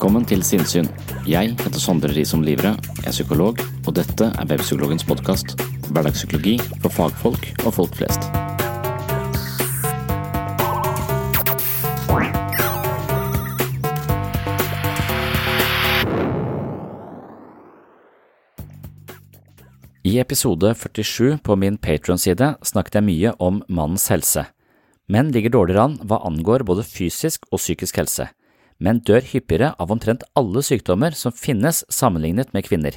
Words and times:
Velkommen 0.00 0.24
til 0.24 0.40
Sinnsyn. 0.40 0.86
Jeg 1.28 1.50
heter 1.60 1.76
Sondre 1.76 2.08
Risom 2.16 2.40
Livre, 2.40 2.70
er 3.04 3.12
psykolog, 3.12 3.58
og 3.84 3.92
dette 3.98 4.30
er 4.32 4.46
Webpsykologens 4.48 5.04
podkast. 5.04 5.52
Hverdagspsykologi 5.90 6.54
for 6.80 6.88
fagfolk 6.88 7.50
og 7.66 7.74
folk 7.76 7.98
flest. 7.98 8.24
I 20.00 20.16
episode 20.24 20.72
47 20.80 21.36
på 21.44 21.60
min 21.60 21.76
Patron-side 21.76 22.54
snakket 22.64 23.02
jeg 23.02 23.10
mye 23.12 23.36
om 23.36 23.60
mannens 23.68 24.08
helse. 24.08 24.48
Menn 25.12 25.28
ligger 25.36 25.58
dårligere 25.60 25.90
an 25.90 26.00
hva 26.08 26.24
angår 26.24 26.64
både 26.64 26.88
fysisk 26.88 27.44
og 27.52 27.60
psykisk 27.60 28.00
helse. 28.00 28.32
Menn 28.80 29.02
dør 29.04 29.20
hyppigere 29.20 29.74
av 29.78 29.92
omtrent 29.92 30.24
alle 30.38 30.62
sykdommer 30.64 31.12
som 31.16 31.36
finnes 31.36 31.82
sammenlignet 31.92 32.54
med 32.56 32.64
kvinner. 32.64 32.96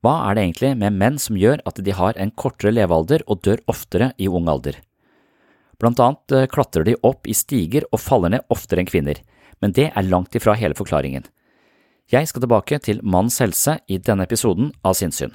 Hva 0.00 0.14
er 0.28 0.36
det 0.36 0.44
egentlig 0.44 0.70
med 0.80 0.96
menn 0.96 1.18
som 1.20 1.36
gjør 1.36 1.60
at 1.68 1.82
de 1.84 1.92
har 1.92 2.16
en 2.16 2.30
kortere 2.30 2.72
levealder 2.72 3.26
og 3.26 3.42
dør 3.44 3.60
oftere 3.68 4.12
i 4.16 4.30
ung 4.30 4.48
alder? 4.48 4.78
Blant 5.80 6.00
annet 6.00 6.36
eh, 6.36 6.46
klatrer 6.48 6.86
de 6.86 6.96
opp 7.04 7.28
i 7.28 7.34
stiger 7.36 7.86
og 7.90 8.00
faller 8.00 8.32
ned 8.36 8.46
oftere 8.52 8.82
enn 8.82 8.88
kvinner, 8.88 9.18
men 9.60 9.74
det 9.76 9.90
er 9.90 10.08
langt 10.08 10.36
ifra 10.36 10.54
hele 10.56 10.76
forklaringen. 10.78 11.26
Jeg 12.10 12.28
skal 12.28 12.44
tilbake 12.44 12.80
til 12.82 13.02
manns 13.02 13.38
helse 13.42 13.76
i 13.88 14.00
denne 14.02 14.26
episoden 14.26 14.72
av 14.82 14.96
Sinnsyn. 14.98 15.34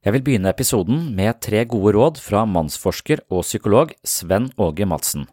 Jeg 0.00 0.14
vil 0.16 0.24
begynne 0.24 0.50
episoden 0.50 1.10
med 1.16 1.42
tre 1.44 1.66
gode 1.68 1.92
råd 1.96 2.22
fra 2.24 2.46
mannsforsker 2.48 3.20
og 3.28 3.44
psykolog 3.44 3.92
Sven 4.00 4.48
Åge 4.56 4.88
Madsen. 4.88 5.26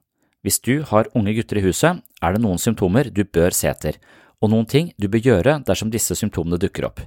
Hvis 0.45 0.61
du 0.63 0.83
har 0.89 1.09
unge 1.17 1.33
gutter 1.37 1.59
i 1.59 1.65
huset, 1.65 2.01
er 2.21 2.33
det 2.33 2.41
noen 2.43 2.61
symptomer 2.61 3.09
du 3.09 3.23
bør 3.23 3.55
se 3.55 3.69
etter, 3.69 3.97
og 4.41 4.51
noen 4.53 4.67
ting 4.69 4.91
du 5.01 5.07
bør 5.09 5.23
gjøre 5.25 5.57
dersom 5.67 5.91
disse 5.93 6.15
symptomene 6.15 6.59
dukker 6.61 6.87
opp. 6.87 7.01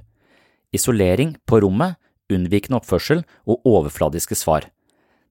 Isolering 0.75 1.35
på 1.47 1.61
rommet, 1.63 1.97
unnvikende 2.31 2.79
oppførsel 2.79 3.25
og 3.47 3.65
overfladiske 3.67 4.37
svar. 4.39 4.69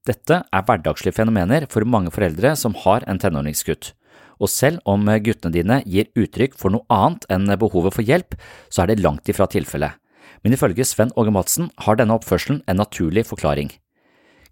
Dette 0.05 0.41
er 0.41 0.65
hverdagslige 0.65 1.15
fenomener 1.17 1.67
for 1.69 1.85
mange 1.85 2.13
foreldre 2.13 2.55
som 2.57 2.77
har 2.85 3.05
en 3.09 3.21
tenåringsgutt. 3.21 3.93
Og 4.41 4.49
selv 4.49 4.81
om 4.89 5.05
guttene 5.21 5.53
dine 5.53 5.81
gir 5.85 6.09
uttrykk 6.17 6.57
for 6.57 6.73
noe 6.73 6.85
annet 6.89 7.27
enn 7.29 7.49
behovet 7.61 7.93
for 7.93 8.05
hjelp, 8.05 8.37
så 8.69 8.83
er 8.83 8.91
det 8.91 9.03
langt 9.05 9.29
ifra 9.29 9.45
tilfellet 9.49 10.01
men 10.43 10.55
ifølge 10.55 10.85
Sven 10.87 11.13
Åge 11.19 11.33
Madsen 11.33 11.69
har 11.85 11.97
denne 11.99 12.17
oppførselen 12.17 12.61
en 12.67 12.81
naturlig 12.81 13.27
forklaring. 13.29 13.69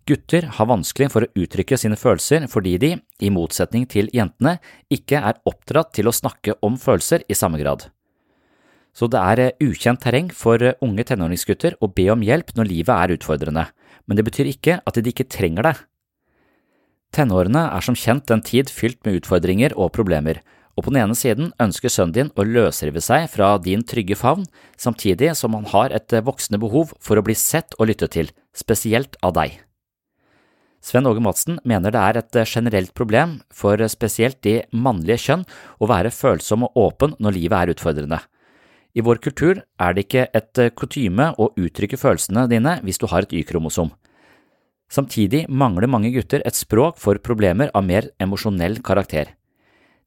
Gutter 0.10 0.48
har 0.58 0.70
vanskelig 0.70 1.12
for 1.14 1.26
å 1.26 1.30
uttrykke 1.38 1.78
sine 1.78 1.98
følelser 2.00 2.48
fordi 2.50 2.78
de, 2.82 2.92
i 3.22 3.30
motsetning 3.34 3.86
til 3.90 4.10
jentene, 4.16 4.58
ikke 4.90 5.22
er 5.22 5.38
oppdratt 5.50 5.94
til 5.98 6.10
å 6.10 6.16
snakke 6.16 6.56
om 6.66 6.80
følelser 6.82 7.28
i 7.30 7.38
samme 7.38 7.62
grad. 7.62 7.92
Så 8.96 9.06
det 9.12 9.22
er 9.22 9.54
ukjent 9.62 10.02
terreng 10.02 10.32
for 10.34 10.64
unge 10.82 11.06
tenåringsgutter 11.06 11.78
å 11.80 11.92
be 11.94 12.08
om 12.10 12.26
hjelp 12.26 12.56
når 12.58 12.72
livet 12.72 12.96
er 12.96 13.14
utfordrende, 13.20 13.68
men 14.10 14.18
det 14.18 14.26
betyr 14.26 14.50
ikke 14.50 14.80
at 14.82 14.98
de 14.98 15.14
ikke 15.14 15.30
trenger 15.30 15.70
det. 15.70 15.76
Tenårene 17.14 17.68
er 17.70 17.86
som 17.86 17.98
kjent 17.98 18.34
en 18.34 18.44
tid 18.46 18.70
fylt 18.74 19.00
med 19.06 19.22
utfordringer 19.22 19.78
og 19.78 19.94
problemer, 19.94 20.42
og 20.78 20.86
på 20.86 20.94
den 20.94 21.02
ene 21.04 21.18
siden 21.18 21.54
ønsker 21.62 21.92
sønnen 21.92 22.16
din 22.16 22.34
å 22.40 22.46
løsrive 22.48 23.02
seg 23.04 23.30
fra 23.34 23.56
din 23.62 23.86
trygge 23.86 24.18
favn, 24.18 24.46
samtidig 24.78 25.36
som 25.38 25.58
han 25.58 25.70
har 25.70 25.94
et 25.94 26.20
voksende 26.26 26.62
behov 26.62 26.94
for 27.04 27.20
å 27.20 27.26
bli 27.26 27.38
sett 27.38 27.78
og 27.78 27.92
lyttet 27.92 28.16
til, 28.18 28.32
spesielt 28.56 29.20
av 29.26 29.36
deg. 29.38 29.60
Sven 30.82 31.08
Åge 31.10 31.22
Madsen 31.24 31.60
mener 31.68 31.92
det 31.92 32.02
er 32.02 32.20
et 32.22 32.38
generelt 32.48 32.94
problem 32.96 33.40
for 33.52 33.82
spesielt 33.92 34.40
de 34.46 34.62
mannlige 34.72 35.20
kjønn 35.26 35.48
å 35.80 35.90
være 35.92 36.12
følsom 36.16 36.68
og 36.70 36.78
åpen 36.80 37.16
når 37.20 37.36
livet 37.36 37.58
er 37.60 37.74
utfordrende. 37.76 38.20
I 38.96 39.04
vår 39.06 39.20
kultur 39.22 39.60
er 39.80 39.94
det 39.94 40.08
ikke 40.08 40.30
et 40.34 40.62
kutyme 40.80 41.34
å 41.38 41.52
uttrykke 41.60 42.00
følelsene 42.00 42.48
dine 42.50 42.80
hvis 42.86 42.98
du 43.02 43.06
har 43.12 43.28
et 43.28 43.36
Y-kromosom. 43.42 43.92
Samtidig 44.90 45.44
mangler 45.50 45.92
mange 45.92 46.10
gutter 46.16 46.42
et 46.48 46.58
språk 46.58 46.98
for 46.98 47.20
problemer 47.22 47.70
av 47.78 47.86
mer 47.86 48.10
emosjonell 48.18 48.80
karakter. 48.82 49.36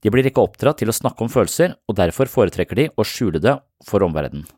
De 0.02 0.10
blir 0.10 0.26
ikke 0.26 0.42
oppdratt 0.42 0.80
til 0.82 0.90
å 0.90 0.96
snakke 0.96 1.22
om 1.22 1.30
følelser, 1.30 1.76
og 1.86 1.94
derfor 2.00 2.26
foretrekker 2.26 2.80
de 2.80 2.88
å 2.98 3.06
skjule 3.06 3.38
det 3.38 3.54
for 3.86 4.02
omverdenen. 4.02 4.48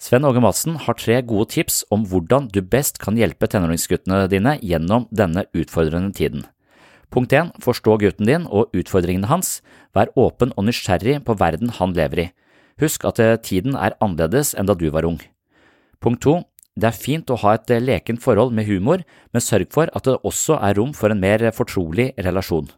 Sven 0.00 0.24
Åge 0.24 0.40
Madsen 0.40 0.78
har 0.80 0.96
tre 0.96 1.18
gode 1.28 1.50
tips 1.52 1.82
om 1.92 2.06
hvordan 2.08 2.46
du 2.48 2.62
best 2.64 2.96
kan 3.02 3.18
hjelpe 3.20 3.44
tenåringsguttene 3.52 4.22
dine 4.32 4.54
gjennom 4.64 5.04
denne 5.12 5.44
utfordrende 5.52 6.14
tiden. 6.16 6.46
Punkt 7.12 7.34
1. 7.36 7.50
Forstå 7.60 7.98
gutten 8.00 8.30
din 8.30 8.46
og 8.48 8.72
utfordringene 8.72 9.28
hans. 9.28 9.58
Vær 9.92 10.08
åpen 10.16 10.54
og 10.56 10.64
nysgjerrig 10.64 11.18
på 11.26 11.36
verden 11.36 11.74
han 11.76 11.92
lever 11.92 12.22
i. 12.22 12.26
Husk 12.80 13.04
at 13.04 13.20
eh, 13.20 13.36
tiden 13.36 13.76
er 13.76 13.98
annerledes 14.00 14.54
enn 14.56 14.70
da 14.70 14.78
du 14.78 14.86
var 14.94 15.04
ung. 15.04 15.18
Punkt 16.00 16.24
2. 16.24 16.38
Det 16.80 16.88
er 16.88 16.96
fint 16.96 17.28
å 17.28 17.36
ha 17.44 17.58
et 17.58 17.68
eh, 17.68 17.84
lekent 17.84 18.24
forhold 18.24 18.56
med 18.56 18.70
humor, 18.70 19.04
men 19.04 19.44
sørg 19.44 19.68
for 19.74 19.92
at 19.92 20.08
det 20.08 20.16
også 20.24 20.56
er 20.64 20.80
rom 20.80 20.96
for 20.96 21.12
en 21.12 21.20
mer 21.20 21.44
fortrolig 21.52 22.14
relasjon. 22.16 22.72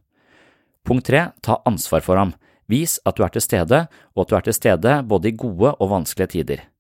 Punkt 0.83 1.07
3. 1.07 1.29
ta 1.39 1.61
ansvar 1.71 2.03
for 2.03 2.19
ham. 2.19 2.35
Vis 2.67 2.99
at 3.07 3.15
du 3.15 3.23
er 3.23 3.31
til 3.31 3.47
stede, 3.47 3.85
og 4.17 4.27
at 4.27 4.33
du 4.33 4.37
er 4.41 4.51
til 4.51 4.59
stede 4.59 4.99
både 5.07 5.31
i 5.31 5.39
gode 5.39 5.77
og 5.79 5.95
vanskelige 5.95 6.35
tider. 6.35 6.72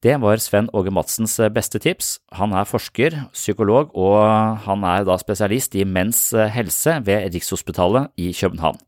Det 0.00 0.14
var 0.16 0.40
Sven 0.40 0.70
Åge 0.72 0.90
Madsens 0.90 1.34
beste 1.52 1.78
tips. 1.78 2.18
Han 2.32 2.54
er 2.56 2.64
forsker, 2.64 3.18
psykolog, 3.36 3.90
og 3.92 4.24
han 4.64 4.84
er 4.88 5.04
da 5.04 5.18
spesialist 5.20 5.76
i 5.76 5.84
menns 5.84 6.30
helse 6.54 6.94
ved 7.04 7.34
Rikshospitalet 7.34 8.08
i 8.16 8.32
København. 8.32 8.80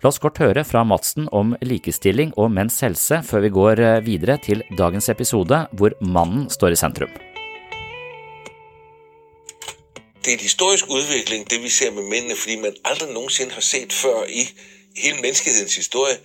La 0.00 0.08
oss 0.08 0.18
kort 0.18 0.40
høre 0.40 0.64
fra 0.64 0.80
Madsen 0.80 1.28
om 1.28 1.52
likestilling 1.60 2.32
og 2.40 2.54
menns 2.56 2.80
helse 2.80 3.20
før 3.20 3.44
vi 3.44 3.52
går 3.52 3.82
videre 4.06 4.38
til 4.40 4.64
dagens 4.78 5.12
episode 5.12 5.66
hvor 5.76 5.92
mannen 6.00 6.48
står 6.48 6.72
i 6.72 6.80
sentrum. 6.80 7.12
det 10.24 10.32
er 10.32 10.38
en 10.38 10.42
historisk 10.42 10.84
utvikling, 10.88 11.50
det 11.50 11.62
vi 11.62 11.68
ser 11.68 11.90
med 11.90 12.02
mennene, 12.02 12.36
fordi 12.36 12.56
man 12.56 12.74
aldri 12.84 13.12
noensinne 13.12 13.52
har 13.52 13.64
sett 13.64 13.92
før 13.92 14.28
i 14.28 14.42
hele 14.96 15.16
menneskehetens 15.22 15.76
historie, 15.76 16.16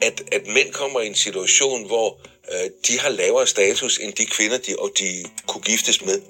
at, 0.00 0.22
at 0.32 0.46
mænd 0.46 0.72
kommer 0.72 1.00
i 1.00 1.06
en 1.06 1.14
situation, 1.14 1.86
hvor 1.86 2.18
øh, 2.52 2.70
de 2.88 2.98
har 2.98 3.08
lavere 3.08 3.46
status 3.46 3.98
end 3.98 4.12
de 4.12 4.26
kvinder, 4.26 4.58
de, 4.58 4.76
og 4.78 4.90
de 4.98 5.24
kunne 5.46 5.62
giftes 5.62 6.04
med. 6.04 6.20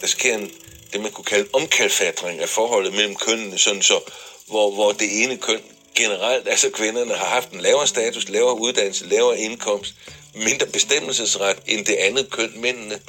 Der 0.00 0.06
sker 0.06 0.34
en, 0.34 0.50
det, 0.92 1.00
man 1.00 1.10
kunne 1.10 1.24
kalde 1.24 1.48
omkalfatring 1.52 2.40
af 2.40 2.48
forholdet 2.48 2.92
mellem 2.92 3.16
kønnene, 3.16 3.58
sådan 3.58 3.82
så, 3.82 4.00
hvor, 4.46 4.70
hvor 4.70 4.92
det 4.92 5.22
ene 5.22 5.36
køn 5.36 5.60
generelt, 5.94 6.48
altså 6.48 6.70
kvinderne, 6.70 7.14
har 7.14 7.26
haft 7.26 7.50
en 7.50 7.60
lavere 7.60 7.86
status, 7.86 8.28
lavere 8.28 8.60
uddannelse, 8.60 9.06
lavere 9.06 9.38
indkomst, 9.38 9.94
mindre 10.34 10.66
bestemmelsesret 10.66 11.56
end 11.66 11.84
det 11.86 11.94
andet 11.94 12.30
køn, 12.30 12.52
mændene. 12.56 13.00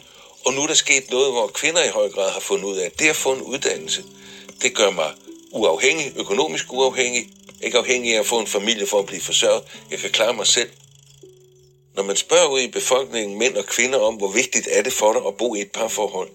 Og 0.45 0.53
nu 0.53 0.63
er 0.63 0.67
der 0.67 0.73
sket 0.73 1.11
noget, 1.11 1.31
hvor 1.31 1.47
kvinder 1.47 1.83
i 1.83 1.89
høj 1.89 2.09
grad 2.09 2.31
har 2.31 2.39
fundet 2.39 2.65
ud 2.65 2.77
af, 2.77 2.85
at 2.85 2.99
det 2.99 3.09
at 3.09 3.15
få 3.15 3.33
en 3.33 3.41
uddannelse, 3.41 4.03
det 4.61 4.75
gør 4.75 4.91
mig 4.91 5.11
uafhængig, 5.51 6.13
økonomisk 6.15 6.73
uafhængig, 6.73 7.29
ikke 7.63 7.77
afhængig 7.77 8.15
af 8.15 8.19
at 8.19 8.25
få 8.25 8.39
en 8.39 8.47
familie 8.47 8.87
for 8.87 8.99
at 8.99 9.05
blive 9.05 9.21
forsørget. 9.21 9.63
Jeg 9.91 9.99
kan 9.99 10.09
klare 10.09 10.33
mig 10.33 10.47
selv. 10.47 10.69
Når 11.95 12.03
man 12.03 12.15
spørger 12.15 12.47
ud 12.47 12.59
i 12.59 12.67
befolkningen, 12.67 13.39
mænd 13.39 13.55
og 13.55 13.65
kvinder, 13.65 13.99
om 13.99 14.15
hvor 14.15 14.31
vigtigt 14.31 14.67
er 14.71 14.81
det 14.81 14.93
for 14.93 15.13
dig 15.13 15.21
at 15.27 15.37
bo 15.37 15.55
i 15.55 15.61
et 15.61 15.71
parforhold, 15.71 16.29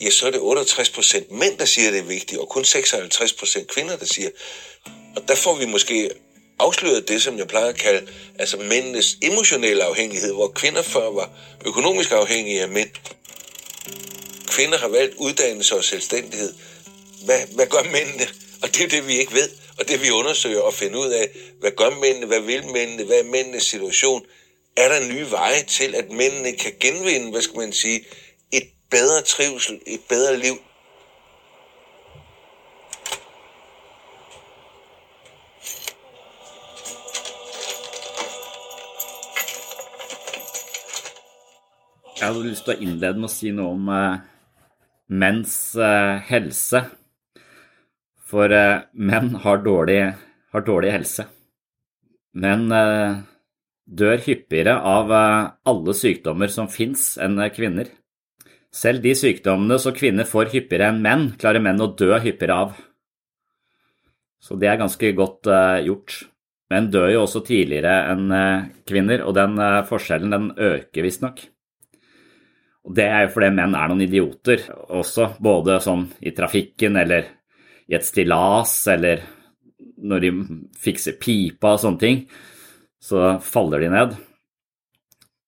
ja, 0.00 0.10
så 0.10 0.26
er 0.26 0.30
det 0.30 0.40
68 0.40 0.90
procent 0.90 1.30
mænd, 1.30 1.58
der 1.58 1.64
siger, 1.64 1.90
det 1.90 1.98
er 1.98 2.04
vigtigt, 2.04 2.40
og 2.40 2.48
kun 2.48 2.64
56 2.64 3.32
procent 3.32 3.68
kvinder, 3.68 3.96
der 3.96 4.06
siger. 4.06 4.28
Og 5.16 5.28
der 5.28 5.34
får 5.34 5.54
vi 5.54 5.66
måske 5.66 6.10
afsløret 6.58 7.08
det, 7.08 7.22
som 7.22 7.38
jeg 7.38 7.48
plejer 7.48 7.66
at 7.66 7.76
kalde 7.76 8.06
altså 8.38 8.56
mændenes 8.56 9.18
emotionelle 9.22 9.84
afhængighed, 9.84 10.32
hvor 10.32 10.48
kvinder 10.48 10.82
før 10.82 11.10
var 11.10 11.30
økonomisk 11.66 12.12
afhængige 12.12 12.62
af 12.62 12.68
mænd. 12.68 12.90
Kvinder 14.46 14.78
har 14.78 14.88
valgt 14.88 15.14
uddannelse 15.16 15.76
og 15.76 15.84
selvstændighed. 15.84 16.54
Hvad, 17.24 17.40
hvad 17.54 17.66
gør 17.66 17.82
mændene? 17.82 18.26
Og 18.62 18.74
det 18.74 18.84
er 18.84 18.88
det, 18.88 19.06
vi 19.06 19.18
ikke 19.18 19.32
ved. 19.32 19.48
Og 19.78 19.88
det 19.88 20.02
vi 20.02 20.10
undersøger 20.10 20.60
og 20.60 20.74
finder 20.74 20.98
ud 20.98 21.10
af, 21.10 21.28
hvad 21.60 21.70
gør 21.70 21.90
mændene, 21.90 22.26
hvad 22.26 22.40
vil 22.40 22.64
mændene, 22.72 23.04
hvad 23.04 23.18
er 23.18 23.24
mændenes 23.24 23.62
situation? 23.62 24.22
Er 24.76 24.88
der 24.88 25.08
nye 25.08 25.30
veje 25.30 25.62
til, 25.62 25.94
at 25.94 26.10
mændene 26.10 26.56
kan 26.56 26.72
genvinde, 26.80 27.30
hvad 27.30 27.42
skal 27.42 27.58
man 27.58 27.72
sige, 27.72 28.04
et 28.52 28.68
bedre 28.90 29.22
trivsel, 29.22 29.80
et 29.86 30.00
bedre 30.08 30.36
liv? 30.36 30.56
Jeg 42.22 42.28
hadde 42.28 42.48
lyst 42.48 42.64
til 42.64 42.76
å 42.76 42.78
innlede 42.78 43.18
med 43.18 43.26
å 43.26 43.32
si 43.34 43.50
noe 43.50 43.72
om 43.74 43.88
eh, 43.90 44.20
menns 45.10 45.54
eh, 45.74 46.20
helse. 46.28 46.84
For 48.32 48.48
eh, 48.48 48.84
menn 48.96 49.34
har 49.44 49.60
dårlig, 49.60 50.00
har 50.54 50.64
dårlig 50.64 50.92
helse. 50.94 51.26
Menn 52.40 52.70
eh, 52.72 53.18
dør 53.84 54.22
hyppigere 54.24 54.78
av 54.88 55.12
eh, 55.12 55.50
alle 55.68 55.94
sykdommer 55.96 56.52
som 56.52 56.70
fins, 56.72 57.18
enn 57.20 57.36
kvinner. 57.52 57.90
Selv 58.72 59.04
de 59.04 59.12
sykdommene 59.18 59.76
som 59.82 59.92
kvinner 59.92 60.24
får 60.28 60.48
hyppigere 60.54 60.88
enn 60.88 61.02
menn, 61.04 61.26
klarer 61.36 61.60
menn 61.60 61.82
å 61.84 61.90
dø 61.92 62.16
hyppigere 62.16 62.56
av. 62.56 62.78
Så 64.42 64.56
det 64.58 64.70
er 64.70 64.80
ganske 64.80 65.12
godt 65.14 65.46
gjort. 65.84 66.14
Menn 66.72 66.88
dør 66.90 67.12
jo 67.12 67.20
også 67.26 67.44
tidligere 67.46 67.92
enn 68.10 68.32
kvinner, 68.88 69.20
og 69.28 69.36
den 69.36 69.60
forskjellen 69.86 70.32
den 70.32 70.48
øker 70.56 71.04
visstnok. 71.04 71.44
Og 72.88 72.96
det 72.96 73.06
er 73.06 73.26
jo 73.26 73.34
fordi 73.36 73.52
menn 73.54 73.76
er 73.78 73.92
noen 73.92 74.02
idioter 74.08 74.64
også, 74.88 75.34
både 75.38 75.76
sånn 75.84 76.08
i 76.24 76.32
trafikken 76.34 76.96
eller 77.04 77.28
i 77.90 77.96
et 77.96 78.06
stillas 78.06 78.74
eller 78.92 79.24
når 80.02 80.24
de 80.24 80.32
fikser 80.82 81.18
pipa 81.22 81.76
og 81.76 81.82
sånne 81.82 82.02
ting, 82.02 82.20
så 83.02 83.36
faller 83.42 83.82
de 83.82 83.90
ned. 83.92 84.14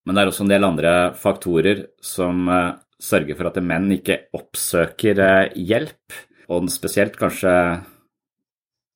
Men 0.04 0.16
det 0.16 0.22
er 0.22 0.30
også 0.30 0.44
en 0.44 0.52
del 0.52 0.66
andre 0.66 0.94
faktorer 1.16 1.86
som 2.04 2.48
eh, 2.50 2.74
sørger 3.00 3.38
for 3.38 3.50
at 3.50 3.60
menn 3.64 3.88
ikke 3.96 4.24
oppsøker 4.36 5.22
eh, 5.24 5.54
hjelp, 5.56 6.18
og 6.52 6.68
spesielt 6.72 7.16
kanskje 7.16 7.54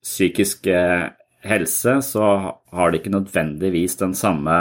psykisk 0.05 0.69
eh, 0.70 1.08
helse, 1.49 1.99
så 2.05 2.26
har 2.75 2.93
de 2.93 3.00
ikke 3.00 3.14
nødvendigvis 3.14 3.96
den 4.02 4.14
samme 4.19 4.58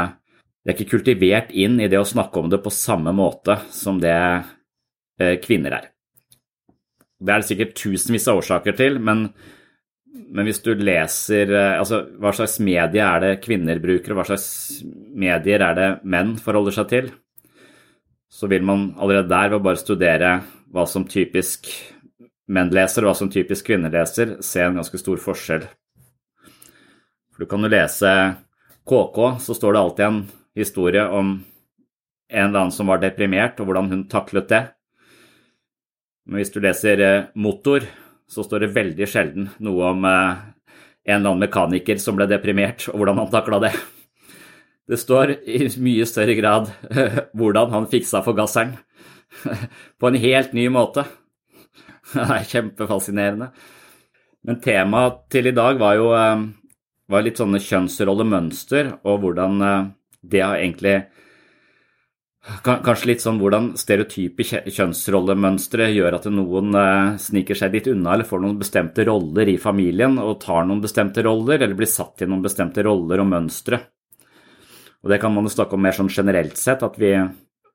det 0.64 0.74
er 0.74 0.82
ikke 0.82 0.98
kultivert 0.98 1.52
inn 1.56 1.78
i 1.80 1.88
det 1.88 1.96
å 1.96 2.08
snakke 2.08 2.42
om 2.42 2.50
det 2.52 2.60
på 2.60 2.74
samme 2.76 3.14
måte 3.16 3.56
som 3.72 4.02
det 4.04 4.18
kvinner 5.46 5.78
er. 5.78 5.86
Det 7.18 7.34
er 7.34 7.42
det 7.42 7.50
sikkert 7.50 7.78
tusenvis 7.78 8.28
av 8.30 8.42
årsaker 8.42 8.76
til, 8.78 9.00
men, 9.02 9.28
men 10.30 10.48
hvis 10.48 10.62
du 10.66 10.74
leser 10.78 11.50
eh, 11.50 11.78
altså, 11.80 12.04
hva 12.22 12.34
slags 12.36 12.60
medie 12.64 13.04
er 13.04 13.24
det 13.24 13.32
kvinner 13.46 13.82
bruker, 13.82 14.14
og 14.14 14.22
hva 14.22 14.28
slags 14.30 14.84
medier 15.18 15.66
er 15.66 15.78
det 15.78 15.90
menn 16.06 16.36
forholder 16.42 16.78
seg 16.78 16.92
til, 16.94 17.10
så 18.30 18.50
vil 18.52 18.66
man 18.68 18.92
allerede 19.00 19.32
der 19.32 19.50
ved 19.50 19.60
å 19.60 19.66
bare 19.66 19.82
studere 19.82 20.32
hva 20.74 20.86
som 20.90 21.08
typisk 21.10 21.72
menn 22.54 22.72
leser, 22.72 23.04
og 23.04 23.12
hva 23.12 23.18
som 23.18 23.32
typisk 23.32 23.72
kvinner 23.72 23.92
leser, 23.92 24.38
se 24.46 24.64
en 24.64 24.78
ganske 24.78 25.00
stor 25.02 25.20
forskjell. 25.24 25.66
For 27.34 27.44
du 27.44 27.50
kan 27.50 27.66
jo 27.66 27.72
lese 27.72 28.14
KK, 28.88 29.18
så 29.44 29.56
står 29.58 29.74
det 29.74 29.82
alltid 29.82 30.06
en 30.06 30.22
historie 30.58 31.04
om 31.06 31.38
en 32.28 32.50
eller 32.50 32.60
annen 32.60 32.76
som 32.76 32.90
var 32.92 33.02
deprimert, 33.02 33.60
og 33.60 33.70
hvordan 33.70 33.92
hun 33.92 34.08
taklet 34.12 34.50
det. 34.52 34.64
Men 36.28 36.42
hvis 36.42 36.52
du 36.52 36.60
leser 36.64 37.02
eh, 37.04 37.28
Motor, 37.40 37.86
så 38.28 38.44
står 38.44 38.66
det 38.66 38.74
veldig 38.76 39.08
sjelden 39.08 39.48
noe 39.64 39.92
om 39.94 40.08
eh, 40.08 40.42
en 41.08 41.22
eller 41.22 41.32
annen 41.32 41.46
mekaniker 41.46 42.02
som 42.04 42.18
ble 42.18 42.28
deprimert, 42.28 42.90
og 42.92 43.00
hvordan 43.00 43.22
han 43.22 43.32
takla 43.32 43.62
det. 43.64 43.72
Det 44.88 45.00
står 45.00 45.34
i 45.48 45.62
mye 45.84 46.08
større 46.08 46.36
grad 46.36 46.70
hvordan 47.36 47.72
han 47.74 47.88
fiksa 47.92 48.22
forgasseren. 48.24 48.76
På 50.00 50.12
en 50.12 50.20
helt 50.20 50.54
ny 50.56 50.68
måte. 50.72 51.06
Det 52.14 52.24
er 52.24 52.48
kjempefascinerende. 52.48 53.50
Men 54.48 54.62
temaet 54.64 55.26
til 55.32 55.50
i 55.50 55.56
dag 55.56 55.80
var 55.80 55.96
jo 56.00 56.12
eh, 56.16 56.48
var 57.08 57.24
litt 57.24 57.40
sånne 57.40 57.60
kjønnsrollemønster, 57.64 58.98
og 59.08 59.22
hvordan 59.24 59.62
det 60.28 60.42
har 60.44 60.58
egentlig 60.60 60.98
Kanskje 62.48 63.10
litt 63.10 63.24
sånn 63.24 63.40
hvordan 63.42 63.74
stereotype 63.80 64.46
kjønnsrollemønstre 64.48 65.90
gjør 65.92 66.16
at 66.16 66.28
noen 66.32 66.78
eh, 66.80 67.18
sniker 67.20 67.58
seg 67.60 67.74
litt 67.76 67.90
unna 67.92 68.14
eller 68.14 68.28
får 68.28 68.40
noen 68.44 68.60
bestemte 68.62 69.04
roller 69.08 69.52
i 69.52 69.58
familien 69.60 70.16
og 70.24 70.38
tar 70.46 70.64
noen 70.68 70.80
bestemte 70.84 71.26
roller, 71.28 71.60
eller 71.60 71.76
blir 71.76 71.92
satt 71.92 72.24
i 72.24 72.28
noen 72.30 72.46
bestemte 72.46 72.86
roller 72.88 73.20
og 73.24 73.28
mønstre. 73.34 73.82
Og 75.04 75.12
Det 75.12 75.20
kan 75.22 75.34
man 75.36 75.44
jo 75.44 75.52
snakke 75.58 75.76
om 75.76 75.84
mer 75.84 75.98
sånn 75.98 76.12
generelt 76.12 76.56
sett, 76.60 76.86
at 76.88 76.96
vi, 77.00 77.12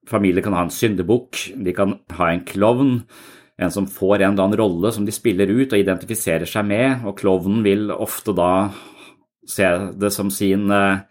familier 0.08 0.44
kan 0.44 0.56
ha 0.56 0.64
en 0.64 0.72
syndebukk, 0.72 1.42
de 1.52 1.74
kan 1.76 1.98
ha 2.16 2.30
en 2.32 2.42
klovn, 2.48 2.94
en 3.60 3.74
som 3.74 3.86
får 3.86 4.22
en 4.22 4.32
eller 4.32 4.46
annen 4.46 4.58
rolle 4.58 4.92
som 4.94 5.04
de 5.04 5.12
spiller 5.14 5.52
ut 5.52 5.68
og 5.68 5.78
identifiserer 5.78 6.48
seg 6.48 6.64
med, 6.66 7.04
og 7.04 7.18
klovnen 7.20 7.60
vil 7.66 7.92
ofte 7.92 8.32
da 8.34 8.72
se 9.48 9.68
det 10.00 10.10
som 10.14 10.32
sin 10.32 10.70
eh, 10.72 11.04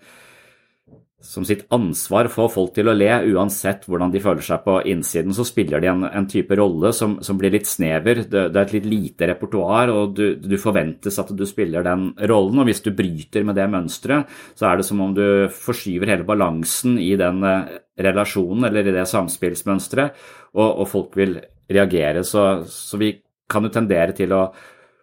som 1.31 1.45
sitt 1.47 1.61
ansvar 1.71 2.27
få 2.31 2.49
folk 2.51 2.73
til 2.75 2.89
å 2.91 2.95
le, 2.95 3.07
uansett 3.31 3.85
hvordan 3.87 4.11
de 4.11 4.19
føler 4.19 4.43
seg 4.43 4.65
på 4.65 4.73
innsiden. 4.91 5.31
Så 5.31 5.45
spiller 5.47 5.79
de 5.79 5.87
en, 5.87 6.03
en 6.09 6.27
type 6.27 6.57
rolle 6.59 6.91
som, 6.95 7.13
som, 7.23 7.37
blir 7.39 7.53
litt 7.53 7.69
snever. 7.71 8.25
Det, 8.25 8.49
det, 8.51 8.57
er 8.59 8.65
et 8.65 8.73
litt 8.75 8.89
lite 8.91 9.29
repertoar, 9.31 9.93
og 9.95 10.17
du, 10.17 10.25
du, 10.43 10.57
forventes 10.59 11.21
at 11.23 11.31
du 11.31 11.45
spiller 11.47 11.87
den 11.87 12.09
rollen. 12.27 12.59
Og 12.59 12.67
hvis 12.67 12.83
du 12.83 12.91
bryter 12.97 13.47
med 13.47 13.55
det 13.55 13.69
mønsteret, 13.71 14.27
så 14.59 14.67
er 14.67 14.81
det 14.81 14.87
som 14.89 14.99
om 15.05 15.15
du 15.15 15.23
forskyver 15.55 16.11
hele 16.11 16.27
balansen 16.27 16.99
i 16.99 17.13
den 17.19 17.39
uh, 17.47 17.71
relasjonen 18.01 18.67
eller 18.67 18.91
i 18.91 18.97
det 18.97 19.07
samspillsmønsteret, 19.13 20.19
og, 20.57 20.67
og, 20.67 20.85
folk 20.91 21.15
vil 21.15 21.37
reagere. 21.71 22.25
Så, 22.27 22.65
så 22.67 22.99
vi 22.99 23.13
kan 23.47 23.63
jo 23.63 23.71
tendere 23.71 24.11
til 24.19 24.35
å 24.35 24.49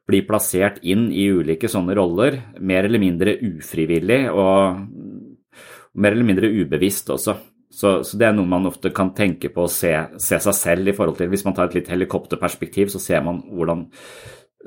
bli 0.08 0.22
plassert 0.24 0.80
inn 0.88 1.08
i 1.12 1.26
ulike 1.28 1.68
sånne 1.68 1.96
roller, 1.96 2.36
mer 2.64 2.86
eller 2.88 3.00
mindre 3.00 3.36
ufrivillig. 3.44 4.26
og 4.32 4.84
mer 5.98 6.14
eller 6.14 6.26
mindre 6.26 6.50
ubevisst 6.50 7.10
også. 7.10 7.36
Så, 7.68 7.98
så, 8.02 8.16
det 8.16 8.30
er 8.30 8.34
noe 8.36 8.48
man 8.48 8.66
ofte 8.70 8.90
kan 8.96 9.10
tenke 9.16 9.50
på 9.52 9.66
å 9.66 9.70
se, 9.70 9.92
se, 10.16 10.38
seg 10.40 10.56
selv 10.56 10.88
i 10.88 10.94
forhold 10.96 11.18
til 11.18 11.28
Hvis 11.28 11.44
man 11.44 11.52
tar 11.56 11.68
et 11.68 11.76
litt 11.76 11.90
helikopterperspektiv, 11.92 12.88
så 12.94 13.00
ser 13.02 13.20
man 13.26 13.42
hvordan 13.44 13.84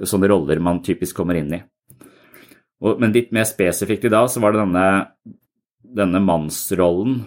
sånne 0.07 0.29
roller 0.29 0.61
man 0.63 0.83
typisk 0.85 1.17
kommer 1.17 1.39
inn 1.39 1.55
i. 1.57 1.61
Og, 2.81 3.01
men 3.01 3.13
litt 3.13 3.33
mer 3.33 3.47
spesifikt 3.49 4.05
i 4.07 4.13
dag 4.13 4.29
så 4.31 4.41
var 4.41 4.53
det 4.53 4.61
denne, 4.61 4.85
denne 5.81 6.21
mannsrollen, 6.23 7.19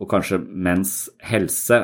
og 0.00 0.10
kanskje 0.10 0.40
menns 0.40 0.94
helse, 1.26 1.82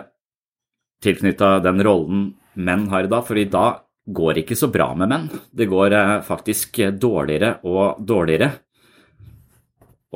tilknytta 1.04 1.58
den 1.64 1.82
rollen 1.84 2.28
menn 2.56 2.86
har 2.90 3.06
i 3.06 3.10
dag. 3.12 3.26
For 3.26 3.38
i 3.38 3.48
dag 3.52 3.82
går 4.06 4.34
det 4.34 4.46
ikke 4.46 4.58
så 4.58 4.70
bra 4.72 4.92
med 4.98 5.10
menn. 5.12 5.26
Det 5.30 5.68
går 5.70 5.94
eh, 5.94 6.14
faktisk 6.26 6.80
dårligere 6.98 7.58
og 7.68 8.00
dårligere. 8.06 8.52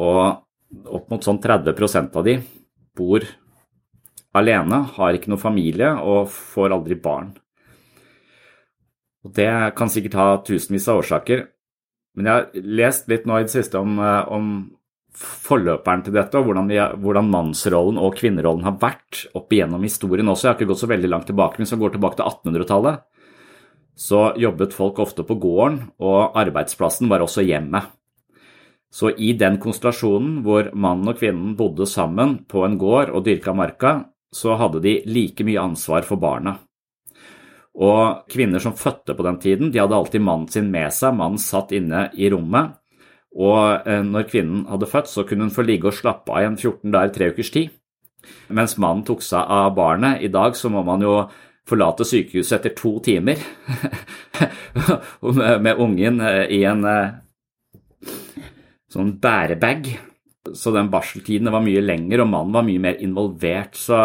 Og 0.01 0.23
opp 0.87 1.11
mot 1.11 1.25
sånn 1.25 1.41
30% 1.43 2.17
av 2.17 2.27
de 2.27 2.39
bor 2.97 3.25
alene, 4.37 4.83
har 4.97 5.17
ikke 5.17 5.33
noe 5.33 5.43
familie 5.43 5.91
og 5.99 6.31
får 6.31 6.75
aldri 6.77 6.99
barn. 7.03 7.33
Og 9.25 9.33
Det 9.37 9.51
kan 9.77 9.91
sikkert 9.93 10.17
ha 10.17 10.29
tusenvis 10.45 10.89
av 10.89 11.03
årsaker, 11.03 11.49
men 12.17 12.27
jeg 12.27 12.35
har 12.35 12.69
lest 12.81 13.09
litt 13.09 13.27
nå 13.27 13.39
i 13.39 13.47
det 13.47 13.53
siste 13.53 13.79
om, 13.79 13.99
eh, 13.99 14.29
om 14.33 14.71
forløperen 15.21 16.05
til 16.05 16.15
dette, 16.15 16.39
og 16.39 16.47
hvordan, 16.47 16.69
vi, 16.71 16.79
hvordan, 16.79 17.31
mannsrollen 17.31 17.99
og 17.99 18.17
kvinnerollen 18.17 18.65
har 18.65 18.79
vært 18.79 19.27
opp 19.35 19.53
igjennom 19.53 19.83
historien 19.83 20.29
også. 20.31 20.47
Jeg 20.47 20.53
har 20.53 20.59
ikke 20.59 20.71
gått 20.73 20.85
så 20.85 20.91
veldig 20.91 21.11
langt 21.11 21.27
tilbake, 21.27 21.59
men 21.59 21.67
hvis 21.67 21.75
vi 21.75 21.83
går 21.83 21.97
tilbake 21.97 22.17
til 22.21 22.31
1800-tallet, 22.31 23.03
så 24.01 24.21
jobbet 24.39 24.73
folk 24.73 24.99
ofte 25.03 25.27
på 25.27 25.37
gården, 25.37 25.91
og 26.01 26.37
arbeidsplassen 26.39 27.11
var 27.11 27.21
også 27.21 27.45
hjemmet. 27.45 27.91
Så 28.91 29.13
i 29.15 29.33
den 29.39 29.61
konstellasjonen 29.63 30.41
hvor 30.43 30.73
mannen 30.75 31.13
og 31.13 31.21
kvinnen 31.21 31.55
bodde 31.59 31.87
sammen 31.87 32.41
på 32.51 32.65
en 32.67 32.75
gård 32.79 33.13
og 33.15 33.25
dyrka 33.27 33.55
marka, 33.55 33.93
så 34.35 34.57
hadde 34.59 34.83
de 34.83 34.97
like 35.07 35.47
mye 35.47 35.63
ansvar 35.63 36.07
for 36.07 36.19
barna. 36.23 36.57
Og 37.81 38.27
kvinner 38.31 38.63
som 38.63 38.75
fødte 38.75 39.15
på 39.15 39.25
den 39.27 39.39
tiden, 39.43 39.71
de 39.71 39.79
hadde 39.79 39.95
alltid 39.95 40.23
mannen 40.27 40.49
sin 40.51 40.71
med 40.73 40.91
seg, 40.95 41.15
mannen 41.15 41.39
satt 41.39 41.73
inne 41.75 42.09
i 42.19 42.31
rommet. 42.33 42.75
Og 43.39 43.87
eh, 43.87 44.03
når 44.03 44.27
kvinnen 44.27 44.65
hadde 44.67 44.91
født, 44.91 45.11
så 45.11 45.23
kunne 45.27 45.47
hun 45.47 45.55
få 45.55 45.63
ligge 45.63 45.91
og 45.91 45.95
slappe 45.95 46.35
av 46.35 46.43
i 46.43 46.49
en 46.49 46.59
14 46.59 46.91
dager, 46.91 47.15
tre 47.15 47.31
ukers 47.31 47.53
tid. 47.55 47.71
Mens 48.51 48.75
mannen 48.83 49.05
tok 49.07 49.23
seg 49.23 49.47
av 49.47 49.71
barnet. 49.77 50.19
I 50.27 50.33
dag 50.35 50.59
så 50.59 50.69
må 50.73 50.83
man 50.87 51.07
jo 51.07 51.15
forlate 51.71 52.05
sykehuset 52.09 52.59
etter 52.59 52.75
to 52.75 52.97
timer 53.05 53.39
med 55.65 55.79
ungen 55.79 56.21
eh, 56.27 56.45
i 56.59 56.65
en 56.67 56.83
eh, 56.89 57.19
sånn 58.91 59.17
bærebag. 59.23 59.91
Så 60.57 60.73
den 60.73 60.89
barseltiden 60.93 61.51
var 61.53 61.63
mye 61.63 61.83
lengre, 61.85 62.25
og 62.25 62.31
mannen 62.33 62.55
var 62.57 62.67
mye 62.67 62.83
mer 62.83 63.01
involvert. 63.05 63.77
Så, 63.79 63.99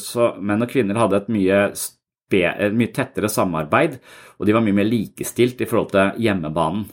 så 0.00 0.32
menn 0.40 0.64
og 0.64 0.70
kvinner 0.70 1.00
hadde 1.00 1.22
et 1.22 1.32
mye 1.34 1.62
spe, 1.78 2.44
mye 2.74 2.92
tettere 2.94 3.30
samarbeid, 3.32 3.98
og 4.38 4.46
de 4.46 4.54
var 4.54 4.64
mye 4.64 4.76
mer 4.76 4.88
likestilt 4.88 5.60
i 5.60 5.68
forhold 5.68 5.90
til 5.94 6.22
hjemmebanen. 6.24 6.86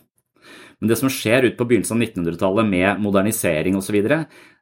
Men 0.81 0.89
det 0.89 0.97
som 0.97 1.11
skjer 1.13 1.45
ut 1.45 1.59
på 1.59 1.67
begynnelsen 1.69 1.99
av 1.99 2.07
1900-tallet 2.07 2.67
med 2.71 3.03
modernisering 3.03 3.77
osv., 3.77 3.99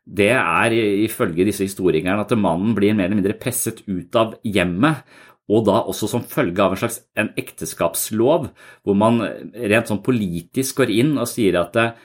det 0.10 0.34
er 0.34 0.74
ifølge 1.06 1.46
disse 1.48 1.64
historikerne 1.64 2.26
at 2.26 2.32
mannen 2.36 2.74
blir 2.76 2.96
mer 2.98 3.08
eller 3.08 3.22
mindre 3.22 3.38
presset 3.40 3.84
ut 3.88 4.18
av 4.20 4.34
hjemmet, 4.44 5.06
og 5.50 5.64
da 5.66 5.80
også 5.90 6.10
som 6.12 6.26
følge 6.28 6.62
av 6.62 6.76
en 6.76 6.82
slags 6.82 7.00
en 7.18 7.32
ekteskapslov, 7.40 8.50
hvor 8.84 8.98
man 9.00 9.22
rent 9.56 9.90
sånn 9.90 10.04
politisk 10.06 10.82
går 10.82 10.92
inn 11.00 11.16
og 11.16 11.30
sier 11.30 11.56
at 11.62 11.78
Eh, 11.78 11.96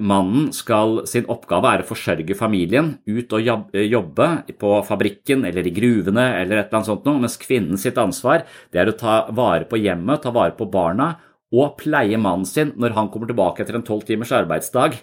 mannen 0.00 0.48
skal, 0.56 1.02
sin 1.04 1.26
oppgave 1.28 1.68
er 1.68 1.82
å 1.84 1.88
forsørge 1.90 2.36
familien, 2.38 2.94
ut 3.04 3.34
og 3.36 3.50
eh, 3.76 3.84
jobbe 3.84 4.28
på 4.56 4.70
fabrikken 4.88 5.44
eller 5.44 5.66
i 5.68 5.74
gruvene 5.76 6.24
eller 6.38 6.62
et 6.62 6.68
eller 6.70 6.78
annet 6.78 6.88
sånt 6.88 7.08
noe, 7.08 7.20
mens 7.20 7.36
kvinnen 7.40 7.80
sitt 7.80 8.00
ansvar 8.00 8.46
det 8.72 8.80
er 8.80 8.88
å 8.88 8.96
ta 8.96 9.18
vare 9.28 9.68
på 9.68 9.80
hjemmet, 9.80 10.22
ta 10.24 10.32
vare 10.32 10.56
på 10.56 10.70
barna 10.72 11.12
og 11.52 11.78
pleie 11.80 12.16
mannen 12.20 12.48
sin 12.48 12.72
når 12.80 12.96
han 12.96 13.10
kommer 13.12 13.28
tilbake 13.28 13.64
etter 13.64 13.76
en 13.76 13.84
tolv 13.84 14.04
timers 14.08 14.32
arbeidsdag, 14.36 14.98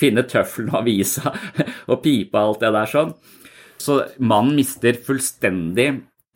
finne 0.00 0.24
tøffelen 0.28 0.72
og 0.72 0.82
avisa 0.82 1.32
og 1.90 2.00
pipe 2.04 2.36
og 2.36 2.54
alt 2.54 2.64
det 2.64 2.72
der 2.76 2.92
sånn. 2.92 3.12
Så 3.80 3.98
mannen 4.20 4.56
mister 4.60 4.96
fullstendig 5.04 5.88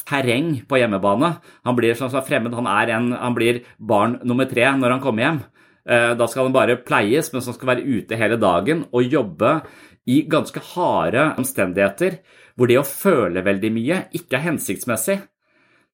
terreng 0.06 0.62
på 0.68 0.78
hjemmebane. 0.80 1.34
Han 1.66 1.76
blir 1.78 1.96
sånn 1.98 2.14
fremmed, 2.26 2.54
han, 2.56 2.68
en, 2.68 3.12
han 3.16 3.36
blir 3.36 3.62
barn 3.76 4.20
nummer 4.24 4.48
tre 4.50 4.68
når 4.78 4.96
han 4.96 5.04
kommer 5.04 5.26
hjem. 5.26 5.40
Eh, 5.86 6.12
da 6.18 6.26
skal 6.26 6.48
den 6.48 6.56
bare 6.56 6.78
pleies, 6.82 7.30
mens 7.32 7.46
som 7.46 7.54
skal 7.54 7.74
være 7.74 7.86
ute 7.86 8.18
hele 8.18 8.38
dagen 8.42 8.84
og 8.90 9.06
jobbe 9.06 9.60
i 10.06 10.22
ganske 10.30 10.62
harde 10.74 11.28
omstendigheter, 11.38 12.20
hvor 12.58 12.70
det 12.70 12.80
å 12.80 12.86
føle 12.86 13.44
veldig 13.46 13.70
mye 13.74 14.00
ikke 14.16 14.38
er 14.38 14.46
hensiktsmessig. 14.48 15.20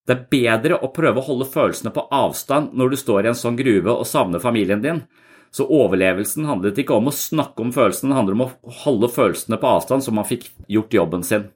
Det 0.07 0.15
er 0.15 0.25
bedre 0.33 0.79
å 0.83 0.91
prøve 0.95 1.21
å 1.21 1.27
holde 1.27 1.47
følelsene 1.49 1.93
på 1.95 2.07
avstand 2.13 2.73
når 2.79 2.93
du 2.93 2.99
står 2.99 3.27
i 3.27 3.33
en 3.33 3.39
sånn 3.39 3.59
gruve 3.59 3.93
og 3.93 4.09
savner 4.09 4.43
familien 4.43 4.83
din. 4.83 5.05
Så 5.53 5.69
overlevelsen 5.69 6.49
handlet 6.49 6.81
ikke 6.81 6.97
om 6.97 7.11
å 7.11 7.15
snakke 7.15 7.61
om 7.63 7.73
følelsene, 7.75 8.11
det 8.11 8.19
handler 8.19 8.39
om 8.39 8.47
å 8.47 8.77
holde 8.87 9.13
følelsene 9.13 9.61
på 9.61 9.75
avstand 9.77 10.05
så 10.05 10.15
man 10.17 10.29
fikk 10.29 10.49
gjort 10.73 10.97
jobben 10.97 11.27
sin. 11.29 11.51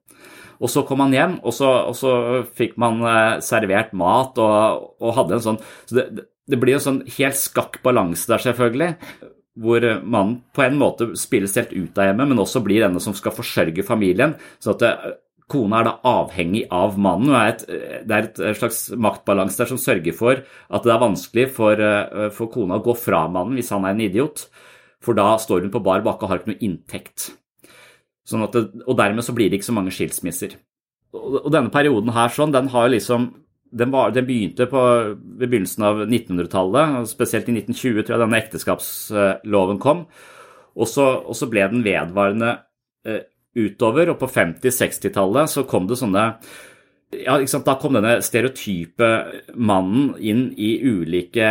Og 0.61 0.71
så 0.73 0.85
kom 0.89 1.01
han 1.05 1.13
hjem, 1.13 1.39
og 1.45 1.53
så, 1.53 1.69
og 1.89 1.97
så 1.97 2.13
fikk 2.57 2.77
man 2.81 3.01
eh, 3.05 3.39
servert 3.45 3.93
mat 3.97 4.39
og, 4.41 4.93
og 5.01 5.17
hadde 5.17 5.37
en 5.37 5.45
sånn 5.45 5.59
så 5.89 5.99
det, 5.99 6.27
det 6.47 6.59
blir 6.63 6.79
en 6.79 6.85
sånn 6.85 7.03
helt 7.17 7.39
skakk 7.39 7.81
balanse 7.85 8.31
der, 8.31 8.43
selvfølgelig, 8.43 8.91
hvor 9.57 9.87
mannen 10.05 10.41
på 10.55 10.65
en 10.67 10.81
måte 10.81 11.09
spilles 11.19 11.55
helt 11.57 11.73
ut 11.73 11.99
av 11.99 12.11
hjemmet, 12.11 12.31
men 12.31 12.43
også 12.43 12.63
blir 12.65 12.85
denne 12.85 13.01
som 13.03 13.17
skal 13.17 13.35
forsørge 13.35 13.87
familien. 13.87 14.37
så 14.61 14.75
at 14.75 14.85
det, 14.85 14.93
eh, 14.93 15.23
Kona 15.47 15.79
er 15.79 15.85
da 15.85 16.01
avhengig 16.03 16.65
av 16.75 16.99
mannen. 16.99 17.31
og 17.31 17.49
et, 17.49 17.67
Det 17.67 18.11
er 18.11 18.51
et 18.51 18.59
slags 18.59 18.91
maktbalanse 18.91 19.57
der 19.57 19.67
som 19.67 19.79
sørger 19.79 20.13
for 20.13 20.43
at 20.71 20.83
det 20.83 20.93
er 20.93 20.99
vanskelig 20.99 21.51
for, 21.51 21.73
eh, 21.73 22.31
for 22.31 22.49
kona 22.49 22.81
å 22.81 22.83
gå 22.83 22.97
fra 22.97 23.29
mannen 23.29 23.55
hvis 23.55 23.71
han 23.71 23.85
er 23.85 23.91
en 23.91 24.01
idiot, 24.01 24.49
for 25.01 25.15
da 25.15 25.37
står 25.37 25.63
hun 25.63 25.71
på 25.71 25.83
bar 25.83 26.03
bakke 26.03 26.25
og 26.25 26.29
har 26.31 26.39
ikke 26.41 26.55
noe 26.55 26.63
inntekt. 26.67 27.37
Sånn 28.27 28.51
det, 28.51 28.83
og 28.89 28.97
dermed 28.97 29.23
så 29.23 29.33
blir 29.33 29.49
det 29.49 29.61
ikke 29.61 29.71
så 29.71 29.75
mange 29.75 29.95
skilsmisser. 29.95 30.57
Og, 31.15 31.47
og 31.47 31.53
denne 31.53 31.71
perioden 31.71 32.11
her 32.13 32.29
sånn, 32.29 32.51
den 32.51 32.69
har 32.69 32.89
jo 32.89 32.97
liksom 32.97 33.46
den, 33.71 33.91
var, 33.91 34.13
den, 34.15 34.27
begynte 34.29 34.67
på, 34.71 34.83
ved 35.17 35.49
begynnelsen 35.49 35.87
av 35.87 36.05
1900-tallet, 36.07 37.09
spesielt 37.11 37.49
i 37.51 37.57
1920 37.59 38.03
tror 38.03 38.17
jeg 38.17 38.25
denne 38.25 38.41
ekteskapsloven 38.43 39.81
kom. 39.83 40.07
Og 40.77 40.91
så, 40.91 41.09
og 41.25 41.37
så 41.37 41.49
ble 41.51 41.67
den 41.73 41.85
vedvarende 41.87 42.53
eh, 43.09 43.25
utover, 43.57 44.13
og 44.13 44.21
på 44.21 44.31
50-60-tallet 44.31 45.53
så 45.53 45.67
kom 45.69 45.89
det 45.89 46.01
sånne 46.01 46.31
ja, 47.15 47.37
Da 47.39 47.77
kom 47.79 47.95
denne 47.95 48.17
stereotype 48.25 49.09
mannen 49.55 50.11
inn 50.19 50.49
i 50.59 50.73
ulike 50.83 51.47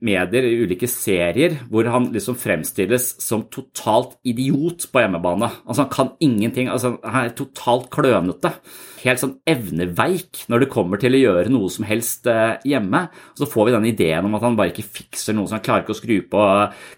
medier, 0.00 0.48
i 0.48 0.62
ulike 0.64 0.88
serier, 0.90 1.58
hvor 1.70 1.90
han 1.92 2.08
liksom 2.14 2.38
fremstilles 2.40 3.10
som 3.22 3.44
totalt 3.52 4.16
idiot 4.24 4.88
på 4.90 5.04
hjemmebane. 5.04 5.50
Altså 5.68 5.84
Han 5.84 5.92
kan 5.92 6.10
ingenting. 6.24 6.68
altså 6.68 6.96
Han 7.04 7.28
er 7.28 7.36
totalt 7.36 7.90
klønete 7.92 8.54
helt 9.04 9.20
sånn 9.20 9.36
evneveik 9.48 10.46
når 10.52 10.64
det 10.64 10.72
kommer 10.72 11.00
til 11.00 11.16
å 11.16 11.22
gjøre 11.22 11.52
noe 11.52 11.72
som 11.72 11.88
helst 11.88 12.28
hjemme. 12.28 12.84
hjemme. 12.84 13.08
Så 13.38 13.48
får 13.50 13.68
vi 13.68 13.74
den 13.74 13.88
ideen 13.88 14.26
om 14.28 14.34
at 14.36 14.44
han 14.44 14.56
bare 14.58 14.72
ikke 14.72 14.86
fikser 15.00 15.36
noe, 15.36 15.48
så 15.48 15.58
han 15.58 15.64
klarer 15.64 15.84
ikke 15.84 15.94
å 15.94 15.98
skru 15.98 16.16
på, 16.30 16.42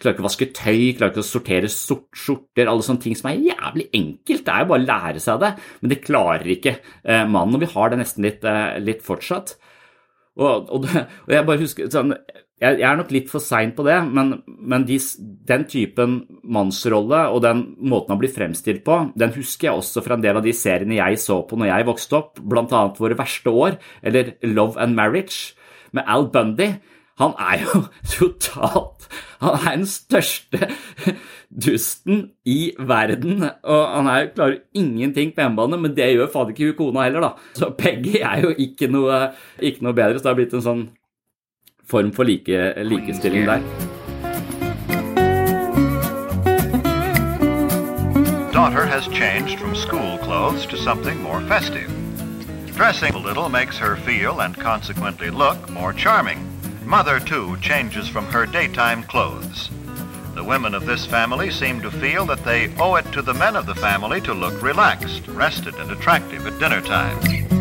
klarer 0.01 0.15
ikke 0.15 0.25
å 0.25 0.29
vaske 0.29 0.51
tøy, 0.57 0.95
klarer 0.97 1.13
ikke 1.13 1.25
å 1.25 1.27
sortere 1.27 1.71
skjorter, 1.71 2.67
alle 2.67 2.87
sånne 2.87 3.05
ting 3.05 3.17
som 3.19 3.31
er 3.31 3.45
jævlig 3.51 3.89
enkelt. 3.97 4.45
Det 4.47 4.55
er 4.55 4.65
jo 4.65 4.71
bare 4.73 4.83
å 4.83 4.87
lære 4.87 5.23
seg 5.23 5.43
det, 5.43 5.53
men 5.81 5.93
det 5.93 6.03
klarer 6.05 6.53
ikke 6.57 6.77
eh, 6.77 7.25
mannen, 7.25 7.57
og 7.57 7.65
vi 7.65 7.73
har 7.75 7.93
det 7.93 8.01
nesten 8.03 8.27
litt, 8.27 8.47
eh, 8.47 8.79
litt 8.83 9.05
fortsatt. 9.07 9.57
Og, 10.37 10.69
og, 10.69 10.91
og, 10.91 11.33
jeg 11.33 11.49
bare 11.49 11.63
husker 11.63 11.93
sånn, 11.93 12.17
jeg, 12.57 12.79
jeg 12.81 12.87
er 12.89 12.97
nok 12.97 13.13
litt 13.13 13.29
for 13.29 13.45
sein 13.45 13.75
på 13.77 13.85
det, 13.85 13.99
men, 14.17 14.39
men 14.47 14.87
de, 14.89 14.97
den 15.49 15.67
typen 15.69 16.17
mannsrolle 16.41 17.27
og 17.29 17.43
den 17.45 17.63
måten 17.85 18.15
han 18.15 18.23
blir 18.23 18.33
fremstilt 18.33 18.81
på, 18.87 18.99
den 19.19 19.35
husker 19.37 19.69
jeg 19.69 19.83
også 19.83 20.03
fra 20.05 20.17
en 20.17 20.25
del 20.25 20.41
av 20.41 20.47
de 20.47 20.57
seriene 20.57 20.97
jeg 20.97 21.21
så 21.21 21.43
på 21.45 21.61
når 21.61 21.71
jeg 21.73 21.89
vokste 21.91 22.21
opp, 22.21 22.41
bl.a. 22.41 22.83
Våre 22.97 23.19
verste 23.19 23.53
år, 23.53 23.77
eller 24.01 24.35
Love 24.47 24.81
and 24.81 24.97
Marriage, 24.97 25.53
med 25.93 26.09
Al 26.09 26.31
Bundy. 26.33 26.73
Han 27.21 27.33
er 27.41 27.63
jo 27.63 27.79
totalt 28.13 29.07
Han 29.41 29.55
er 29.57 29.77
den 29.79 29.87
største 29.89 30.67
dusten 31.67 32.27
i 32.49 32.73
verden, 32.77 33.45
og 33.65 33.83
han 33.93 34.09
er, 34.13 34.31
klarer 34.33 34.63
ingenting 34.77 35.37
på 35.37 35.45
hjemmebane, 35.45 35.79
men 35.81 35.97
det 35.97 36.15
gjør 36.15 36.33
fader 36.33 36.57
ikke 36.57 36.73
hun 36.73 36.79
kona 36.81 37.05
heller, 37.05 37.29
da. 37.29 37.51
Så 37.57 37.75
Peggy 37.77 38.17
er 38.21 38.47
jo 38.49 38.57
ikke 38.57 38.89
noe, 38.89 39.27
ikke 39.61 39.85
noe 39.85 39.97
bedre, 39.97 40.17
så 40.17 40.25
det 40.25 40.33
har 40.33 40.41
blitt 40.41 40.57
en 40.57 40.65
sånn 40.65 40.89
form 41.87 42.11
for 42.11 42.25
like, 42.25 42.49
eh, 42.49 42.75
likestilling 42.83 43.47
der. 43.47 43.63
Daughter 48.53 48.87
has 48.87 49.07
changed 49.09 49.61
from 49.61 49.75
school 49.75 50.19
clothes 50.19 50.67
to 50.67 50.77
something 50.77 51.21
more 51.23 51.41
festive. 51.43 51.91
Dressing 52.75 53.15
a 53.15 53.19
little 53.19 53.49
makes 53.49 53.79
her 53.79 53.97
feel 53.97 54.41
and 54.41 54.57
consequently 54.57 55.31
look 55.31 55.71
more 55.71 55.93
charming. 55.93 56.39
Mother, 56.85 57.21
too, 57.21 57.57
changes 57.61 58.09
from 58.09 58.27
her 58.27 58.47
daytime 58.47 59.03
clothes. 59.05 59.71
The 60.35 60.45
women 60.45 60.75
of 60.75 60.85
this 60.85 61.07
family 61.07 61.51
seem 61.51 61.81
to 61.81 61.91
feel 61.91 62.27
that 62.27 62.45
they 62.45 62.71
owe 62.79 62.97
it 62.97 63.11
to 63.13 63.23
the 63.23 63.35
men 63.35 63.57
of 63.57 63.67
the 63.67 63.75
family 63.75 64.21
to 64.23 64.35
look 64.35 64.61
relaxed, 64.63 65.27
rested, 65.29 65.75
and 65.77 65.91
attractive 65.91 66.47
at 66.47 66.59
dinner 66.59 66.81
time. 66.83 67.56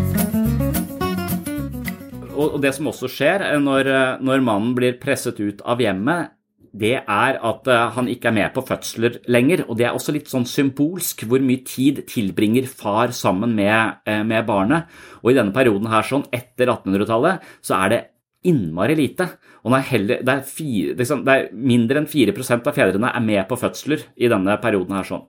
Og 2.36 2.58
det 2.63 2.74
som 2.75 2.89
også 2.92 3.10
skjer 3.12 3.44
når, 3.63 3.89
når 4.24 4.44
mannen 4.44 4.74
blir 4.77 4.98
presset 5.01 5.39
ut 5.39 5.62
av 5.65 5.82
hjemmet, 5.82 6.36
det 6.75 6.96
er 7.00 7.38
at 7.39 7.70
eh, 7.72 7.84
han 7.96 8.10
ikke 8.12 8.30
er 8.30 8.36
med 8.36 8.54
på 8.56 8.63
fødsler 8.68 9.20
lenger. 9.32 9.63
Og 9.70 9.77
det 9.80 9.88
er 9.88 9.96
også 9.96 10.15
litt 10.15 10.32
sånn 10.32 10.48
symbolsk 10.50 11.24
hvor 11.30 11.44
mye 11.44 11.63
tid 11.68 12.04
tilbringer 12.10 12.68
far 12.70 13.13
sammen 13.15 13.56
med, 13.56 14.01
eh, 14.10 14.24
med 14.27 14.48
barnet. 14.48 14.92
Og 15.24 15.32
i 15.32 15.38
denne 15.38 15.56
perioden 15.56 15.89
her, 15.92 16.06
sånn 16.08 16.27
etter 16.36 16.72
1800-tallet, 16.74 17.46
så 17.65 17.80
er 17.80 17.94
det 17.94 18.01
innmari 18.46 18.98
lite. 19.00 19.30
Og 19.65 19.77
heller, 19.88 20.22
det, 20.22 20.34
er 20.34 20.50
fire, 20.50 20.98
liksom, 21.00 21.24
det, 21.25 21.36
er 21.36 21.63
mindre 21.74 22.01
enn 22.01 22.10
4% 22.12 22.68
av 22.70 22.75
fedrene 22.75 23.13
er 23.13 23.24
med 23.24 23.42
på 23.50 23.58
fødsler 23.58 24.06
i 24.20 24.30
denne 24.32 24.60
perioden 24.62 25.00
her. 25.00 25.08
sånn. 25.08 25.25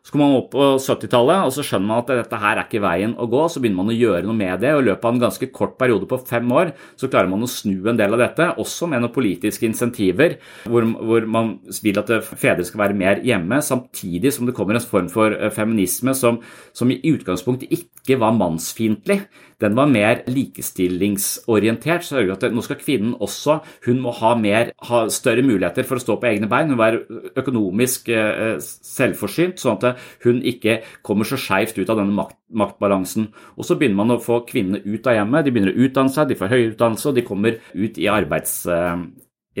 Så 0.00 0.14
kommer 0.14 0.30
man 0.30 0.38
opp 0.40 0.48
på 0.54 0.66
70-tallet, 0.80 1.44
og 1.44 1.52
så 1.54 1.64
skjønner 1.66 1.88
man 1.90 2.02
at 2.02 2.12
dette 2.22 2.40
her 2.40 2.56
er 2.56 2.64
ikke 2.64 2.82
veien 2.82 3.12
å 3.20 3.26
gå. 3.30 3.42
Så 3.52 3.60
begynner 3.60 3.82
man 3.82 3.92
å 3.92 3.96
gjøre 3.96 4.24
noe 4.24 4.38
med 4.38 4.62
det, 4.62 4.72
og 4.74 4.82
i 4.82 4.88
løpet 4.88 5.06
av 5.06 5.16
en 5.16 5.22
ganske 5.26 5.50
kort 5.52 5.76
periode 5.80 6.08
på 6.10 6.18
fem 6.30 6.54
år 6.56 6.72
så 7.00 7.10
klarer 7.10 7.30
man 7.30 7.44
å 7.44 7.50
snu 7.50 7.90
en 7.90 8.00
del 8.00 8.16
av 8.16 8.22
dette, 8.22 8.48
også 8.62 8.88
med 8.90 9.04
noen 9.04 9.14
politiske 9.14 9.68
insentiver, 9.68 10.38
hvor, 10.64 10.88
hvor 10.96 11.28
man 11.28 11.52
vil 11.84 12.00
at 12.00 12.14
fedre 12.30 12.66
skal 12.66 12.84
være 12.86 12.98
mer 13.02 13.22
hjemme, 13.26 13.60
samtidig 13.64 14.32
som 14.34 14.48
det 14.48 14.56
kommer 14.56 14.78
en 14.78 14.88
form 14.90 15.10
for 15.12 15.36
eh, 15.36 15.52
feminisme 15.54 16.16
som, 16.16 16.40
som 16.76 16.90
i 16.90 17.00
utgangspunktet 17.12 17.72
ikke 17.76 18.18
var 18.20 18.36
mannsfiendtlig 18.38 19.20
den 19.60 19.76
var 19.76 19.90
mer 19.90 20.22
likestillingsorientert. 20.30 22.04
så 22.04 22.22
at 22.32 22.46
Nå 22.52 22.62
skal 22.64 22.80
kvinnen 22.80 23.14
også 23.20 23.60
hun 23.86 24.00
må 24.00 24.12
ha, 24.16 24.34
mer, 24.34 24.72
ha 24.88 25.02
større 25.12 25.44
muligheter 25.44 25.84
for 25.86 26.00
å 26.00 26.04
stå 26.04 26.16
på 26.20 26.30
egne 26.30 26.48
bein. 26.50 26.70
Hun 26.70 26.78
må 26.78 26.82
være 26.82 27.30
økonomisk 27.40 28.08
eh, 28.14 28.56
selvforsynt, 28.60 29.60
sånn 29.60 29.78
at 29.78 30.00
hun 30.24 30.40
ikke 30.46 30.80
kommer 31.06 31.28
så 31.28 31.38
skeivt 31.40 31.78
ut 31.78 31.88
av 31.88 32.00
denne 32.00 32.16
makt, 32.16 32.38
maktbalansen. 32.50 33.30
Og 33.56 33.68
Så 33.68 33.76
begynner 33.76 34.00
man 34.02 34.16
å 34.16 34.22
få 34.22 34.42
kvinnene 34.48 34.82
ut 34.84 35.06
av 35.06 35.18
hjemmet. 35.18 35.44
De 35.44 35.54
begynner 35.54 35.76
å 35.76 35.86
utdanne 35.86 36.14
seg, 36.14 36.30
de 36.30 36.38
får 36.40 36.54
høyere 36.54 36.72
utdannelse, 36.74 37.08
og 37.10 37.18
de 37.18 37.26
kommer 37.26 37.60
ut 37.74 38.00
i, 38.00 38.08
arbeids, 38.10 38.54
eh, 38.66 39.04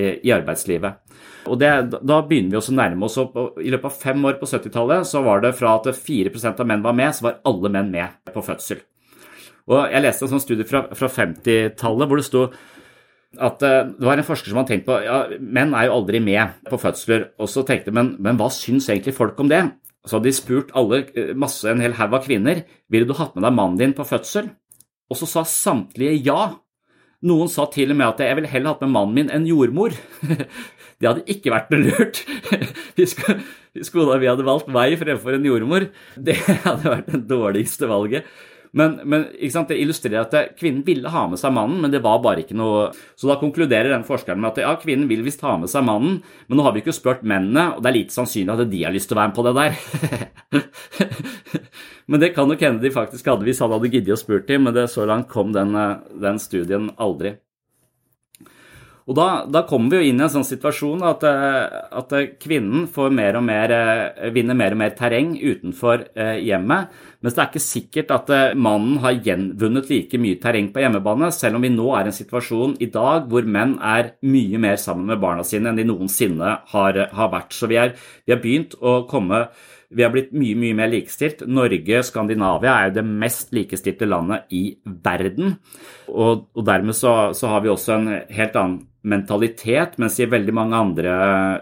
i 0.00 0.32
arbeidslivet. 0.32 0.96
Og 1.50 1.58
det, 1.60 1.70
Da 1.90 2.20
begynner 2.22 2.56
vi 2.56 2.60
å 2.60 2.76
nærme 2.76 3.04
oss 3.04 3.18
opp. 3.20 3.36
I 3.60 3.70
løpet 3.72 3.84
av 3.84 4.00
fem 4.00 4.24
år 4.24 4.40
på 4.40 4.48
70-tallet 4.48 5.08
så 5.08 5.22
var 5.24 5.40
det 5.44 5.56
fra 5.58 5.76
at 5.76 5.92
4% 5.92 6.60
av 6.60 6.66
menn 6.66 6.82
var 6.82 6.96
med, 6.96 7.12
så 7.14 7.28
var 7.28 7.40
alle 7.44 7.68
menn 7.68 7.90
med 7.92 8.32
på 8.32 8.44
fødsel. 8.44 8.80
Og 9.70 9.92
Jeg 9.92 10.02
leste 10.02 10.26
en 10.26 10.32
sånn 10.34 10.42
studie 10.42 10.66
fra, 10.66 10.84
fra 10.98 11.08
50-tallet 11.14 12.10
hvor 12.10 12.18
det 12.18 12.26
sto 12.26 12.46
at 13.38 13.62
uh, 13.62 13.84
det 13.94 14.02
var 14.02 14.18
en 14.18 14.26
forsker 14.26 14.50
som 14.50 14.58
hadde 14.58 14.72
tenkt 14.72 14.88
på 14.88 14.96
ja, 15.04 15.20
menn 15.38 15.74
er 15.78 15.86
jo 15.86 16.00
aldri 16.00 16.18
med 16.24 16.56
på 16.66 16.80
fødsler. 16.82 17.28
Og 17.38 17.50
så 17.52 17.62
tenkte 17.66 17.94
men, 17.94 18.16
men 18.18 18.40
hva 18.40 18.48
syns 18.50 18.88
egentlig 18.90 19.14
folk 19.14 19.38
om 19.42 19.50
det? 19.52 19.62
Så 20.02 20.16
hadde 20.16 20.30
de 20.30 20.34
spurt 20.34 20.72
alle, 20.78 21.04
eh, 21.14 21.30
masse, 21.38 21.62
en 21.68 21.82
hel 21.84 21.94
haug 21.98 22.16
av 22.16 22.24
kvinner 22.24 22.64
ville 22.90 23.06
du 23.06 23.14
hatt 23.18 23.36
med 23.36 23.44
deg 23.44 23.54
mannen 23.54 23.78
din 23.78 23.94
på 23.94 24.06
fødsel. 24.08 24.48
Og 25.12 25.18
så 25.20 25.28
sa 25.28 25.44
samtlige 25.46 26.16
ja. 26.24 26.56
Noen 27.26 27.50
sa 27.52 27.66
til 27.70 27.92
og 27.92 27.98
med 28.00 28.08
at 28.08 28.22
jeg 28.24 28.38
ville 28.38 28.50
heller 28.50 28.72
hatt 28.72 28.84
med 28.86 28.94
mannen 28.94 29.16
min 29.18 29.32
enn 29.34 29.46
jordmor. 29.46 29.94
det 30.98 31.06
hadde 31.06 31.26
ikke 31.30 31.52
vært 31.52 31.70
noe 31.74 31.84
lurt. 31.84 32.22
Hvis 32.96 33.92
kona 33.92 34.16
vi 34.18 34.30
hadde 34.30 34.46
valgt 34.46 34.72
meg 34.72 34.96
fremfor 34.98 35.36
en 35.36 35.46
jordmor, 35.46 35.90
det 36.16 36.38
hadde 36.64 36.94
vært 36.96 37.12
det 37.12 37.26
dårligste 37.30 37.90
valget. 37.92 38.24
Men, 38.72 39.00
men 39.04 39.24
det 39.34 39.78
illustrerer 39.82 40.22
at 40.22 40.54
kvinnen 40.58 40.84
ville 40.86 41.10
ha 41.10 41.24
med 41.30 41.40
seg 41.40 41.54
mannen, 41.54 41.80
men 41.82 41.90
det 41.90 42.02
var 42.04 42.20
bare 42.22 42.44
ikke 42.44 42.54
noe 42.58 42.90
Så 43.18 43.26
da 43.26 43.34
konkluderer 43.40 43.90
den 43.90 44.06
forskeren 44.06 44.38
med 44.38 44.52
at 44.52 44.62
ja, 44.62 44.76
kvinnen 44.78 45.08
vil 45.10 45.24
visst 45.26 45.42
ha 45.46 45.56
med 45.58 45.72
seg 45.72 45.84
mannen, 45.86 46.20
men 46.46 46.58
nå 46.58 46.66
har 46.66 46.76
vi 46.76 46.84
ikke 46.84 46.94
spurt 46.94 47.26
mennene, 47.26 47.72
og 47.74 47.82
det 47.82 47.90
er 47.90 47.98
lite 47.98 48.14
sannsynlig 48.14 48.54
at 48.54 48.70
de 48.70 48.84
har 48.84 48.94
lyst 48.94 49.10
til 49.10 49.18
å 49.18 49.20
være 49.20 49.32
med 49.32 49.38
på 49.40 49.46
det 49.48 49.54
der. 49.58 49.72
men 52.10 52.22
det 52.22 52.32
kan 52.36 52.50
nok 52.50 52.66
hende 52.66 52.84
de 52.84 52.94
faktisk 52.94 53.30
hadde 53.32 53.48
hvis 53.48 53.62
han 53.64 53.74
hadde 53.74 53.92
giddet 53.92 54.16
å 54.16 54.22
spurt 54.22 54.48
dem, 54.50 54.68
men 54.68 54.76
det, 54.76 54.88
så 54.92 55.06
langt 55.08 55.30
kom 55.32 55.54
den, 55.56 55.74
eh, 55.74 56.18
den 56.22 56.42
studien 56.42 56.92
aldri. 56.98 57.40
Og 59.10 59.16
da, 59.18 59.26
da, 59.50 59.64
kommer 59.66 59.90
vi 59.90 59.98
jo 59.98 60.10
inn 60.12 60.20
i 60.20 60.22
en 60.22 60.30
sånn 60.30 60.46
situasjon 60.46 61.00
at, 61.02 61.24
eh, 61.26 61.78
at 61.98 62.12
kvinnen 62.38 62.86
mer 63.16 63.40
mer, 63.42 63.72
eh, 63.74 64.30
vinner 64.30 64.54
mer 64.54 64.76
og 64.76 64.78
mer 64.78 64.94
terreng 64.94 65.32
utenfor 65.34 66.04
eh, 66.14 66.38
hjemmet. 66.46 66.94
Mens 67.20 67.36
det 67.36 67.42
er 67.42 67.50
ikke 67.50 67.60
sikkert 67.62 68.12
at 68.16 68.30
mannen 68.56 69.00
har 69.02 69.18
gjenvunnet 69.20 69.90
like 69.92 70.20
mye 70.20 70.38
terreng 70.40 70.70
på 70.72 70.80
hjemmebane, 70.80 71.28
selv 71.36 71.58
om 71.58 71.66
vi 71.66 71.72
nå 71.74 71.90
er 71.96 72.08
i 72.08 72.12
en 72.12 72.16
situasjon 72.16 72.78
i 72.80 72.88
dag 72.92 73.26
hvor 73.28 73.44
menn 73.44 73.74
er 73.84 74.14
mye 74.24 74.60
mer 74.62 74.80
sammen 74.80 75.10
med 75.10 75.20
barna 75.20 75.44
sine 75.44 75.68
enn 75.68 75.82
de 75.82 75.84
noensinne 75.88 76.54
har, 76.72 77.02
har 77.12 77.34
vært. 77.34 77.52
Så 77.52 77.68
vi, 77.68 77.76
er, 77.82 77.92
vi 78.24 78.32
har 78.32 78.40
begynt 78.40 78.78
å 78.80 79.02
komme 79.10 79.44
vi 79.90 80.04
har 80.04 80.12
blitt 80.14 80.30
mye 80.36 80.54
mye 80.58 80.76
mer 80.78 80.90
likestilt. 80.92 81.42
Norge, 81.50 82.02
Skandinavia, 82.06 82.76
er 82.76 82.90
jo 82.90 82.96
det 83.00 83.06
mest 83.24 83.50
likestilte 83.56 84.06
landet 84.06 84.52
i 84.54 84.62
verden. 84.86 85.56
Og, 86.08 86.46
og 86.54 86.66
dermed 86.66 86.94
så, 86.94 87.32
så, 87.34 87.50
har 87.50 87.64
vi 87.64 87.72
også 87.72 87.96
en 87.96 88.08
helt 88.30 88.58
annen 88.60 88.78
mentalitet, 89.08 89.94
mens 90.00 90.18
i 90.20 90.26
veldig 90.28 90.52
mange 90.54 90.76
andre 90.76 91.12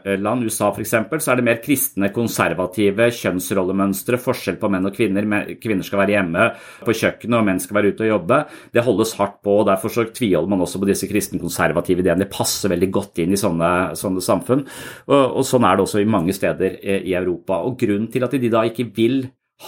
eh, 0.03 0.17
land, 0.19 0.43
USA 0.49 0.73
f.eks., 0.73 0.95
så 1.23 1.33
er 1.33 1.39
det 1.39 1.45
mer 1.47 1.61
kristne, 1.63 2.11
konservative 2.15 3.07
kjønnsrollemønstre, 3.15 4.19
forskjell 4.23 4.59
på 4.59 4.71
menn 4.73 4.89
og 4.91 4.97
kvinner. 4.97 5.29
Kvinner 5.63 5.87
skal 5.87 6.03
være 6.03 6.17
hjemme 6.17 6.49
på 6.83 6.97
kjøkkenet, 6.99 7.39
og 7.39 7.47
menn 7.47 7.63
skal 7.63 7.79
være 7.79 7.93
ute 7.95 8.07
og 8.09 8.13
jobbe. 8.13 8.41
Det 8.75 8.85
holdes 8.87 9.15
hardt 9.21 9.39
på, 9.47 9.55
og 9.61 9.69
derfor 9.71 9.95
så 9.95 10.07
tviholder 10.11 10.51
man 10.55 10.67
også 10.67 10.83
på 10.83 10.91
disse 10.91 11.11
kristne, 11.11 11.41
konservative 11.43 12.03
ideene. 12.03 12.25
De 12.27 12.33
passer 12.33 12.75
veldig 12.75 12.91
godt 12.99 13.23
inn 13.23 13.37
i 13.37 13.41
sånne, 13.41 13.73
sånne 13.99 14.25
samfunn, 14.25 14.67
og, 15.07 15.23
og, 15.23 15.43
sånn 15.47 15.69
er 15.69 15.79
det 15.79 15.87
også 15.87 16.03
i 16.03 16.11
mange 16.11 16.35
steder 16.35 16.81
i 16.99 17.15
Europa. 17.15 17.63
Og 17.69 17.79
Grunnen 17.79 18.11
til 18.11 18.27
at 18.27 18.35
de 18.35 18.51
da 18.51 18.65
ikke 18.67 18.89
vil 18.97 19.21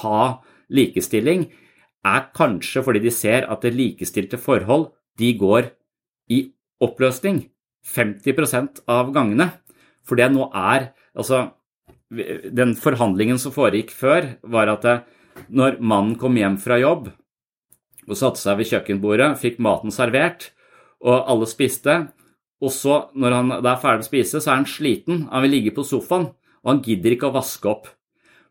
ha 0.02 0.40
likestilling, 0.74 1.46
er 2.06 2.30
kanskje 2.34 2.82
fordi 2.82 3.02
de 3.04 3.12
ser 3.12 3.46
at 3.52 3.62
det 3.62 3.76
likestilte 3.76 4.40
forhold 4.40 4.88
de 5.20 5.34
går 5.38 5.70
i 6.32 6.42
oppløsning. 6.80 7.44
50% 7.86 8.84
av 8.90 9.12
gangene. 9.14 9.50
For 10.06 10.18
det 10.20 10.30
nå 10.34 10.50
er 10.54 10.92
Altså, 11.10 11.40
den 12.54 12.76
forhandlingen 12.78 13.38
som 13.42 13.50
foregikk 13.50 13.88
før, 13.90 14.28
var 14.46 14.70
at 14.70 14.84
det, 14.86 14.92
når 15.50 15.80
mannen 15.82 16.14
kom 16.20 16.36
hjem 16.38 16.54
fra 16.62 16.78
jobb 16.78 17.08
og 18.06 18.18
satte 18.18 18.38
seg 18.38 18.60
ved 18.60 18.68
kjøkkenbordet, 18.70 19.32
fikk 19.42 19.58
maten 19.58 19.90
servert, 19.90 20.52
og 21.02 21.26
alle 21.30 21.48
spiste, 21.50 21.96
og 22.60 22.72
så, 22.74 22.96
når 23.16 23.36
han 23.36 23.52
er 23.56 23.80
ferdig 23.80 24.02
med 24.02 24.06
å 24.06 24.08
spise, 24.08 24.40
så 24.40 24.52
er 24.52 24.58
han 24.60 24.68
sliten, 24.68 25.22
han 25.30 25.44
vil 25.46 25.54
ligge 25.56 25.74
på 25.76 25.84
sofaen, 25.86 26.28
og 26.60 26.72
han 26.72 26.82
gidder 26.84 27.14
ikke 27.16 27.30
å 27.30 27.36
vaske 27.36 27.70
opp. 27.70 27.88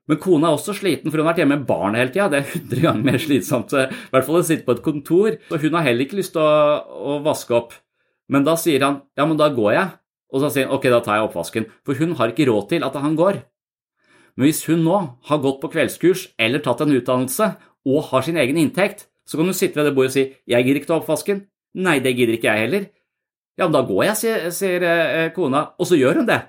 Men 0.10 0.18
kona 0.24 0.50
er 0.50 0.58
også 0.58 0.74
sliten, 0.74 1.12
for 1.12 1.20
hun 1.20 1.28
har 1.28 1.36
vært 1.36 1.44
hjemme 1.44 1.60
med 1.60 1.68
barn 1.70 1.98
hele 1.98 2.10
tida. 2.10 2.32
Det 2.32 2.40
er 2.40 2.56
100 2.56 2.82
ganger 2.88 3.06
mer 3.06 3.22
slitsomt. 3.22 3.76
I 3.78 4.10
hvert 4.10 4.26
fall 4.26 4.40
å 4.40 4.48
sitte 4.48 4.66
på 4.66 4.74
et 4.74 4.82
kontor. 4.86 5.38
Så 5.52 5.60
hun 5.62 5.78
har 5.78 5.86
heller 5.86 6.08
ikke 6.08 6.18
lyst 6.18 6.34
til 6.34 6.42
å, 6.42 6.80
å 6.82 7.20
vaske 7.28 7.54
opp. 7.54 7.76
Men 8.30 8.46
da 8.46 8.56
sier 8.60 8.84
han 8.86 9.02
ja, 9.18 9.26
men 9.26 9.40
da 9.40 9.50
går 9.54 9.74
jeg. 9.76 9.88
Og 10.30 10.44
så 10.44 10.52
sier 10.54 10.68
han 10.68 10.76
ok, 10.76 10.90
da 10.94 11.02
tar 11.06 11.20
jeg 11.20 11.30
oppvasken. 11.30 11.70
For 11.86 12.00
hun 12.00 12.16
har 12.20 12.32
ikke 12.32 12.48
råd 12.50 12.70
til 12.74 12.86
at 12.86 12.98
han 13.02 13.18
går. 13.18 13.42
Men 14.38 14.48
hvis 14.48 14.64
hun 14.70 14.86
nå 14.86 15.00
har 15.28 15.44
gått 15.44 15.60
på 15.64 15.72
kveldskurs 15.74 16.30
eller 16.40 16.62
tatt 16.64 16.86
en 16.86 16.94
utdannelse 16.96 17.50
og 17.90 18.06
har 18.12 18.26
sin 18.26 18.38
egen 18.40 18.60
inntekt, 18.62 19.08
så 19.28 19.38
kan 19.38 19.50
hun 19.50 19.58
sitte 19.58 19.78
ved 19.78 19.90
det 19.90 19.96
bordet 19.98 20.14
og 20.14 20.16
si 20.16 20.26
jeg 20.50 20.66
gidder 20.66 20.82
ikke 20.82 20.92
ta 20.92 21.00
oppvasken. 21.02 21.44
Nei, 21.82 22.00
det 22.02 22.16
gidder 22.18 22.38
ikke 22.38 22.50
jeg 22.50 22.66
heller. 22.66 22.88
Ja, 23.60 23.68
men 23.68 23.76
da 23.76 23.84
går 23.86 24.06
jeg, 24.08 24.20
sier, 24.22 24.48
sier 24.56 24.86
eh, 24.88 25.30
kona. 25.36 25.68
Og 25.78 25.90
så 25.90 26.00
gjør 26.00 26.22
hun 26.22 26.30
det. 26.30 26.40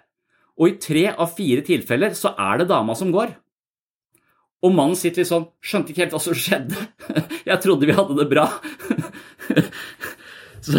Og 0.61 0.69
i 0.69 0.79
tre 0.81 1.07
av 1.11 1.33
fire 1.35 1.65
tilfeller 1.67 2.15
så 2.17 2.35
er 2.39 2.61
det 2.61 2.71
dama 2.71 2.95
som 2.97 3.11
går. 3.15 3.33
Og 4.61 4.75
mannen 4.77 4.99
sitter 4.99 5.23
litt 5.23 5.31
sånn 5.31 5.47
Skjønte 5.65 5.93
ikke 5.93 6.05
helt 6.05 6.15
hva 6.15 6.23
som 6.23 6.37
skjedde. 6.37 6.77
Jeg 7.49 7.63
trodde 7.65 7.89
vi 7.89 7.97
hadde 7.97 8.19
det 8.19 8.29
bra. 8.29 8.47
Så 10.61 10.77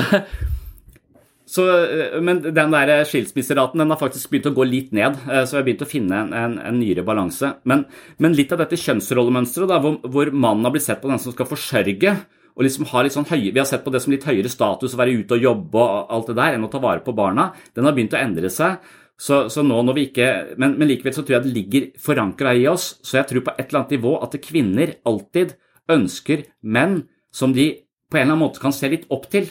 så, 1.52 1.66
eh, 1.84 2.20
men 2.24 2.40
den 2.42 2.72
der 2.72 3.04
skilsmisseraten 3.08 3.82
den 3.82 3.92
har 3.92 4.00
faktisk 4.00 4.32
begynt 4.32 4.48
å 4.48 4.56
gå 4.56 4.66
litt 4.68 4.94
ned, 4.96 5.18
eh, 5.28 5.44
så 5.44 5.58
vi 5.58 5.60
har 5.60 5.66
begynt 5.68 5.84
å 5.84 5.90
finne 5.90 6.20
en, 6.24 6.30
en, 6.34 6.54
en 6.70 6.78
nyere 6.80 7.04
balanse. 7.04 7.58
Men, 7.68 7.84
men, 8.24 8.38
litt 8.38 8.54
av 8.56 8.62
dette 8.64 8.80
kjønnsrollemønsteret, 8.80 9.74
hvor, 9.84 9.98
hvor, 10.14 10.32
mannen 10.32 10.68
har 10.68 10.76
blitt 10.76 10.88
sett 10.88 11.02
på 11.04 11.12
den 11.12 11.20
som 11.20 11.36
skal 11.36 11.50
forsørge 11.50 12.16
og 12.52 12.66
liksom 12.66 12.88
har 12.92 13.04
litt 13.04 13.16
sånn 13.16 13.28
høye, 13.28 13.52
Vi 13.52 13.60
har 13.60 13.68
sett 13.68 13.84
på 13.84 13.92
det 13.92 14.02
som 14.04 14.12
litt 14.14 14.28
høyere 14.28 14.52
status 14.52 14.96
å 14.96 15.00
være 15.00 15.22
ute 15.22 15.38
og 15.38 15.44
jobbe 15.44 15.84
og 15.84 16.16
alt 16.16 16.32
det 16.32 16.40
der, 16.40 16.56
enn 16.56 16.68
å 16.68 16.72
ta 16.72 16.82
vare 16.84 17.04
på 17.04 17.16
barna. 17.16 17.52
Den 17.76 17.88
har 17.88 17.96
begynt 17.96 18.16
å 18.16 18.20
endre 18.20 18.52
seg. 18.52 18.80
Så, 19.22 19.46
så 19.54 19.64
nå 19.64 19.78
når 19.86 19.96
vi 19.96 20.04
ikke, 20.10 20.28
men, 20.60 20.76
men, 20.80 20.90
likevel 20.90 21.14
så 21.16 21.24
tror 21.24 21.38
jeg 21.38 21.46
det 21.46 21.56
ligger 21.56 21.88
forankra 22.02 22.56
i 22.58 22.66
oss. 22.72 22.96
Så 23.06 23.20
jeg 23.20 23.30
tror 23.30 23.46
på 23.48 23.56
et 23.56 23.68
eller 23.68 23.84
annet 23.84 23.96
nivå 23.96 24.18
at 24.24 24.40
kvinner 24.44 24.96
alltid 25.08 25.56
ønsker 25.92 26.48
menn 26.64 27.02
som 27.32 27.56
de 27.56 27.70
på 28.12 28.20
en 28.20 28.26
eller 28.26 28.36
annen 28.36 28.44
måte 28.44 28.64
kan 28.64 28.76
se 28.76 28.90
litt 28.92 29.08
opp 29.14 29.30
til. 29.32 29.48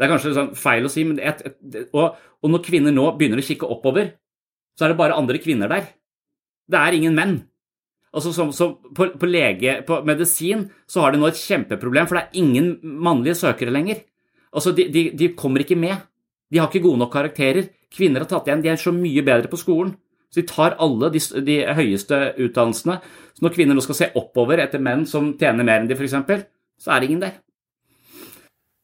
Det 0.00 0.06
er 0.06 0.12
kanskje 0.14 0.30
sånn 0.32 0.54
feil 0.56 0.86
å 0.88 0.90
si, 0.90 1.02
men 1.04 1.18
et, 1.20 1.42
et, 1.44 1.80
og, 1.92 2.14
og, 2.40 2.46
når 2.48 2.62
kvinner 2.64 2.94
nå 2.94 3.02
begynner 3.18 3.42
å 3.42 3.44
kikke 3.44 3.68
oppover, 3.68 4.14
så 4.72 4.86
er 4.86 4.94
det 4.94 4.96
bare 4.96 5.18
andre 5.20 5.40
kvinner 5.42 5.68
der. 5.68 5.90
Det 6.70 6.78
er 6.80 6.96
ingen 6.96 7.16
menn. 7.18 7.34
Altså 8.16 8.32
så, 8.32 8.46
så 8.56 8.70
på, 8.96 9.10
på, 9.20 9.28
lege, 9.28 9.74
på 9.84 9.98
medisin 10.08 10.64
så 10.88 11.04
har 11.04 11.12
de 11.12 11.20
nå 11.20 11.28
et 11.28 11.42
kjempeproblem, 11.42 12.08
for 12.08 12.16
det 12.16 12.22
er 12.22 12.40
ingen 12.40 12.70
mannlige 12.80 13.36
søkere 13.42 13.74
lenger. 13.74 14.00
Altså, 14.56 14.72
de, 14.74 14.86
de, 14.88 15.02
de 15.20 15.28
kommer 15.36 15.66
ikke 15.66 15.76
med. 15.78 16.00
De 16.50 16.58
har 16.58 16.70
ikke 16.70 16.82
gode 16.86 17.02
nok 17.02 17.12
karakterer. 17.12 17.68
Kvinner 17.92 18.24
har 18.24 18.30
tatt 18.30 18.48
igjen. 18.48 18.62
De 18.64 18.70
er 18.72 18.80
så 18.80 18.94
mye 18.94 19.22
bedre 19.26 19.50
på 19.52 19.60
skolen. 19.60 19.92
Så 20.30 20.40
de 20.40 20.46
tar 20.48 20.78
alle 20.82 21.10
de, 21.12 21.20
de 21.44 21.58
høyeste 21.76 22.22
utdannelsene. 22.46 22.96
Så 23.36 23.44
når 23.44 23.54
kvinner 23.54 23.76
nå 23.76 23.84
skal 23.84 23.98
se 23.98 24.08
oppover 24.18 24.62
etter 24.64 24.82
menn 24.82 25.04
som 25.10 25.34
tjener 25.38 25.66
mer 25.66 25.82
enn 25.82 25.90
de, 25.90 25.98
f.eks., 25.98 26.48
så 26.80 26.94
er 26.94 27.02
det 27.02 27.10
ingen 27.10 27.22
der. 27.26 27.36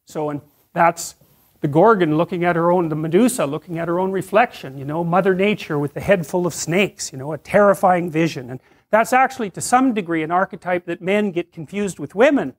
So 0.07 0.29
That's 0.77 1.15
the 1.62 1.69
Gorgon 1.69 2.19
looking 2.19 2.45
at 2.45 2.55
her 2.55 2.71
own, 2.71 2.91
the 2.91 2.97
Medusa 2.97 3.47
looking 3.47 3.79
at 3.79 3.89
her 3.89 3.99
own 3.99 4.12
reflection, 4.12 4.77
you 4.77 4.85
know, 4.85 5.03
Mother 5.03 5.35
Nature 5.35 5.79
with 5.79 5.95
the 5.95 6.01
head 6.01 6.27
full 6.27 6.47
of 6.47 6.53
snakes, 6.53 7.12
you 7.12 7.19
know, 7.19 7.33
a 7.33 7.39
terrifying 7.39 8.11
vision. 8.11 8.51
And 8.51 8.61
that's 8.91 9.15
actually 9.15 9.49
to 9.53 9.62
some 9.62 9.95
degree 9.95 10.23
an 10.23 10.31
archetype 10.31 10.85
that 10.85 11.01
men 11.01 11.31
get 11.31 11.51
confused 11.51 11.99
with 11.99 12.15
women. 12.15 12.53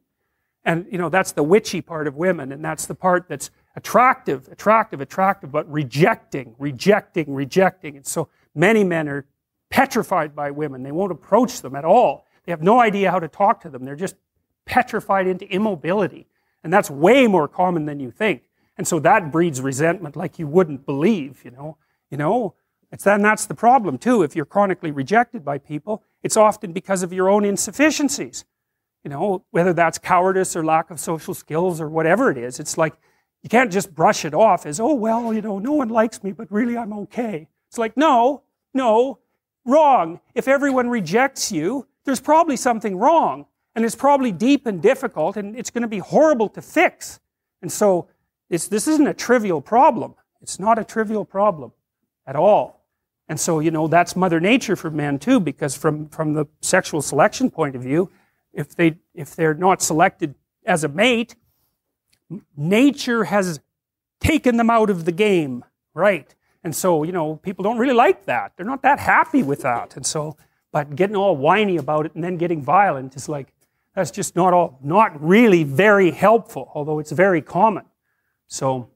And, 0.66 0.88
you 0.92 0.98
know, 0.98 1.10
that's 1.10 1.32
the 1.34 1.44
witchy 1.44 1.80
part 1.80 2.08
of 2.08 2.16
women, 2.16 2.52
and 2.52 2.66
that's 2.66 2.88
the 2.88 2.96
part 2.96 3.30
that's 3.30 3.52
attractive, 3.76 4.48
attractive, 4.52 5.00
attractive, 5.00 5.52
but 5.52 5.72
rejecting, 5.72 6.56
rejecting, 6.58 7.36
rejecting. 7.36 7.98
And 7.98 8.06
so 8.08 8.30
many 8.56 8.84
men 8.84 9.08
are 9.08 9.28
petrified 9.70 10.36
by 10.36 10.50
women. 10.50 10.82
They 10.82 10.92
won't 10.92 11.12
approach 11.12 11.62
them 11.62 11.76
at 11.76 11.86
all. 11.86 12.26
They 12.46 12.52
have 12.52 12.64
no 12.64 12.80
idea 12.80 13.12
how 13.12 13.20
to 13.20 13.28
talk 13.28 13.62
to 13.62 13.70
them. 13.70 13.86
They're 13.86 13.96
just 13.96 14.16
petrified 14.66 15.28
into 15.28 15.46
immobility. 15.54 16.26
And 16.68 16.74
that's 16.74 16.92
way 16.92 17.28
more 17.28 17.48
common 17.48 17.86
than 17.86 18.02
you 18.02 18.12
think. 18.12 18.42
And 18.78 18.86
so 18.86 19.00
that 19.00 19.32
breeds 19.32 19.62
resentment 19.62 20.18
like 20.18 20.38
you 20.38 20.48
wouldn't 20.48 20.86
believe, 20.86 21.46
you 21.46 21.52
know. 21.52 21.78
You 22.12 22.18
know, 22.18 22.56
it's 22.92 23.06
then 23.06 23.22
that's 23.22 23.46
the 23.46 23.56
problem 23.56 23.98
too. 23.98 24.22
If 24.22 24.36
you're 24.36 24.44
chronically 24.44 24.92
rejected 24.92 25.46
by 25.46 25.60
people, 25.60 26.04
it's 26.24 26.36
often 26.36 26.74
because 26.74 27.04
of 27.04 27.14
your 27.14 27.30
own 27.30 27.46
insufficiencies. 27.46 28.44
You 29.06 29.10
know, 29.10 29.46
whether 29.52 29.72
that's 29.72 29.98
cowardice 29.98 30.58
or 30.58 30.66
lack 30.66 30.92
of 30.92 31.00
social 31.00 31.34
skills 31.34 31.80
or 31.80 31.88
whatever 31.88 32.30
it 32.32 32.38
is. 32.38 32.60
It's 32.60 32.78
like 32.78 32.96
you 33.44 33.50
can't 33.50 33.72
just 33.72 33.96
brush 33.96 34.26
it 34.26 34.34
off 34.34 34.66
as, 34.66 34.78
oh 34.82 34.94
well, 34.94 35.34
you 35.34 35.42
know, 35.42 35.60
no 35.60 35.72
one 35.72 35.88
likes 35.88 36.22
me, 36.22 36.34
but 36.34 36.52
really 36.52 36.78
I'm 36.78 36.92
okay. 36.92 37.48
It's 37.70 37.78
like, 37.78 37.96
no, 37.96 38.44
no, 38.74 39.20
wrong. 39.64 40.20
If 40.36 40.50
everyone 40.50 40.90
rejects 40.90 41.50
you, 41.50 41.88
there's 42.04 42.20
probably 42.20 42.58
something 42.58 42.98
wrong. 42.98 43.46
And 43.78 43.86
it's 43.86 43.96
probably 43.96 44.32
deep 44.32 44.66
and 44.66 44.82
difficult, 44.82 45.38
and 45.38 45.56
it's 45.56 45.70
going 45.70 45.84
to 45.84 45.88
be 45.88 46.00
horrible 46.00 46.50
to 46.50 46.64
fix. 46.64 47.20
And 47.62 47.72
so, 47.72 48.08
this 48.50 48.88
isn't 48.88 49.06
a 49.06 49.14
trivial 49.14 49.62
problem. 49.62 50.16
It's 50.42 50.60
not 50.60 50.80
a 50.80 50.84
trivial 50.84 51.24
problem 51.24 51.74
at 52.26 52.36
all. 52.36 52.84
And 53.30 53.40
so, 53.40 53.60
you 53.60 53.70
know, 53.70 53.88
that's 53.88 54.16
Mother 54.16 54.40
Nature 54.40 54.76
for 54.76 54.90
men 54.90 55.20
too, 55.20 55.40
because 55.40 55.78
from, 55.78 56.10
from 56.10 56.34
the 56.34 56.48
sexual 56.60 57.04
selection 57.04 57.52
point 57.52 57.76
of 57.76 57.84
view, 57.84 58.10
if, 58.52 58.76
they, 58.76 58.98
if 59.14 59.36
they're 59.36 59.54
not 59.54 59.84
selected 59.84 60.34
as 60.66 60.84
a 60.84 60.88
mate, 60.88 61.36
nature 62.56 63.26
has 63.26 63.60
taken 64.20 64.58
them 64.58 64.72
out 64.72 64.90
of 64.90 65.06
the 65.06 65.12
game, 65.12 65.64
right? 65.94 66.34
And 66.64 66.76
so, 66.76 67.04
you 67.04 67.12
know, 67.12 67.36
people 67.36 67.62
don't 67.62 67.78
really 67.78 67.94
like 67.94 68.26
that. 68.26 68.54
They're 68.56 68.66
not 68.66 68.82
that 68.82 68.98
happy 68.98 69.44
with 69.44 69.62
that. 69.62 69.96
And 69.96 70.04
so, 70.04 70.36
but 70.72 70.96
getting 70.96 71.16
all 71.16 71.38
whiny 71.38 71.78
about 71.78 72.08
it 72.08 72.16
and 72.16 72.24
then 72.24 72.38
getting 72.38 72.64
violent 72.64 73.16
is 73.16 73.30
like, 73.30 73.54
that's 73.98 74.12
just 74.12 74.36
not 74.36 74.54
all, 74.54 74.80
not 74.84 75.12
really 75.20 75.64
very 75.64 76.12
helpful, 76.12 76.72
although 76.76 77.00
it's 77.00 77.12
very 77.12 77.42
common. 77.42 77.86
So, 78.46 78.90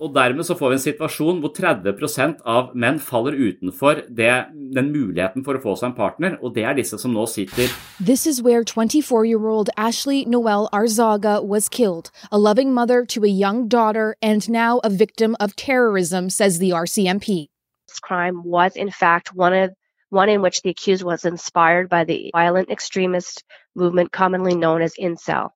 Og 0.00 0.14
dermed 0.14 0.44
så 0.44 0.54
får 0.54 0.68
vi 0.68 0.76
en 0.76 0.80
situasjon 0.80 1.38
hvor 1.40 1.52
30 1.56 2.42
av 2.44 2.74
menn 2.76 2.98
faller 3.00 3.32
utenfor 3.32 4.02
det, 4.12 4.32
den 4.76 4.90
muligheten 4.92 5.44
for 5.44 5.56
å 5.56 5.62
få 5.62 5.72
seg 5.80 5.88
en 5.88 5.94
partner, 5.96 6.36
og 6.42 6.52
det 6.52 6.66
er 6.68 6.76
disse 6.76 6.98
som 7.00 7.14
nå 7.16 7.24
sitter 7.26 7.72
This 7.96 8.26
is 8.26 8.42
where 8.42 8.62
24-year-old 8.62 9.70
Ashley 9.76 10.26
Noel 10.26 10.68
Arzaga 10.72 11.40
was 11.40 11.70
killed, 11.70 12.10
a 12.30 12.36
loving 12.36 12.74
mother 12.74 13.06
to 13.06 13.24
a 13.24 13.32
young 13.44 13.68
daughter 13.68 14.16
and 14.20 14.50
now 14.50 14.80
a 14.84 14.90
victim 14.90 15.34
of 15.40 15.56
terrorism, 15.56 16.28
says 16.28 16.58
the 16.58 16.72
RCMP. 16.72 17.48
This 17.88 18.00
crime 18.00 18.44
was 18.44 18.76
in 18.76 18.90
fact 18.90 19.34
one 19.34 19.54
of 19.54 19.70
one 20.16 20.30
in 20.30 20.42
which 20.42 20.62
the 20.62 20.70
accused 20.70 21.04
was 21.04 21.24
inspired 21.24 21.88
by 21.88 22.02
the 22.02 22.30
violent 22.34 22.70
extremist 22.70 23.44
movement 23.76 24.10
commonly 24.10 24.56
known 24.56 24.80
as 24.80 24.94
incel. 24.98 25.50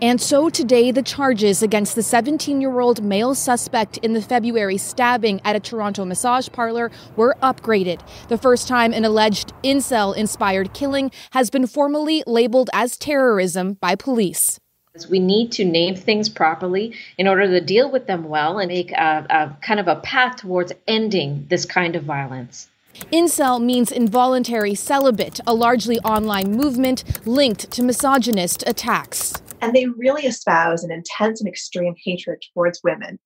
And 0.00 0.20
so 0.20 0.48
today, 0.48 0.90
the 0.90 1.02
charges 1.02 1.62
against 1.62 1.94
the 1.94 2.02
17 2.02 2.60
year 2.60 2.80
old 2.80 3.02
male 3.02 3.34
suspect 3.34 3.96
in 3.98 4.12
the 4.12 4.22
February 4.22 4.76
stabbing 4.76 5.40
at 5.44 5.56
a 5.56 5.60
Toronto 5.60 6.04
massage 6.04 6.48
parlor 6.50 6.90
were 7.16 7.36
upgraded. 7.42 8.00
The 8.28 8.38
first 8.38 8.68
time 8.68 8.92
an 8.92 9.04
alleged 9.04 9.52
incel 9.64 10.16
inspired 10.16 10.72
killing 10.74 11.10
has 11.32 11.50
been 11.50 11.66
formally 11.66 12.22
labeled 12.26 12.70
as 12.72 12.96
terrorism 12.96 13.74
by 13.74 13.94
police. 13.94 14.58
We 15.10 15.18
need 15.18 15.52
to 15.52 15.64
name 15.64 15.94
things 15.94 16.30
properly 16.30 16.94
in 17.18 17.28
order 17.28 17.46
to 17.46 17.60
deal 17.60 17.90
with 17.90 18.06
them 18.06 18.24
well 18.24 18.58
and 18.58 18.68
make 18.68 18.92
a, 18.92 19.26
a 19.28 19.56
kind 19.62 19.78
of 19.78 19.88
a 19.88 19.96
path 19.96 20.36
towards 20.36 20.72
ending 20.86 21.46
this 21.50 21.66
kind 21.66 21.96
of 21.96 22.04
violence. 22.04 22.68
Incel 23.12 23.62
means 23.62 23.92
involuntary 23.92 24.74
celibate, 24.74 25.40
a 25.46 25.54
largely 25.54 25.98
online 26.00 26.52
movement 26.52 27.04
linked 27.26 27.70
to 27.70 27.82
misogynist 27.82 28.64
attacks. 28.66 29.34
And 29.60 29.74
they 29.74 29.86
really 29.86 30.26
espouse 30.26 30.84
an 30.84 30.90
intense 30.90 31.40
and 31.40 31.48
extreme 31.48 31.94
hatred 32.04 32.42
towards 32.52 32.82
women. 32.82 33.18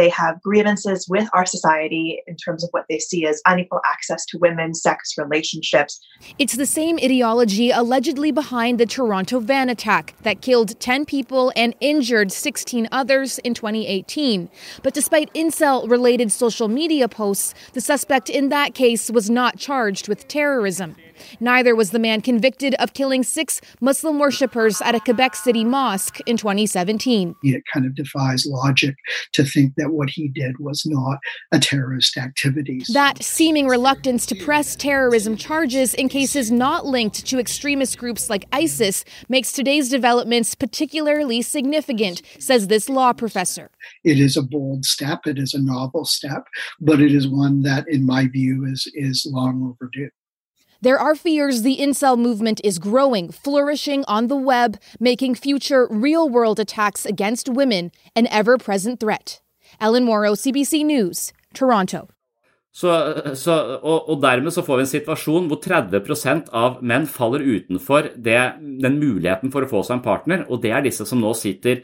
They 0.00 0.08
have 0.08 0.40
grievances 0.40 1.06
with 1.10 1.28
our 1.34 1.44
society 1.44 2.22
in 2.26 2.34
terms 2.36 2.64
of 2.64 2.70
what 2.70 2.86
they 2.88 2.98
see 2.98 3.26
as 3.26 3.42
unequal 3.44 3.82
access 3.84 4.24
to 4.30 4.38
women's 4.38 4.80
sex 4.80 5.12
relationships. 5.18 6.00
It's 6.38 6.56
the 6.56 6.64
same 6.64 6.96
ideology 6.96 7.70
allegedly 7.70 8.30
behind 8.32 8.80
the 8.80 8.86
Toronto 8.86 9.40
van 9.40 9.68
attack 9.68 10.14
that 10.22 10.40
killed 10.40 10.80
10 10.80 11.04
people 11.04 11.52
and 11.54 11.74
injured 11.80 12.32
16 12.32 12.88
others 12.90 13.40
in 13.40 13.52
2018. 13.52 14.48
But 14.82 14.94
despite 14.94 15.34
incel 15.34 15.86
related 15.90 16.32
social 16.32 16.68
media 16.68 17.06
posts, 17.06 17.52
the 17.74 17.82
suspect 17.82 18.30
in 18.30 18.48
that 18.48 18.72
case 18.72 19.10
was 19.10 19.28
not 19.28 19.58
charged 19.58 20.08
with 20.08 20.26
terrorism. 20.28 20.96
Neither 21.40 21.74
was 21.74 21.90
the 21.90 21.98
man 21.98 22.20
convicted 22.20 22.74
of 22.74 22.94
killing 22.94 23.22
six 23.22 23.60
Muslim 23.80 24.18
worshippers 24.18 24.80
at 24.82 24.94
a 24.94 25.00
Quebec 25.00 25.34
City 25.36 25.64
mosque 25.64 26.20
in 26.26 26.36
2017. 26.36 27.34
It 27.42 27.62
kind 27.72 27.86
of 27.86 27.94
defies 27.94 28.46
logic 28.46 28.94
to 29.32 29.44
think 29.44 29.74
that 29.76 29.90
what 29.90 30.10
he 30.10 30.28
did 30.28 30.58
was 30.58 30.84
not 30.86 31.18
a 31.52 31.58
terrorist 31.58 32.16
activity. 32.16 32.82
That 32.92 33.22
seeming 33.22 33.66
reluctance 33.66 34.26
to 34.26 34.34
press 34.34 34.76
terrorism 34.76 35.36
charges 35.36 35.94
in 35.94 36.08
cases 36.08 36.50
not 36.50 36.86
linked 36.86 37.26
to 37.26 37.38
extremist 37.38 37.98
groups 37.98 38.30
like 38.30 38.46
ISIS 38.52 39.04
makes 39.28 39.52
today's 39.52 39.88
developments 39.88 40.54
particularly 40.54 41.42
significant, 41.42 42.22
says 42.38 42.68
this 42.68 42.88
law 42.88 43.12
professor. 43.12 43.70
It 44.04 44.18
is 44.18 44.36
a 44.36 44.42
bold 44.42 44.84
step, 44.84 45.26
it 45.26 45.38
is 45.38 45.54
a 45.54 45.62
novel 45.62 46.04
step, 46.04 46.44
but 46.80 47.00
it 47.00 47.12
is 47.12 47.28
one 47.28 47.62
that, 47.62 47.86
in 47.88 48.04
my 48.04 48.28
view, 48.28 48.64
is, 48.66 48.90
is 48.94 49.26
long 49.30 49.62
overdue. 49.62 50.10
There 50.82 50.98
are 50.98 51.14
fears 51.14 51.60
the 51.60 51.76
incel 51.76 52.16
movement 52.16 52.58
is 52.64 52.78
growing, 52.78 53.30
flourishing 53.30 54.02
on 54.08 54.28
the 54.28 54.36
web, 54.36 54.78
making 54.98 55.34
future 55.34 55.86
real 55.90 56.26
world 56.26 56.58
attacks 56.58 57.04
against 57.04 57.50
women 57.50 57.92
an 58.16 58.26
ever 58.28 58.56
present 58.56 58.98
threat. 58.98 59.42
Ellen 59.78 60.06
Morrow, 60.06 60.34
CBC 60.34 60.86
News, 60.86 61.34
Toronto. 61.52 62.08
Så, 62.72 62.88
så, 63.34 63.52
og, 63.82 64.08
og, 64.08 64.22
dermed 64.22 64.54
så 64.54 64.64
får 64.64 64.78
vi 64.78 64.86
en 64.86 64.92
situasjon 64.94 65.48
hvor 65.50 65.60
30 65.60 66.48
av 66.54 66.80
menn 66.80 67.04
faller 67.04 67.44
utenfor 67.44 68.14
det, 68.16 68.40
den 68.80 68.96
muligheten 69.02 69.52
for 69.52 69.66
å 69.66 69.68
få 69.68 69.84
seg 69.84 69.98
en 69.98 70.04
partner, 70.06 70.46
og 70.48 70.62
det 70.64 70.72
er 70.72 70.86
disse 70.86 71.04
som 71.04 71.20
nå 71.20 71.34
sitter 71.36 71.82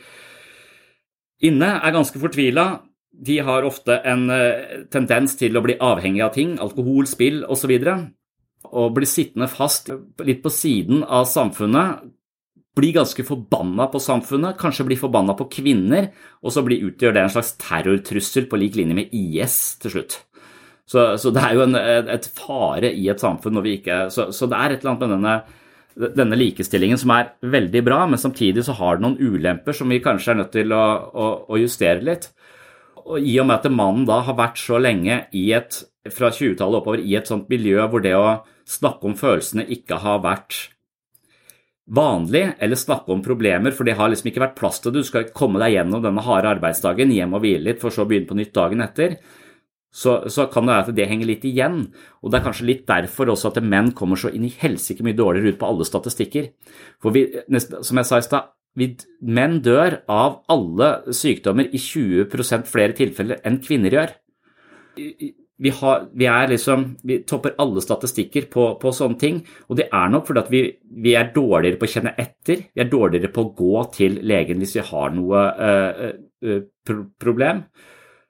inne, 1.44 1.74
er 1.82 1.92
ganske 1.92 2.22
fortvila. 2.22 2.68
De 3.12 3.42
har 3.44 3.66
ofte 3.66 3.98
en 4.08 4.30
uh, 4.32 4.86
tendens 4.88 5.36
til 5.36 5.58
å 5.58 5.64
bli 5.66 5.76
avhengig 5.84 6.22
av 6.24 6.32
ting, 6.32 6.56
alkohol, 6.62 7.04
spill 7.10 7.42
osv 7.44 7.74
og 7.76 8.06
blir 8.94 9.08
sittende 9.08 9.48
fast 9.50 9.90
litt 10.24 10.42
på 10.44 10.52
siden 10.52 11.02
av 11.04 11.26
samfunnet, 11.30 12.04
blir 12.76 12.92
ganske 12.92 13.24
forbanna 13.24 13.86
på 13.88 14.00
samfunnet, 14.02 14.58
kanskje 14.60 14.84
blir 14.90 15.00
forbanna 15.00 15.32
på 15.36 15.48
kvinner, 15.52 16.10
og 16.44 16.52
så 16.52 16.62
blir, 16.64 16.84
utgjør 16.90 17.14
det 17.16 17.22
en 17.24 17.32
slags 17.32 17.54
terrortrussel 17.62 18.48
på 18.50 18.60
lik 18.60 18.76
linje 18.76 18.98
med 18.98 19.14
IS 19.16 19.56
til 19.80 19.94
slutt. 19.94 20.18
Så, 20.86 21.06
så 21.18 21.32
det 21.34 21.42
er 21.42 21.56
jo 21.56 21.64
en, 21.64 21.74
et 21.76 22.28
fare 22.36 22.92
i 22.92 23.08
et 23.10 23.22
samfunn 23.22 23.56
når 23.56 23.64
vi 23.64 23.72
ikke 23.80 23.94
Så, 24.14 24.28
så 24.30 24.46
det 24.46 24.58
er 24.58 24.74
et 24.74 24.84
eller 24.84 24.92
annet 24.92 25.00
med 25.02 25.14
denne, 25.16 26.12
denne 26.14 26.38
likestillingen 26.38 27.00
som 27.00 27.10
er 27.16 27.32
veldig 27.42 27.82
bra, 27.86 28.04
men 28.06 28.20
samtidig 28.22 28.66
så 28.66 28.76
har 28.78 28.98
det 28.98 29.06
noen 29.06 29.18
ulemper 29.18 29.74
som 29.74 29.90
vi 29.90 30.02
kanskje 30.04 30.34
er 30.34 30.40
nødt 30.42 30.52
til 30.54 30.76
å, 30.76 30.84
å, 31.10 31.30
å 31.48 31.58
justere 31.58 32.04
litt. 32.06 32.28
Og 33.06 33.22
I 33.22 33.38
og 33.40 33.48
med 33.48 33.56
at 33.56 33.72
mannen 33.72 34.04
da 34.06 34.20
har 34.26 34.36
vært 34.38 34.60
så 34.60 34.78
lenge 34.82 35.24
i 35.34 35.48
et, 35.56 35.80
fra 36.12 36.30
20-tallet 36.30 36.82
oppover 36.82 37.02
i 37.02 37.16
et 37.18 37.26
sånt 37.26 37.48
miljø 37.50 37.80
hvor 37.90 38.04
det 38.04 38.14
å 38.18 38.28
snakke 38.66 39.06
om 39.08 39.14
følelsene 39.18 39.66
ikke 39.76 40.00
har 40.02 40.22
vært 40.24 40.58
vanlig, 41.86 42.48
eller 42.58 42.78
snakke 42.78 43.12
om 43.14 43.22
problemer, 43.22 43.70
for 43.74 43.86
det 43.86 43.94
har 43.98 44.10
liksom 44.10 44.32
ikke 44.32 44.42
vært 44.42 44.56
plass 44.58 44.80
til 44.82 44.92
det. 44.92 45.04
Du 45.04 45.08
skal 45.08 45.28
komme 45.34 45.60
deg 45.62 45.76
gjennom 45.76 46.02
denne 46.02 46.24
harde 46.26 46.50
arbeidsdagen, 46.56 47.14
hjem 47.14 47.36
og 47.38 47.44
hvile 47.44 47.68
litt, 47.68 47.82
for 47.82 47.94
så 47.94 48.02
å 48.02 48.10
begynne 48.10 48.30
på 48.30 48.38
nytt 48.38 48.54
dagen 48.56 48.82
etter. 48.82 49.20
Så, 49.96 50.18
så, 50.28 50.48
kan 50.52 50.66
det 50.66 50.74
være 50.74 50.90
at 50.90 50.96
det 50.98 51.06
henger 51.08 51.30
litt 51.30 51.46
igjen. 51.48 51.78
Og 52.20 52.32
det 52.32 52.40
er 52.40 52.44
kanskje 52.44 52.66
litt 52.68 52.82
derfor 52.90 53.30
også 53.32 53.52
at 53.52 53.62
menn 53.64 53.94
kommer 53.96 54.18
så 54.20 54.28
inn 54.34 54.44
i 54.44 54.52
helsike 54.58 55.06
mye 55.06 55.16
dårligere 55.16 55.54
ut 55.54 55.60
på 55.62 55.70
alle 55.70 55.86
statistikker. 55.88 56.50
For 57.00 57.14
vi, 57.16 57.24
som 57.56 58.02
jeg 58.02 58.08
sa 58.10 58.20
i 58.20 58.26
stad, 58.26 58.50
menn 58.76 59.60
dør 59.64 60.02
av 60.12 60.42
alle 60.52 60.90
sykdommer 61.16 61.70
i 61.72 61.80
20% 61.80 62.68
flere 62.68 62.98
tilfeller 62.98 63.40
enn 63.46 63.62
kvinner 63.64 63.96
gjør 63.96 64.12
vi, 65.58 65.70
har, 65.72 66.04
vi, 66.12 66.26
er 66.28 66.50
liksom, 66.50 66.84
vi 67.06 67.20
topper 67.28 67.54
alle 67.62 67.80
statistikker 67.84 68.48
på, 68.52 68.66
på, 68.80 68.92
sånne 68.92 69.20
ting. 69.20 69.40
Og 69.70 69.78
det 69.80 69.88
er 69.88 70.12
nok 70.12 70.28
fordi 70.28 70.42
at 70.42 70.52
vi, 70.52 70.62
vi, 71.04 71.14
er 71.16 71.32
dårligere 71.34 71.80
på 71.80 71.88
å 71.88 71.92
kjenne 71.94 72.12
etter. 72.20 72.66
Vi 72.74 72.84
er 72.84 72.92
dårligere 72.92 73.32
på 73.32 73.46
å 73.46 73.52
gå 73.56 73.86
til 73.96 74.20
legen 74.26 74.60
hvis 74.60 74.76
vi 74.76 74.84
har 74.90 75.16
noe 75.16 75.46
uh, 75.56 76.12
uh, 76.44 76.60
pro 76.86 77.08
problem. 77.22 77.64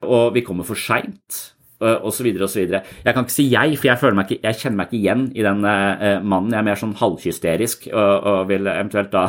Og 0.07 0.33
vi 0.35 0.45
kommer 0.45 0.67
for 0.67 0.79
seint. 0.79 1.43
Uh, 1.77 1.99
osv. 2.09 2.31
osv. 2.41 2.63
Jeg 2.63 3.13
kan 3.13 3.25
ikke 3.25 3.35
si 3.35 3.49
jeg, 3.51 3.75
for 3.77 3.91
jeg, 3.91 4.15
meg 4.17 4.31
ikke, 4.31 4.41
jeg 4.47 4.61
kjenner 4.63 4.79
meg 4.79 4.87
ikke 4.87 5.01
igjen 5.01 5.27
i 5.35 5.43
den 5.45 5.59
mannen. 5.61 6.53
Jeg 6.55 6.61
er 6.61 6.69
mer 6.71 6.79
sånn 6.79 6.95
halvhysterisk 6.97 7.89
og, 7.91 8.31
og 8.31 8.39
vil 8.49 8.71
eventuelt 8.71 9.11
da 9.13 9.27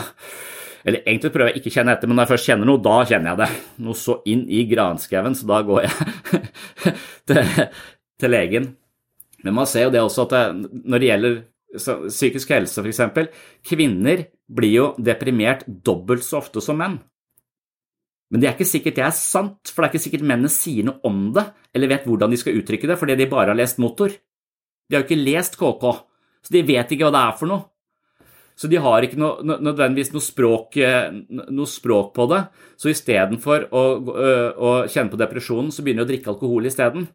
eller 0.84 1.02
egentlig 1.02 1.32
prøver 1.34 1.52
jeg 1.52 1.60
ikke 1.60 1.72
å 1.72 1.76
kjenne 1.78 1.94
etter, 1.94 2.10
men 2.10 2.18
når 2.18 2.26
jeg 2.26 2.32
først 2.34 2.48
kjenner 2.50 2.68
noe, 2.68 2.82
da 2.84 2.96
kjenner 3.08 3.32
jeg 3.32 3.40
det. 3.40 3.48
Noe 3.86 3.98
så 3.98 4.18
inn 4.30 4.44
i 4.46 4.62
granskauen, 4.70 5.36
så 5.38 5.48
da 5.50 5.60
går 5.66 5.84
jeg 5.86 6.40
til, 7.28 7.52
til, 8.20 8.32
legen. 8.32 8.72
Men 9.44 9.56
man 9.58 9.68
ser 9.70 9.88
jo 9.88 9.94
det 9.94 10.02
også 10.04 10.26
at 10.26 10.34
det, 10.34 10.72
når 10.84 11.02
det 11.02 11.10
gjelder 11.10 11.38
psykisk 12.08 12.54
helse, 12.54 12.82
f.eks., 12.82 13.46
kvinner 13.66 14.24
blir 14.48 14.74
jo 14.74 14.88
deprimert 15.02 15.66
dobbelt 15.66 16.24
så 16.24 16.40
ofte 16.40 16.62
som 16.64 16.78
menn. 16.80 16.98
Men 18.28 18.42
det 18.42 18.48
er 18.48 18.56
ikke 18.56 18.68
sikkert 18.68 18.98
det 18.98 19.04
er 19.06 19.16
sant, 19.16 19.70
for 19.72 19.80
det 19.80 19.88
er 19.88 19.94
ikke 19.94 20.04
sikkert 20.04 20.26
mennene 20.28 20.52
sier 20.52 20.84
noe 20.88 21.00
om 21.08 21.30
det, 21.36 21.46
eller 21.76 21.92
vet 21.92 22.06
hvordan 22.08 22.32
de 22.32 22.40
skal 22.40 22.58
uttrykke 22.60 22.90
det, 22.90 22.98
fordi 23.00 23.16
de 23.16 23.28
bare 23.30 23.52
har 23.52 23.58
lest 23.58 23.80
motor. 23.80 24.12
De 24.12 24.96
har 24.96 25.04
jo 25.04 25.08
ikke 25.08 25.20
lest 25.20 25.56
KK, 25.60 25.84
så 26.44 26.54
de 26.54 26.64
vet 26.68 26.92
ikke 26.92 27.08
hva 27.08 27.14
det 27.14 27.22
er 27.24 27.38
for 27.40 27.50
noe. 27.50 27.64
Så 28.58 28.66
de 28.70 28.80
har 28.82 29.04
ikke 29.06 29.20
noe, 29.20 29.38
nødvendigvis 29.62 30.10
noe 30.10 30.24
språk, 30.24 30.76
eh, 30.82 31.12
noe 31.30 31.70
språk, 31.70 32.10
på 32.16 32.26
det. 32.32 32.40
Så 32.80 32.90
istedenfor 32.90 33.68
å, 33.70 33.82
å 34.58 34.72
kjenne 34.90 35.12
på 35.12 35.20
depresjonen, 35.20 35.70
så 35.70 35.84
begynner 35.86 36.02
de 36.02 36.08
å 36.08 36.10
drikke 36.10 36.32
alkohol 36.32 36.66
isteden. 36.66 37.06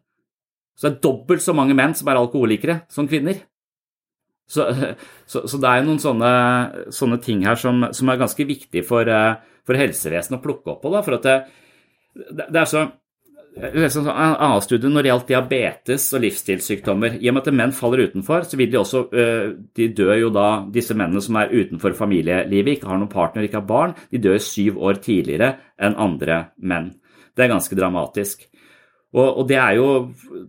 Så 0.74 0.88
det 0.88 0.94
er 0.94 1.02
dobbelt 1.04 1.44
så 1.44 1.54
mange 1.56 1.76
menn 1.76 1.92
som 1.94 2.08
er 2.08 2.18
alkoholikere 2.18 2.80
som 2.92 3.08
kvinner. 3.10 3.42
Så, 4.48 4.66
så, 5.30 5.44
så 5.44 5.60
det 5.60 5.68
er 5.68 5.82
jo 5.82 5.88
noen 5.90 6.02
sånne, 6.02 6.32
sånne 6.96 7.20
ting 7.24 7.44
her 7.44 7.60
som, 7.60 7.84
som, 7.92 8.08
er 8.08 8.24
ganske 8.24 8.48
viktig 8.48 8.84
for, 8.88 9.12
for 9.68 9.84
helsevesenet 9.84 10.40
å 10.40 10.44
plukke 10.44 10.72
opp 10.72 10.80
på. 10.86 10.94
Da, 10.96 11.04
for 11.04 11.20
at 11.20 11.28
det, 11.28 11.38
det 12.48 12.62
er 12.62 12.70
så 12.70 12.88
en 13.54 14.08
annen 14.10 14.62
studie 14.64 14.90
når 14.90 15.04
det 15.04 15.10
gjaldt 15.10 15.28
diabetes 15.30 16.06
og 16.16 16.24
livsstilssykdommer. 16.24 17.18
I 17.20 17.30
og 17.30 17.36
med 17.36 17.46
at 17.46 17.54
menn 17.54 17.74
faller 17.76 18.08
utenfor, 18.08 18.46
så 18.48 18.58
vil 18.58 18.72
de 18.72 18.80
også 18.80 19.04
øh, 19.12 19.52
De 19.76 19.88
dør 19.94 20.14
jo 20.18 20.30
da, 20.34 20.48
disse 20.74 20.96
mennene 20.96 21.22
som 21.22 21.38
er 21.38 21.52
utenfor 21.54 21.94
familielivet, 21.94 22.74
ikke 22.74 22.90
har 22.90 22.98
noen 22.98 23.12
partner, 23.12 23.46
ikke 23.46 23.60
har 23.60 23.68
barn, 23.68 23.94
de 24.10 24.18
dør 24.18 24.40
syv 24.42 24.80
år 24.82 24.98
tidligere 25.04 25.54
enn 25.78 25.94
andre 25.94 26.48
menn. 26.58 26.92
Det 27.34 27.46
er 27.46 27.54
ganske 27.54 27.78
dramatisk. 27.78 28.46
Og, 29.14 29.28
og, 29.28 29.44
det 29.46 29.58
er 29.62 29.76
jo 29.78 29.88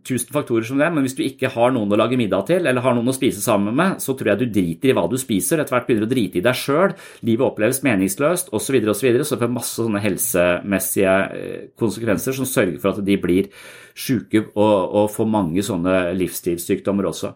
tusen 0.08 0.32
faktorer 0.34 0.66
som 0.66 0.80
det, 0.82 0.88
men 0.94 1.06
hvis 1.06 1.14
du 1.18 1.22
ikke 1.22 1.52
har 1.54 1.74
noen 1.74 1.92
å 1.94 2.00
lage 2.00 2.18
middag 2.18 2.48
til, 2.50 2.66
eller 2.66 2.82
har 2.82 2.96
noen 2.98 3.12
å 3.12 3.16
spise 3.16 3.44
sammen 3.44 3.76
med, 3.78 4.00
så 4.02 4.16
tror 4.18 4.32
jeg 4.32 4.42
du 4.42 4.56
driter 4.58 4.90
i 4.90 4.96
hva 4.98 5.06
du 5.12 5.20
spiser. 5.22 5.62
Etter 5.62 5.76
hvert 5.76 5.86
begynner 5.86 6.08
du 6.08 6.10
å 6.10 6.16
drite 6.16 6.42
i 6.42 6.44
deg 6.46 6.58
sjøl, 6.58 6.96
livet 7.30 7.46
oppleves 7.46 7.84
meningsløst 7.86 8.50
osv., 8.50 8.66
så, 8.66 8.74
videre, 8.74 9.22
og 9.22 9.30
så, 9.30 9.36
så 9.36 9.40
får 9.42 9.54
masse 9.54 9.78
sånne 9.78 10.02
helsemessige 10.02 11.16
eh, 11.38 11.64
konsekvenser 11.78 12.38
som 12.40 12.50
sørger 12.50 12.82
for 12.82 12.96
at 12.96 13.06
de 13.06 13.22
blir 13.22 13.54
syke 13.94 14.48
og, 14.48 14.76
og 14.98 15.14
får 15.14 15.30
mange 15.30 15.66
sånne 15.66 16.16
livsstilssykdommer 16.18 17.14
også. 17.14 17.36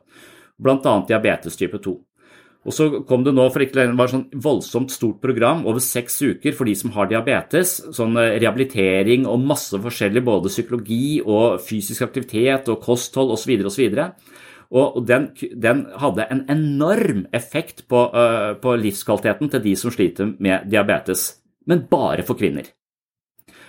Annet 0.66 1.12
diabetes 1.14 1.56
type 1.56 1.78
2. 1.78 2.00
Og 2.68 2.76
så 2.76 2.90
kom 3.08 3.24
det 3.24 3.32
nå 3.32 3.46
for 3.54 3.64
ikke 3.64 3.78
lenge, 3.80 3.96
var 3.96 4.10
et 4.10 4.16
sånn 4.18 4.42
voldsomt 4.44 4.92
stort 4.92 5.22
program 5.24 5.62
over 5.70 5.80
seks 5.84 6.18
uker 6.20 6.56
for 6.58 6.68
de 6.68 6.76
som 6.76 6.92
har 6.96 7.08
diabetes. 7.08 7.78
Sånn 7.96 8.18
eh, 8.20 8.36
rehabilitering 8.36 9.24
og 9.30 9.46
masse 9.48 9.80
forskjellig, 9.80 10.26
både 10.28 10.52
psykologi 10.52 11.20
og 11.24 11.62
fysisk 11.64 12.04
aktivitet 12.10 12.68
og 12.72 12.82
kosthold 12.84 13.32
osv. 13.38 13.54
osv. 13.72 14.02
Og 14.70 15.00
den, 15.08 15.32
den, 15.56 15.86
hadde 15.98 16.28
en 16.30 16.44
enorm 16.52 17.24
effekt 17.34 17.88
på, 17.90 18.04
uh, 18.14 18.52
på 18.62 18.76
livskvaliteten 18.78 19.50
til 19.50 19.64
de 19.64 19.74
som 19.80 19.96
sliter 19.96 20.36
med 20.38 20.68
diabetes. 20.70 21.32
Men 21.66 21.88
bare 21.90 22.28
for 22.28 22.38
kvinner. 22.38 22.68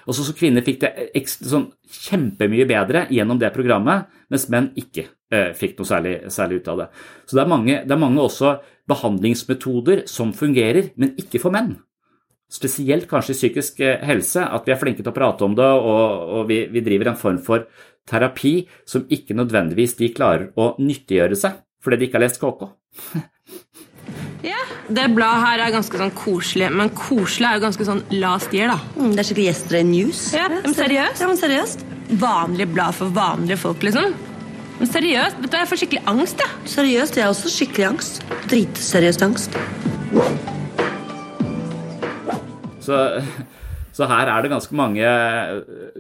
Og 0.09 0.17
så, 0.17 0.25
så 0.27 0.35
Kvinner 0.37 0.65
fikk 0.67 0.81
det 0.83 0.91
sånn, 1.25 1.69
kjempemye 1.91 2.67
bedre 2.69 3.05
gjennom 3.13 3.41
det 3.41 3.53
programmet, 3.55 4.09
mens 4.33 4.49
menn 4.53 4.71
ikke 4.79 5.07
eh, 5.33 5.51
fikk 5.57 5.79
noe 5.79 5.89
særlig, 5.89 6.15
særlig, 6.33 6.61
ut 6.61 6.71
av 6.73 6.83
det. 6.83 6.89
Så 7.27 7.37
det 7.37 7.43
er, 7.45 7.51
mange, 7.51 7.77
det 7.85 7.95
er 7.95 8.01
mange 8.01 8.25
også 8.25 8.55
behandlingsmetoder 8.91 10.05
som 10.11 10.35
fungerer, 10.37 10.91
men 11.01 11.15
ikke 11.21 11.41
for 11.43 11.55
menn. 11.55 11.77
Spesielt 12.51 13.07
kanskje 13.11 13.37
i 13.37 13.39
psykisk 13.39 13.81
eh, 13.87 14.01
helse, 14.07 14.43
at 14.43 14.67
vi 14.67 14.75
er 14.75 14.81
flinke 14.81 15.05
til 15.05 15.13
å 15.13 15.17
prate 15.17 15.47
om 15.47 15.55
det, 15.59 15.67
og, 15.67 16.31
og 16.41 16.49
vi, 16.51 16.65
vi 16.73 16.83
driver 16.87 17.13
en 17.13 17.21
form 17.21 17.39
for 17.47 17.69
terapi 18.11 18.55
som 18.89 19.07
ikke 19.13 19.37
nødvendigvis 19.39 19.95
de 20.01 20.11
klarer 20.15 20.51
å 20.59 20.75
nyttiggjøre 20.83 21.39
seg 21.39 21.61
fordi 21.81 21.97
de 21.97 22.09
ikke 22.09 22.19
har 22.19 22.27
lest 22.27 22.43
KK. 22.43 22.67
Ja, 24.41 24.57
Det 24.89 25.05
bladet 25.13 25.43
her 25.45 25.61
er 25.61 25.73
ganske 25.75 25.99
sånn 26.01 26.15
koselig, 26.17 26.71
men 26.73 26.89
koselig 26.97 27.45
er 27.47 27.59
jo 27.59 27.65
ganske 27.67 27.87
sånn 27.87 28.01
last 28.23 28.55
year, 28.57 28.73
da. 28.73 28.79
Mm, 28.97 29.13
det 29.13 29.21
er 29.21 29.29
skikkelig 29.29 29.49
Yesterday 29.51 29.85
News. 29.85 30.23
Ja, 30.33 30.47
men 30.55 30.77
seriøst? 30.77 31.21
Ja, 31.21 31.29
men 31.29 31.41
seriøst. 31.41 31.85
Vanlig 32.23 32.71
blad 32.73 32.97
for 32.97 33.13
vanlige 33.15 33.61
folk, 33.61 33.85
liksom. 33.85 34.17
Men 34.81 34.89
seriøst, 34.89 35.37
vet 35.43 35.53
du, 35.53 35.57
jeg 35.59 35.69
får 35.69 35.79
skikkelig 35.83 36.01
angst, 36.09 36.41
jeg. 36.41 36.53
Ja. 36.57 36.69
Seriøst, 36.73 37.17
jeg 37.19 37.27
har 37.27 37.35
også 37.35 37.51
skikkelig 37.53 37.85
angst. 37.91 38.23
Dritseriøst 38.49 39.25
angst. 39.27 39.59
Så, 42.81 43.01
så, 43.93 44.09
her 44.09 44.31
er 44.33 44.41
det 44.41 44.53
ganske 44.55 44.79
mange, 44.81 45.11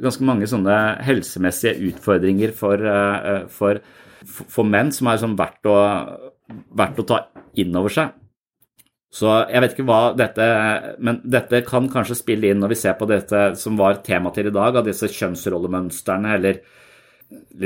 ganske 0.01 0.25
mange 0.25 0.49
sånne 0.49 0.79
helsemessige 1.05 1.91
utfordringer 1.91 2.57
for, 2.57 2.81
eh, 2.81 3.45
for, 3.53 3.83
for 4.25 4.65
menn 4.65 4.95
som 4.97 5.13
er 5.13 5.21
sånn 5.21 5.37
verdt, 5.37 5.69
å, 5.69 5.77
verdt 6.81 7.05
å 7.05 7.09
ta 7.13 7.21
inn 7.61 7.77
over 7.77 7.93
seg. 7.93 8.17
Så 9.13 9.29
jeg 9.51 9.61
vet 9.61 9.73
ikke 9.75 9.89
hva 9.89 10.13
dette 10.15 10.45
Men 11.03 11.17
dette 11.27 11.65
kan 11.67 11.89
kanskje 11.91 12.15
spille 12.15 12.53
inn 12.53 12.61
når 12.63 12.77
vi 12.77 12.77
ser 12.79 12.93
på 12.95 13.09
dette 13.11 13.41
som 13.59 13.75
var 13.77 14.05
tema 14.07 14.31
til 14.33 14.49
i 14.49 14.55
dag, 14.55 14.81
av 14.81 14.87
disse 14.87 15.11
kjønnsrollemønstrene, 15.11 16.37
eller 16.39 16.63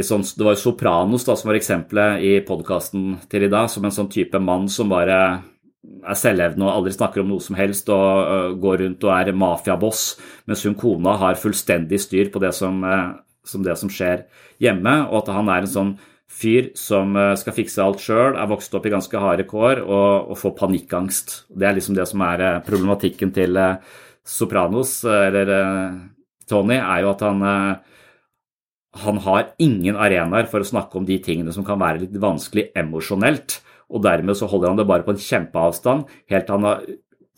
sånn 0.04 0.24
Det 0.26 0.44
var 0.44 0.56
jo 0.56 0.60
Sopranos 0.60 1.24
da, 1.26 1.36
som 1.36 1.50
var 1.50 1.58
eksempelet 1.58 2.24
i 2.24 2.32
podkasten 2.46 3.18
til 3.30 3.46
i 3.46 3.50
dag, 3.52 3.68
som 3.70 3.84
en 3.84 3.94
sånn 3.94 4.12
type 4.12 4.38
mann 4.42 4.68
som 4.68 4.90
bare 4.92 5.18
er 6.04 6.16
selvhevdende 6.18 6.66
og 6.66 6.78
aldri 6.78 6.94
snakker 6.94 7.22
om 7.22 7.30
noe 7.32 7.44
som 7.44 7.56
helst 7.58 7.90
og 7.92 8.08
uh, 8.24 8.54
går 8.60 8.82
rundt 8.84 9.04
og 9.04 9.12
er 9.16 9.36
mafiaboss, 9.36 10.04
mens 10.48 10.64
hun 10.64 10.76
kona 10.80 11.16
har 11.20 11.40
fullstendig 11.40 12.00
styr 12.00 12.32
på 12.32 12.40
det 12.42 12.54
som, 12.56 12.80
uh, 12.84 13.20
som 13.44 13.64
det 13.64 13.76
som 13.80 13.92
skjer 13.92 14.26
hjemme, 14.62 14.96
og 15.10 15.22
at 15.22 15.32
han 15.36 15.50
er 15.52 15.64
en 15.64 15.74
sånn 15.76 15.94
fyr 16.34 16.70
som 16.74 17.12
eh, 17.20 17.34
skal 17.38 17.54
fikse 17.54 17.82
alt 17.84 18.00
sjøl, 18.02 18.34
er 18.34 18.48
vokst 18.50 18.72
opp 18.74 18.86
i 18.88 18.90
ganske 18.90 19.20
harde 19.22 19.44
kår 19.46 19.82
og, 19.84 20.30
og, 20.32 20.38
får 20.40 20.54
panikkangst. 20.58 21.34
Det 21.52 21.68
er 21.68 21.76
liksom 21.76 21.94
det 21.94 22.06
som 22.10 22.24
er 22.26 22.42
problematikken 22.66 23.30
til 23.36 23.60
Sopranos, 24.26 24.96
eller 25.04 25.52
Tony, 26.50 26.80
er 26.80 27.04
jo 27.04 27.12
at 27.12 27.22
han, 27.28 27.44
han 29.02 29.18
har 29.24 29.52
ingen 29.58 29.96
arenaer 29.98 30.46
for 30.50 30.62
å 30.62 30.68
snakke 30.68 30.98
om 31.00 31.06
de 31.08 31.18
tingene 31.22 31.52
som 31.54 31.66
kan 31.66 31.80
være 31.80 32.04
litt 32.04 32.18
vanskelig 32.22 32.68
emosjonelt. 32.78 33.58
Og 33.94 34.02
dermed 34.04 34.38
så 34.38 34.48
holder 34.50 34.70
han 34.70 34.78
det 34.80 34.86
bare 34.88 35.06
på 35.06 35.14
en 35.14 35.20
kjempeavstand, 35.20 36.06
helt 36.30 36.46
til 36.46 36.56
han 36.56 36.68
har 36.68 36.84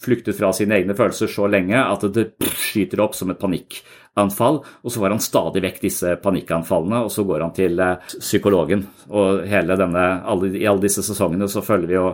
flyktet 0.03 0.37
fra 0.37 0.53
sine 0.53 0.77
egne 0.77 0.95
følelser 0.97 1.31
så 1.33 1.49
lenge 1.49 1.81
at 1.81 2.05
det 2.13 2.29
skyter 2.61 3.01
opp 3.05 3.17
som 3.17 3.33
et 3.33 3.41
panikkanfall. 3.41 4.61
og 4.83 4.93
så 4.93 5.01
får 5.01 5.15
han 5.15 5.25
stadig 5.25 5.63
vekk 5.65 5.81
disse 5.87 6.17
panikkanfallene, 6.23 7.03
og 7.07 7.13
så 7.13 7.25
går 7.25 7.47
han 7.47 7.55
til 7.57 7.81
eh, 7.81 7.97
psykologen. 8.21 8.87
Og 9.09 9.47
denne, 9.49 10.07
alle, 10.25 10.53
i 10.53 10.67
alle 10.69 10.85
disse 10.85 11.05
sesongene 11.07 11.49
så 11.49 11.65
følger 11.65 11.89
vi 11.89 11.99
jo 11.99 12.09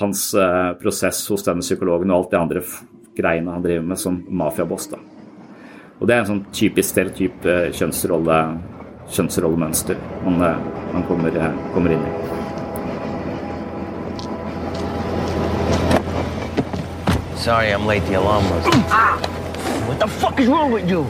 hans 0.00 0.28
eh, 0.34 0.72
prosess 0.80 1.26
hos 1.28 1.44
denne 1.46 1.66
psykologen 1.66 2.12
og 2.12 2.22
alt 2.22 2.30
det 2.36 2.42
andre 2.42 2.66
greiene 3.18 3.58
han 3.58 3.66
driver 3.66 3.90
med 3.90 4.00
som 4.00 4.22
mafiaboss. 4.30 4.92
da. 4.94 5.11
Og 6.02 6.08
det 6.08 6.14
er 6.16 6.24
en 6.24 6.26
sånn 6.26 6.40
typisk 6.50 6.88
stereotyp 6.90 7.44
eh, 7.46 7.68
kjønnsrolle, 7.78 8.36
kjønnsrollemønster 9.14 10.00
man, 10.24 10.40
man 10.90 11.04
kommer, 11.06 11.36
kommer 11.70 11.94
inn 11.94 12.02
i. 12.02 12.10
Sorry, 17.38 17.70
I'm 17.70 17.86
late. 17.86 18.02
The 18.06 18.14
alarm 18.18 18.50
was. 18.50 18.66
What 19.86 20.00
the 20.00 20.08
fuck 20.08 20.40
is 20.40 20.48
wrong 20.48 20.72
with 20.72 20.90
you? 20.90 21.06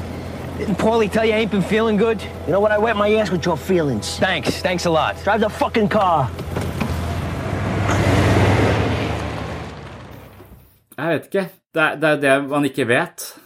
Didn't 0.59 0.77
Paulie 0.77 1.11
tell 1.11 1.25
you 1.25 1.33
I 1.33 1.39
ain't 1.39 1.51
been 1.51 1.63
feeling 1.63 1.97
good? 1.97 2.21
You 2.47 2.53
know 2.53 2.61
what? 2.61 2.73
I 2.73 2.79
wet 2.79 2.97
my 2.97 3.09
ass 3.17 3.31
with 3.31 3.47
your 3.47 3.57
feelings. 3.57 4.19
Thanks. 4.19 4.61
Thanks 4.61 4.85
a 4.85 4.91
lot. 4.91 5.17
Drive 5.25 5.41
the 5.41 5.49
fucking 5.49 5.89
car. 5.89 6.29
Jeg 10.99 11.09
vet 11.09 11.25
ikke. 11.25 11.49
Det 11.75 11.83
er, 11.83 11.95
det 11.97 12.09
er 12.09 12.21
det 12.21 12.49
man 12.51 12.65
ikke 12.65 12.89
vet. 12.89 13.42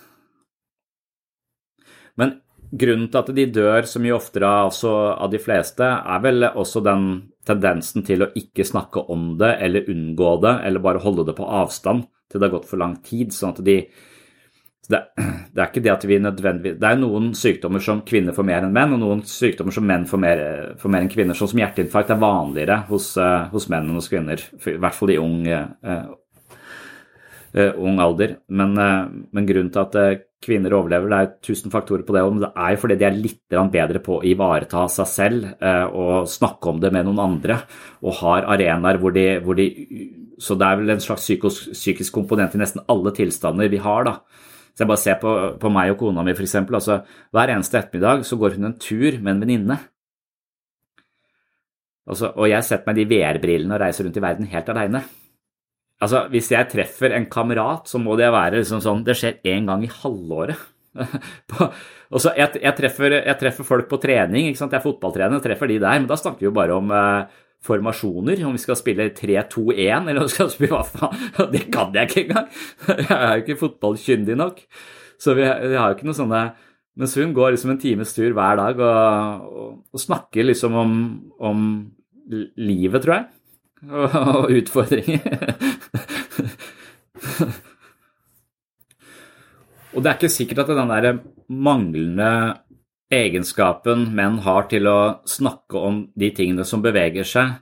Grunnen 2.71 3.07
til 3.13 3.21
at 3.21 3.33
de 3.37 3.47
dør 3.55 3.87
så 3.87 4.03
mye 4.03 4.17
oftere 4.17 4.49
altså 4.67 4.93
av 5.15 5.31
de 5.31 5.39
fleste, 5.43 5.87
er 5.87 6.23
vel 6.25 6.49
også 6.49 6.83
den 6.85 7.07
tendensen 7.47 8.03
til 8.07 8.25
å 8.27 8.33
ikke 8.35 8.67
snakke 8.67 9.05
om 9.13 9.37
det 9.39 9.53
eller 9.63 9.89
unngå 9.93 10.35
det, 10.43 10.55
eller 10.67 10.83
bare 10.83 11.03
holde 11.05 11.29
det 11.29 11.37
på 11.39 11.47
avstand 11.47 12.09
til 12.27 12.43
det 12.43 12.49
har 12.49 12.57
gått 12.59 12.69
for 12.71 12.83
lang 12.83 12.99
tid. 13.07 13.33
sånn 13.33 13.55
at 13.55 13.65
de 13.65 13.81
det, 14.89 15.01
det, 15.55 15.61
er 15.61 15.67
ikke 15.67 15.83
det 15.83 15.91
at 15.91 16.05
vi 16.07 16.19
nødvendigvis 16.23 16.77
Det 16.79 16.87
er 16.87 16.99
noen 17.01 17.33
sykdommer 17.35 17.83
som 17.83 18.05
kvinner 18.07 18.37
får 18.37 18.47
mer 18.47 18.67
enn 18.67 18.75
menn, 18.75 18.95
og 18.95 19.03
noen 19.03 19.23
sykdommer 19.27 19.75
som 19.75 19.87
menn 19.87 20.07
får 20.07 20.23
mer, 20.23 20.43
får 20.79 20.93
mer 20.93 21.03
enn 21.03 21.11
kvinner. 21.11 21.39
Sånn 21.39 21.51
som 21.51 21.63
hjerteinfarkt 21.63 22.13
er 22.15 22.21
vanligere 22.23 22.77
hos, 22.91 23.09
uh, 23.19 23.49
hos, 23.51 23.67
menn 23.73 23.89
enn 23.89 23.99
hos 23.99 24.11
kvinner. 24.13 24.43
I 24.63 24.77
hvert 24.79 24.99
fall 24.99 25.15
i 25.15 25.19
ung, 25.19 25.41
uh, 25.51 26.13
ung 27.57 28.01
alder. 28.05 28.37
Men, 28.53 28.75
men, 28.77 29.47
grunnen 29.49 29.71
til 29.73 29.81
at 29.81 30.25
kvinner 30.45 30.75
overlever, 30.77 31.09
det 31.09 31.19
er 31.19 31.31
tusen 31.49 31.73
faktorer 31.73 32.05
på 32.05 32.13
det. 32.13 32.25
men 32.29 32.43
det 32.45 32.51
er 32.53 32.75
jo 32.75 32.81
fordi 32.83 32.97
de 33.01 33.07
er 33.09 33.17
litt 33.17 33.41
bedre 33.49 34.03
på 34.05 34.19
å 34.19 34.25
ivareta 34.29 34.83
seg 34.93 35.09
selv 35.09 35.65
og 35.97 36.29
snakke 36.29 36.69
om 36.69 36.83
det 36.83 36.93
med 36.93 37.09
noen 37.09 37.23
andre. 37.25 37.57
Og 38.05 38.21
har 38.21 38.45
arenaer 38.53 39.01
hvor 39.01 39.17
de, 39.17 39.27
hvor 39.41 39.57
de 39.57 39.71
Så 40.39 40.53
det 40.55 40.67
er 40.69 40.77
vel 40.77 40.93
en 40.93 41.01
slags 41.01 41.25
psykisk, 41.25 41.71
psykisk 41.73 42.13
komponent 42.13 42.55
i 42.55 42.61
nesten 42.61 42.85
alle 42.93 43.15
tilstander 43.17 43.73
vi 43.73 43.81
har, 43.81 44.05
da. 44.05 44.19
Så 44.77 44.85
jeg 44.85 44.89
bare 44.91 45.01
ser 45.01 45.15
på, 45.17 45.31
på 45.57 45.69
meg 45.73 45.95
og 45.95 46.03
kona 46.03 46.21
mi, 46.21 46.35
f.eks. 46.37 46.59
Altså, 46.61 46.99
hver 47.33 47.49
eneste 47.55 47.79
ettermiddag 47.81 48.27
så 48.29 48.37
går 48.37 48.59
hun 48.59 48.69
en 48.69 48.75
tur 48.77 49.15
med 49.17 49.31
en 49.33 49.39
venninne. 49.47 49.79
Altså, 52.07 52.35
og 52.37 52.51
jeg 52.51 52.67
setter 52.67 52.85
meg 52.91 52.99
de 52.99 53.07
VR-brillene 53.09 53.73
og 53.73 53.81
reiser 53.81 54.05
rundt 54.05 54.19
i 54.21 54.23
verden 54.27 54.51
helt 54.53 54.69
aleine. 54.75 55.01
Altså, 56.05 56.27
hvis 56.33 56.51
jeg 56.53 56.69
treffer 56.69 57.15
en 57.17 57.29
kamerat, 57.33 57.89
så 57.89 58.01
må 58.03 58.19
det 58.21 58.29
være 58.29 58.61
liksom 58.61 58.83
sånn 58.85 59.05
Det 59.07 59.17
skjer 59.17 59.39
én 59.49 59.69
gang 59.69 59.85
i 59.87 59.93
halvåret. 59.93 60.61
og 62.13 62.21
så 62.23 62.33
jeg, 62.37 62.61
jeg, 62.63 62.75
treffer, 62.77 63.19
jeg, 63.19 63.37
treffer, 63.41 63.67
folk 63.69 63.89
på 63.91 63.99
trening, 64.01 64.51
ikke 64.51 64.61
sant? 64.61 64.73
jeg 64.73 64.81
er 64.81 64.87
fotballtrener 64.87 65.41
og 65.41 65.45
treffer 65.45 65.71
de 65.71 65.81
der, 65.83 65.99
men 65.99 66.09
da 66.09 66.17
snakker 66.17 66.45
vi 66.45 66.49
jo 66.49 66.55
bare 66.57 66.77
om 66.77 66.93
eh, 66.93 67.41
formasjoner, 67.67 68.45
om 68.47 68.57
vi 68.57 68.63
skal 68.63 68.79
spille 68.79 69.09
3-2-1 69.17 70.11
eller 70.11 70.23
om 70.23 70.29
vi 70.29 70.35
skal 70.35 70.53
spille 70.55 70.77
hva 70.77 70.85
faen. 70.89 71.27
Det 71.55 71.67
kan 71.73 71.97
jeg 71.97 72.11
ikke 72.11 72.27
engang! 72.27 72.53
Jeg 72.89 73.17
er 73.17 73.33
jo 73.33 73.45
ikke 73.45 73.61
fotballkyndig 73.65 74.39
nok. 74.41 74.63
Så 75.21 75.37
vi, 75.37 75.45
vi 75.45 75.77
har 75.81 75.91
jo 75.91 75.97
ikke 75.97 76.09
noe 76.11 76.19
sånne 76.19 76.47
Mens 76.97 77.13
hun 77.21 77.35
går 77.37 77.51
liksom 77.53 77.75
en 77.75 77.81
times 77.81 78.15
tur 78.17 78.33
hver 78.33 78.57
dag 78.57 78.79
og, 78.81 79.49
og, 79.61 79.73
og 79.93 80.01
snakker 80.01 80.47
liksom 80.49 80.79
om, 80.81 80.93
om 81.45 81.59
livet, 82.57 83.03
tror 83.05 83.13
jeg. 83.19 83.27
Og, 83.85 84.15
og 84.17 84.55
utfordringer. 84.57 85.21
Og 89.97 90.03
det 90.03 90.11
er 90.11 90.19
ikke 90.19 90.33
sikkert 90.33 90.63
at 90.63 90.73
den 90.77 90.93
der 90.93 91.21
manglende 91.49 92.31
egenskapen 93.13 94.11
menn 94.17 94.41
har 94.45 94.67
til 94.69 94.89
å 94.91 94.99
snakke 95.29 95.81
om 95.81 96.03
de 96.19 96.31
tingene 96.37 96.67
som 96.69 96.83
beveger 96.85 97.27
seg, 97.27 97.55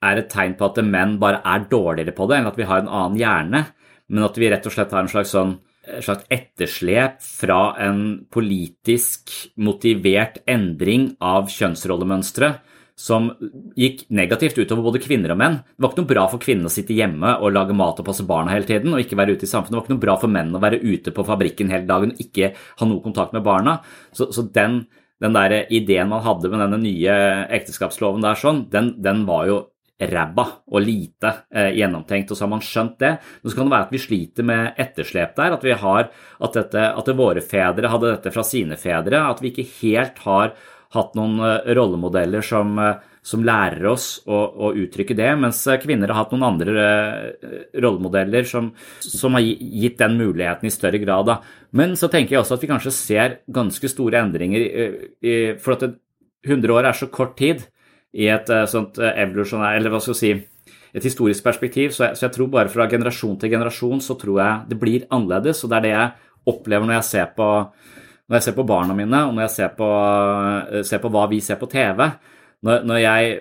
er 0.00 0.18
et 0.18 0.30
tegn 0.32 0.56
på 0.56 0.70
at 0.70 0.80
menn 0.84 1.18
bare 1.20 1.42
er 1.44 1.66
dårligere 1.70 2.14
på 2.16 2.26
det, 2.26 2.40
enn 2.40 2.48
at 2.48 2.58
vi 2.58 2.66
har 2.68 2.82
en 2.82 2.88
annen 2.88 3.18
hjerne, 3.20 3.64
men 4.10 4.26
at 4.26 4.38
vi 4.40 4.48
rett 4.50 4.66
og 4.66 4.74
slett 4.74 4.94
har 4.96 5.04
en 5.04 5.12
slags 5.12 5.34
sånn 5.36 5.58
slags 6.04 6.26
etterslep 6.30 7.22
fra 7.24 7.60
en 7.80 8.02
politisk 8.32 9.32
motivert 9.64 10.40
endring 10.50 11.14
av 11.24 11.48
kjønnsrollemønstre 11.50 12.50
som 13.00 13.30
gikk 13.78 14.04
negativt 14.12 14.58
utover 14.60 14.84
både 14.90 15.00
kvinner 15.00 15.32
og 15.32 15.40
menn. 15.40 15.58
Det 15.64 15.80
var 15.80 15.92
ikke 15.92 16.02
noe 16.02 16.10
bra 16.10 16.26
for 16.28 16.42
kvinnene 16.42 16.68
å 16.68 16.74
sitte 16.74 16.96
hjemme 16.96 17.38
og 17.40 17.54
lage 17.56 17.76
mat 17.76 18.02
og 18.02 18.06
passe 18.10 18.26
barna 18.28 18.52
hele 18.52 18.68
tiden 18.68 18.92
og 18.92 19.00
ikke 19.00 19.16
være 19.16 19.38
ute 19.38 19.46
i 19.46 19.50
samfunnet. 19.50 19.72
Det 19.72 19.78
var 19.78 19.86
ikke 19.86 19.94
noe 19.96 20.04
bra 20.04 20.16
for 20.20 20.34
menn 20.34 20.52
å 20.52 20.60
være 20.60 20.82
ute 20.84 21.14
på 21.16 21.24
fabrikken 21.24 21.72
hele 21.72 21.88
dagen 21.88 22.12
og 22.12 22.20
ikke 22.20 22.52
ha 22.52 22.88
noe 22.88 23.04
kontakt 23.04 23.32
med 23.36 23.46
barna. 23.46 23.78
Så, 24.12 24.28
så 24.36 24.44
den, 24.52 24.82
den 25.24 25.36
der 25.38 25.56
ideen 25.72 26.12
man 26.12 26.24
hadde 26.26 26.52
med 26.52 26.60
denne 26.66 26.80
nye 26.82 27.18
ekteskapsloven 27.56 28.26
der, 28.26 28.36
sånn, 28.40 28.66
den, 28.72 28.94
den 29.00 29.24
var 29.28 29.48
jo 29.48 29.60
ræva 30.00 30.46
og 30.70 30.84
lite 30.84 31.32
eh, 31.52 31.74
gjennomtenkt, 31.76 32.30
og 32.32 32.38
så 32.38 32.46
har 32.46 32.52
man 32.54 32.64
skjønt 32.64 32.98
det. 33.02 33.14
Men 33.40 33.52
så 33.52 33.56
kan 33.56 33.68
det 33.68 33.74
være 33.74 33.88
at 33.88 33.94
vi 33.94 34.02
sliter 34.04 34.48
med 34.48 34.80
etterslep 34.80 35.34
der, 35.36 35.56
at 35.56 35.64
vi 35.66 35.76
har 35.76 36.08
at, 36.08 36.52
dette, 36.56 36.84
at 37.00 37.10
våre 37.16 37.44
fedre 37.44 37.92
hadde 37.92 38.12
dette 38.14 38.32
fra 38.34 38.44
sine 38.46 38.80
fedre, 38.80 39.24
at 39.28 39.42
vi 39.44 39.52
ikke 39.52 39.68
helt 39.80 40.22
har 40.24 40.54
hatt 40.94 41.14
noen 41.18 41.38
eh, 41.44 41.70
rollemodeller 41.76 42.44
som, 42.44 42.74
eh, 42.82 42.98
som 43.22 43.44
lærer 43.46 43.86
oss 43.92 44.08
å, 44.26 44.36
å, 44.36 44.72
uttrykke 44.82 45.14
det, 45.18 45.28
mens 45.38 45.62
eh, 45.70 45.78
kvinner 45.82 46.10
har 46.10 46.24
hatt 46.24 46.34
noen 46.34 46.46
andre 46.48 46.84
rollemodeller 47.78 48.48
som, 48.48 48.72
som, 49.04 49.38
har 49.38 49.44
gitt 49.44 49.98
den 50.00 50.18
muligheten 50.18 50.66
i 50.66 50.74
større 50.74 51.00
grad. 51.02 51.30
Da. 51.30 51.38
Men 51.76 51.94
så 51.98 52.10
tenker 52.10 52.36
jeg 52.36 52.44
også 52.44 52.58
at 52.58 52.64
vi 52.64 52.72
kanskje 52.72 52.94
ser 52.96 53.40
ganske 53.50 53.92
store 53.92 54.24
endringer, 54.24 54.66
for 55.62 55.76
at 55.76 55.84
100 56.46 56.74
år 56.74 56.88
er 56.88 56.96
så 56.96 57.10
kort 57.12 57.36
tid 57.38 57.62
i 58.16 58.26
et 58.32 58.48
sånt 58.66 58.98
evolusjonær, 58.98 59.76
eller 59.78 59.92
hva 59.92 60.00
skal 60.02 60.16
vi 60.16 60.18
si, 60.18 60.32
et 60.90 61.04
historisk 61.06 61.44
perspektiv, 61.46 61.92
så 61.94 62.08
jeg, 62.08 62.18
så 62.18 62.24
jeg, 62.26 62.34
tror 62.34 62.48
bare 62.50 62.72
fra 62.72 62.88
generasjon 62.90 63.36
til 63.38 63.52
generasjon 63.52 64.00
så 64.02 64.16
tror 64.18 64.40
jeg 64.40 64.70
det 64.72 64.78
blir 64.80 65.04
annerledes, 65.14 65.62
og 65.62 65.70
det 65.70 65.78
er 65.78 65.84
det 65.84 65.92
jeg 65.92 66.50
opplever 66.50 66.88
når 66.88 66.96
jeg 66.96 67.06
ser 67.06 67.28
på 67.36 67.46
når 68.30 68.38
jeg 68.38 68.46
ser 68.46 68.54
på 68.54 68.66
barna 68.66 68.94
mine, 68.94 69.24
og 69.26 69.34
når 69.34 69.48
jeg 69.48 69.54
ser 69.56 69.72
på, 69.74 69.86
eh, 70.70 70.84
ser 70.86 71.02
på 71.02 71.10
hva 71.10 71.26
vi 71.32 71.40
ser 71.42 71.58
på 71.58 71.66
TV 71.70 71.98
Når, 72.62 72.84
når 72.86 72.98
jeg, 73.00 73.40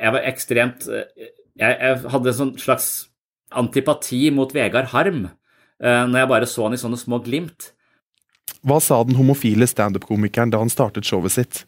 jeg, 0.00 0.12
var 0.16 0.26
ekstremt 0.26 0.86
jeg, 0.88 1.28
jeg, 1.60 1.98
hadde 2.10 2.30
en 2.32 2.38
sånn 2.38 2.54
slags 2.58 2.88
antipati 3.54 4.30
mot 4.34 4.50
Vegard 4.56 4.90
Harm 4.90 5.26
eh, 5.28 6.04
når 6.08 6.18
jeg 6.18 6.30
bare 6.32 6.48
så 6.50 6.66
han 6.66 6.74
i 6.74 6.80
sånne 6.80 6.98
små 6.98 7.20
glimt. 7.22 7.70
Hva 8.64 8.80
sa 8.82 9.02
den 9.04 9.18
homofile 9.20 9.68
standup-komikeren 9.70 10.50
da 10.50 10.58
han 10.62 10.72
startet 10.72 11.06
showet 11.06 11.36
sitt? 11.36 11.62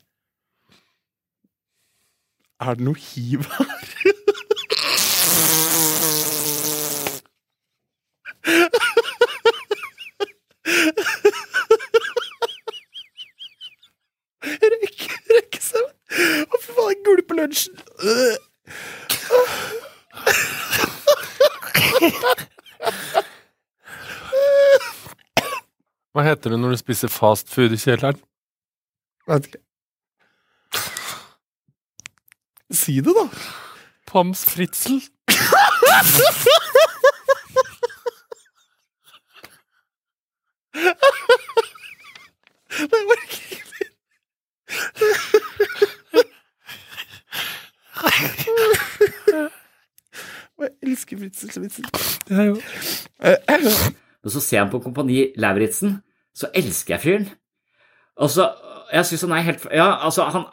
Er 2.64 2.74
det 2.74 2.88
noe 2.88 2.96
hiv 2.96 3.46
her? 3.52 3.76
Rekke, 14.46 15.08
rekke 15.34 15.60
seg 15.62 15.82
Å, 16.46 16.58
fy 16.62 16.74
faen, 16.76 17.00
gulpe 17.06 17.36
lunsjen. 17.36 17.74
Hva 26.16 26.24
heter 26.46 26.54
det 26.54 26.62
når 26.62 26.76
du 26.76 26.78
spiser 26.78 27.10
fast 27.10 27.48
food 27.50 27.72
i 27.74 27.76
kjelleren? 27.80 28.18
Vet 29.26 29.46
ikke. 29.48 29.58
Si 32.70 33.00
det, 33.02 33.14
da. 33.16 33.26
Pams 34.06 34.44
fritzel. 34.46 35.02
Det 42.76 43.02
var 43.08 43.22
ikke 43.24 43.44
Jeg 50.56 50.70
elsker 50.82 51.18
fritzel. 51.18 51.86
Jeg 52.30 52.50
òg. 52.54 52.62
Og 54.24 54.30
så 54.30 54.40
ser 54.40 54.58
han 54.62 54.70
på 54.70 54.78
Kompani 54.82 55.32
Lauritzen, 55.38 56.02
så 56.36 56.52
elsker 56.56 56.96
jeg 56.96 57.04
fyren. 57.04 57.28
Og 58.20 58.32
så 58.32 58.50
jeg 58.92 59.08
synes 59.08 59.24
han 59.26 59.32
er 59.34 59.46
helt 59.46 59.64
Ja, 59.74 59.86
altså, 60.06 60.28
han, 60.30 60.44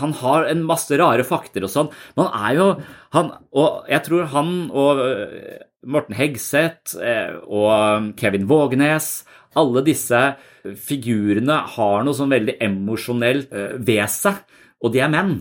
han, 0.00 0.14
har 0.18 0.48
en 0.50 0.64
masse 0.66 0.96
rare 0.98 1.24
fakter 1.26 1.66
og 1.66 1.70
sånn, 1.72 1.90
men 2.16 2.26
han 2.26 2.48
er 2.48 2.56
jo 2.58 2.68
han, 3.14 3.30
Og 3.54 3.90
jeg 3.90 4.02
tror 4.08 4.30
han 4.32 4.56
og 4.70 5.02
eh, 5.04 5.60
Morten 5.82 6.16
Hegseth 6.18 6.98
eh, 7.02 7.36
og 7.46 8.12
Kevin 8.18 8.48
Vågenes 8.50 9.22
Alle 9.58 9.84
disse 9.86 10.24
figurene 10.62 11.60
har 11.76 12.04
noe 12.06 12.16
sånn 12.16 12.34
veldig 12.34 12.58
emosjonelt 12.62 13.54
eh, 13.54 13.72
ved 13.78 14.06
seg, 14.10 14.38
og 14.82 14.94
de 14.94 15.02
er 15.02 15.10
menn. 15.12 15.34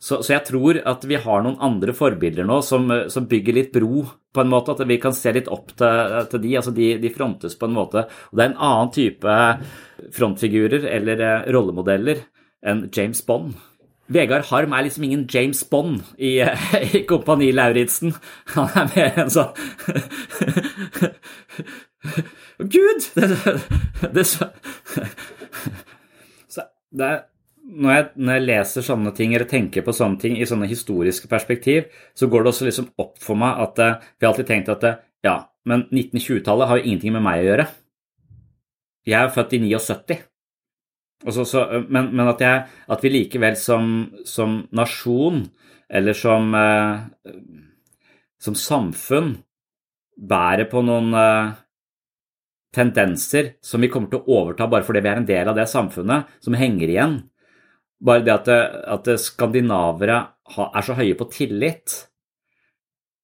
Så, 0.00 0.22
så, 0.24 0.32
jeg 0.32 0.46
tror 0.48 0.78
at 0.88 1.02
vi 1.04 1.18
har 1.20 1.42
noen 1.44 1.58
andre 1.60 1.92
forbilder 1.92 2.46
nå 2.48 2.62
som, 2.64 2.88
som, 3.12 3.26
bygger 3.28 3.56
litt 3.58 3.72
bro, 3.74 4.06
på 4.32 4.40
en 4.40 4.48
måte. 4.48 4.72
At 4.72 4.88
vi 4.88 4.96
kan 5.02 5.12
se 5.16 5.32
litt 5.36 5.50
opp 5.52 5.74
til, 5.76 6.14
til 6.32 6.40
de. 6.40 6.56
Altså 6.56 6.72
de, 6.72 6.86
de, 7.02 7.10
frontes 7.12 7.56
på 7.60 7.68
en 7.68 7.76
måte. 7.76 8.06
Og 8.30 8.38
det 8.38 8.46
er 8.46 8.52
en 8.54 8.62
annen 8.70 8.92
type 8.96 9.34
frontfigurer 10.16 10.88
eller 10.88 11.20
eh, 11.26 11.50
rollemodeller 11.52 12.24
enn 12.64 12.86
James 12.96 13.20
Bond. 13.28 13.58
Vegard 14.10 14.48
Harm 14.48 14.72
er 14.74 14.82
liksom 14.88 15.04
ingen 15.06 15.28
James 15.30 15.60
Bond 15.68 16.00
i, 16.18 16.40
i 16.96 17.04
Kompani 17.08 17.52
Lauritzen. 17.54 18.16
Han 18.56 18.72
er 18.80 18.88
mer 18.96 19.20
en 19.20 19.30
sånn 19.30 19.52
Gud! 22.72 23.04
Det, 23.14 23.28
det, 23.28 23.60
det, 24.16 24.24
så, 24.24 24.48
det 26.96 27.06
er 27.06 27.20
når 27.70 27.92
jeg, 27.94 28.06
når 28.18 28.36
jeg, 28.36 28.46
leser 28.48 28.84
sånne 28.84 29.12
ting 29.16 29.34
eller 29.34 29.48
tenker 29.50 29.84
på 29.86 29.94
sånne 29.94 30.20
ting 30.22 30.38
i 30.38 30.48
sånne 30.48 30.68
historiske 30.70 31.30
perspektiv, 31.30 31.86
så 32.18 32.28
går 32.30 32.42
det 32.42 32.52
også 32.52 32.66
liksom 32.66 32.90
opp 33.00 33.20
for 33.22 33.38
meg 33.38 33.62
at 33.64 33.82
uh, 33.82 34.08
vi 34.18 34.26
har 34.26 34.32
alltid 34.32 34.48
tenkt 34.48 34.72
at 34.72 34.86
uh, 34.86 34.98
ja, 35.26 35.36
men 35.68 35.86
1920-tallet 35.88 36.70
har 36.70 36.80
jo 36.80 36.86
ingenting 36.88 37.14
med 37.14 37.24
meg 37.26 37.42
å 37.42 37.48
gjøre. 37.50 37.68
Jeg 39.08 39.18
er 39.20 39.32
født 39.34 39.56
i 39.56 39.62
79. 39.62 40.18
Så, 41.30 41.44
så, 41.44 41.64
men, 41.92 42.10
men 42.16 42.30
at, 42.30 42.40
jeg, 42.40 42.66
at, 42.88 43.02
vi 43.04 43.12
likevel 43.12 43.56
som, 43.60 43.90
som 44.28 44.62
nasjon, 44.76 45.42
eller 45.90 46.16
som, 46.16 46.54
som 48.40 48.56
samfunn, 48.56 49.34
bærer 50.16 50.68
på 50.70 50.80
noen 50.84 51.12
tendenser 52.72 53.54
som 53.64 53.82
vi 53.82 53.90
kommer 53.92 54.12
til 54.12 54.22
å 54.22 54.38
overta 54.40 54.68
bare 54.70 54.86
fordi 54.86 55.02
vi 55.04 55.10
er 55.12 55.20
en 55.20 55.28
del 55.28 55.50
av 55.50 55.58
det 55.58 55.68
samfunnet, 55.68 56.38
som 56.40 56.56
henger 56.56 56.92
igjen 56.92 57.18
bare 58.00 58.24
det 58.24 58.32
at, 58.34 58.48
at 58.96 59.10
skandinavere 59.20 60.20
er 60.66 60.86
så 60.86 60.96
høye 60.98 61.16
på 61.18 61.28
tillit, 61.32 61.96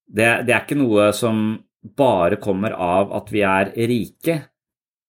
det, 0.07 0.29
det, 0.47 0.53
er 0.53 0.63
ikke 0.63 0.79
noe 0.79 1.09
som 1.17 1.57
bare 1.97 2.39
kommer 2.43 2.77
av 2.77 3.15
at 3.17 3.33
vi 3.35 3.43
er 3.47 3.73
rike 3.91 4.37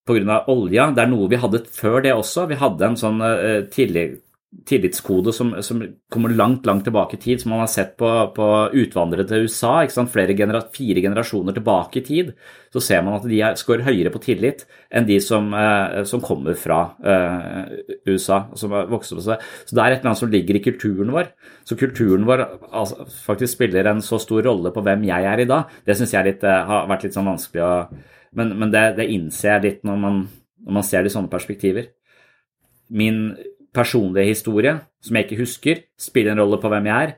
pga. 0.08 0.40
olja. 0.50 0.90
Det 0.96 1.04
er 1.04 1.12
noe 1.12 1.30
vi 1.30 1.40
hadde 1.42 1.64
før 1.74 2.02
det 2.06 2.16
også. 2.16 2.48
Vi 2.50 2.58
hadde 2.58 2.88
en 2.88 2.98
sånn 3.00 3.22
uh, 3.22 3.68
tillit, 3.74 4.24
tillitskode 4.68 5.34
som, 5.36 5.50
som, 5.62 5.82
kommer 6.10 6.32
langt 6.32 6.66
langt 6.66 6.86
tilbake 6.88 7.18
i 7.18 7.20
tid, 7.20 7.42
som 7.42 7.52
man 7.52 7.60
har 7.66 7.70
sett 7.72 7.98
på, 8.00 8.08
på 8.36 8.46
utvandrere 8.80 9.26
til 9.28 9.44
USA. 9.46 9.82
Flere 10.08 10.36
genera 10.38 10.62
fire 10.74 11.04
generasjoner 11.04 11.56
tilbake 11.58 12.00
i 12.00 12.04
tid, 12.06 12.32
så 12.74 12.82
ser 12.84 13.04
man 13.04 13.18
at 13.18 13.28
de 13.28 13.42
er, 13.44 13.58
scorer 13.60 13.84
høyere 13.84 14.12
på 14.14 14.22
tillit 14.24 14.64
enn 14.88 15.08
de 15.08 15.20
som, 15.24 15.50
eh, 15.52 16.00
som 16.08 16.24
kommer 16.24 16.56
fra 16.60 16.80
eh, 17.04 17.74
USA. 18.08 18.46
som 18.56 18.76
har 18.76 18.88
vokst 18.92 19.18
seg. 19.18 19.44
Så 19.68 19.76
det 19.76 19.84
er 19.84 19.98
et 19.98 20.00
eller 20.00 20.14
annet 20.14 20.22
som 20.24 20.32
ligger 20.32 20.60
i 20.60 20.64
kulturen 20.64 21.12
vår. 21.16 21.34
Så 21.68 21.80
kulturen 21.80 22.24
vår 22.28 22.46
altså, 22.72 23.04
faktisk 23.28 23.58
spiller 23.58 23.92
en 23.92 24.02
så 24.06 24.20
stor 24.24 24.48
rolle 24.48 24.72
på 24.72 24.84
hvem 24.86 25.04
jeg 25.10 25.28
er 25.28 25.44
i 25.44 25.50
dag. 25.50 25.76
Det 25.86 25.98
syns 26.00 26.16
jeg 26.16 26.32
litt, 26.32 26.48
eh, 26.48 26.64
har 26.72 26.88
vært 26.88 27.08
litt 27.08 27.20
sånn 27.20 27.34
vanskelig 27.34 27.68
å 27.68 27.74
Men, 28.38 28.52
men 28.60 28.70
det, 28.70 28.82
det, 28.98 29.06
innser 29.10 29.56
jeg 29.56 29.62
litt 29.64 29.86
når 29.88 29.96
man, 29.98 30.18
når 30.62 30.74
man 30.76 30.84
ser 30.86 31.02
det 31.02 31.10
i 31.10 31.14
sånne 31.14 31.32
perspektiver. 31.32 31.88
Min 32.94 33.32
personlige 33.78 34.34
historie, 34.34 34.74
som 35.04 35.18
jeg 35.18 35.28
ikke 35.28 35.42
husker, 35.44 35.84
spiller 36.02 36.34
en 36.34 36.42
rolle 36.42 36.60
på 36.62 36.72
hvem 36.74 36.90
jeg 36.90 37.10
er. 37.10 37.16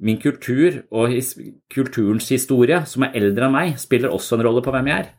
Min 0.00 0.18
kultur 0.20 0.80
og 0.90 1.12
his 1.12 1.34
kulturens 1.72 2.28
historie, 2.32 2.82
som 2.88 3.04
er 3.06 3.16
eldre 3.20 3.46
enn 3.46 3.54
meg, 3.54 3.78
spiller 3.80 4.12
også 4.12 4.38
en 4.38 4.46
rolle 4.48 4.64
på 4.64 4.72
hvem 4.74 4.90
jeg 4.90 5.06
er. 5.06 5.12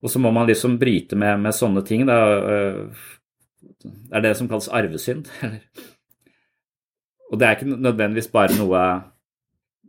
Og 0.00 0.10
så 0.10 0.20
må 0.22 0.32
man 0.32 0.48
liksom 0.48 0.78
bryte 0.80 1.16
med, 1.18 1.40
med 1.44 1.56
sånne 1.56 1.84
ting. 1.86 2.06
Da. 2.08 2.18
Det 3.60 4.16
er 4.16 4.24
det 4.24 4.36
som 4.38 4.48
kalles 4.50 4.70
arvesynd. 4.72 5.28
Og 7.30 7.38
det 7.38 7.46
er 7.46 7.56
ikke 7.56 7.76
nødvendigvis 7.76 8.30
bare 8.32 8.56
noe 8.58 8.78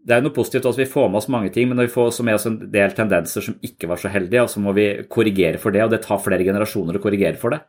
Det 0.05 0.13
er 0.13 0.21
noe 0.21 0.33
positivt 0.33 0.65
også, 0.65 0.81
vi 0.81 0.89
får 0.89 1.09
med 1.09 1.19
oss 1.19 1.27
mange 1.29 1.51
ting, 1.53 1.67
men 1.69 1.77
når 1.77 1.87
vi 1.87 1.93
får 1.93 2.07
også 2.09 2.23
med 2.25 2.33
oss 2.33 2.47
en 2.49 2.55
del 2.73 2.93
tendenser 2.97 3.43
som 3.45 3.57
ikke 3.61 3.85
var 3.89 3.99
så 4.01 4.09
heldige, 4.09 4.41
og 4.41 4.49
så 4.49 4.61
må 4.63 4.73
vi 4.73 4.85
korrigere 5.05 5.59
for 5.61 5.73
det, 5.73 5.83
og 5.85 5.91
det 5.93 5.99
tar 6.01 6.21
flere 6.23 6.45
generasjoner 6.47 6.97
å 6.97 7.01
korrigere 7.03 7.37
for 7.37 7.53
det. 7.53 7.59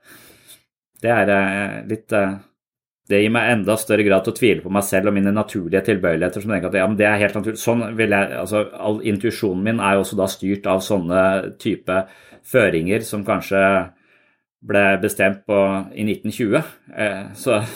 Det 1.02 1.10
er 1.10 1.30
eh, 1.34 1.78
litt 1.90 2.14
eh, 2.14 2.34
Det 3.10 3.18
gir 3.18 3.32
meg 3.34 3.50
enda 3.56 3.74
større 3.80 4.04
grad 4.06 4.24
til 4.24 4.32
å 4.32 4.38
tvile 4.38 4.64
på 4.64 4.72
meg 4.72 4.84
selv 4.86 5.10
og 5.10 5.16
mine 5.16 5.32
naturlige 5.34 5.82
tilbøyeligheter. 5.88 6.44
som 6.44 6.52
tenker 6.54 6.70
at 6.70 6.78
ja, 6.78 6.84
men 6.88 6.98
det 7.00 7.08
er 7.08 7.18
helt 7.20 7.38
naturlig. 7.38 7.60
Sånn 7.60 7.82
vil 7.98 8.14
jeg, 8.14 8.28
altså 8.38 8.62
all 8.72 9.00
Intuisjonen 9.10 9.64
min 9.66 9.82
er 9.82 9.96
jo 9.96 10.04
også 10.04 10.20
da 10.20 10.28
styrt 10.30 10.68
av 10.70 10.84
sånne 10.86 11.24
type 11.62 12.04
føringer 12.46 13.02
som 13.06 13.26
kanskje 13.26 13.64
ble 14.62 14.84
bestemt 15.02 15.42
på, 15.46 15.58
i 15.98 16.06
1920. 16.06 16.62
Eh, 16.94 17.24
så 17.34 17.62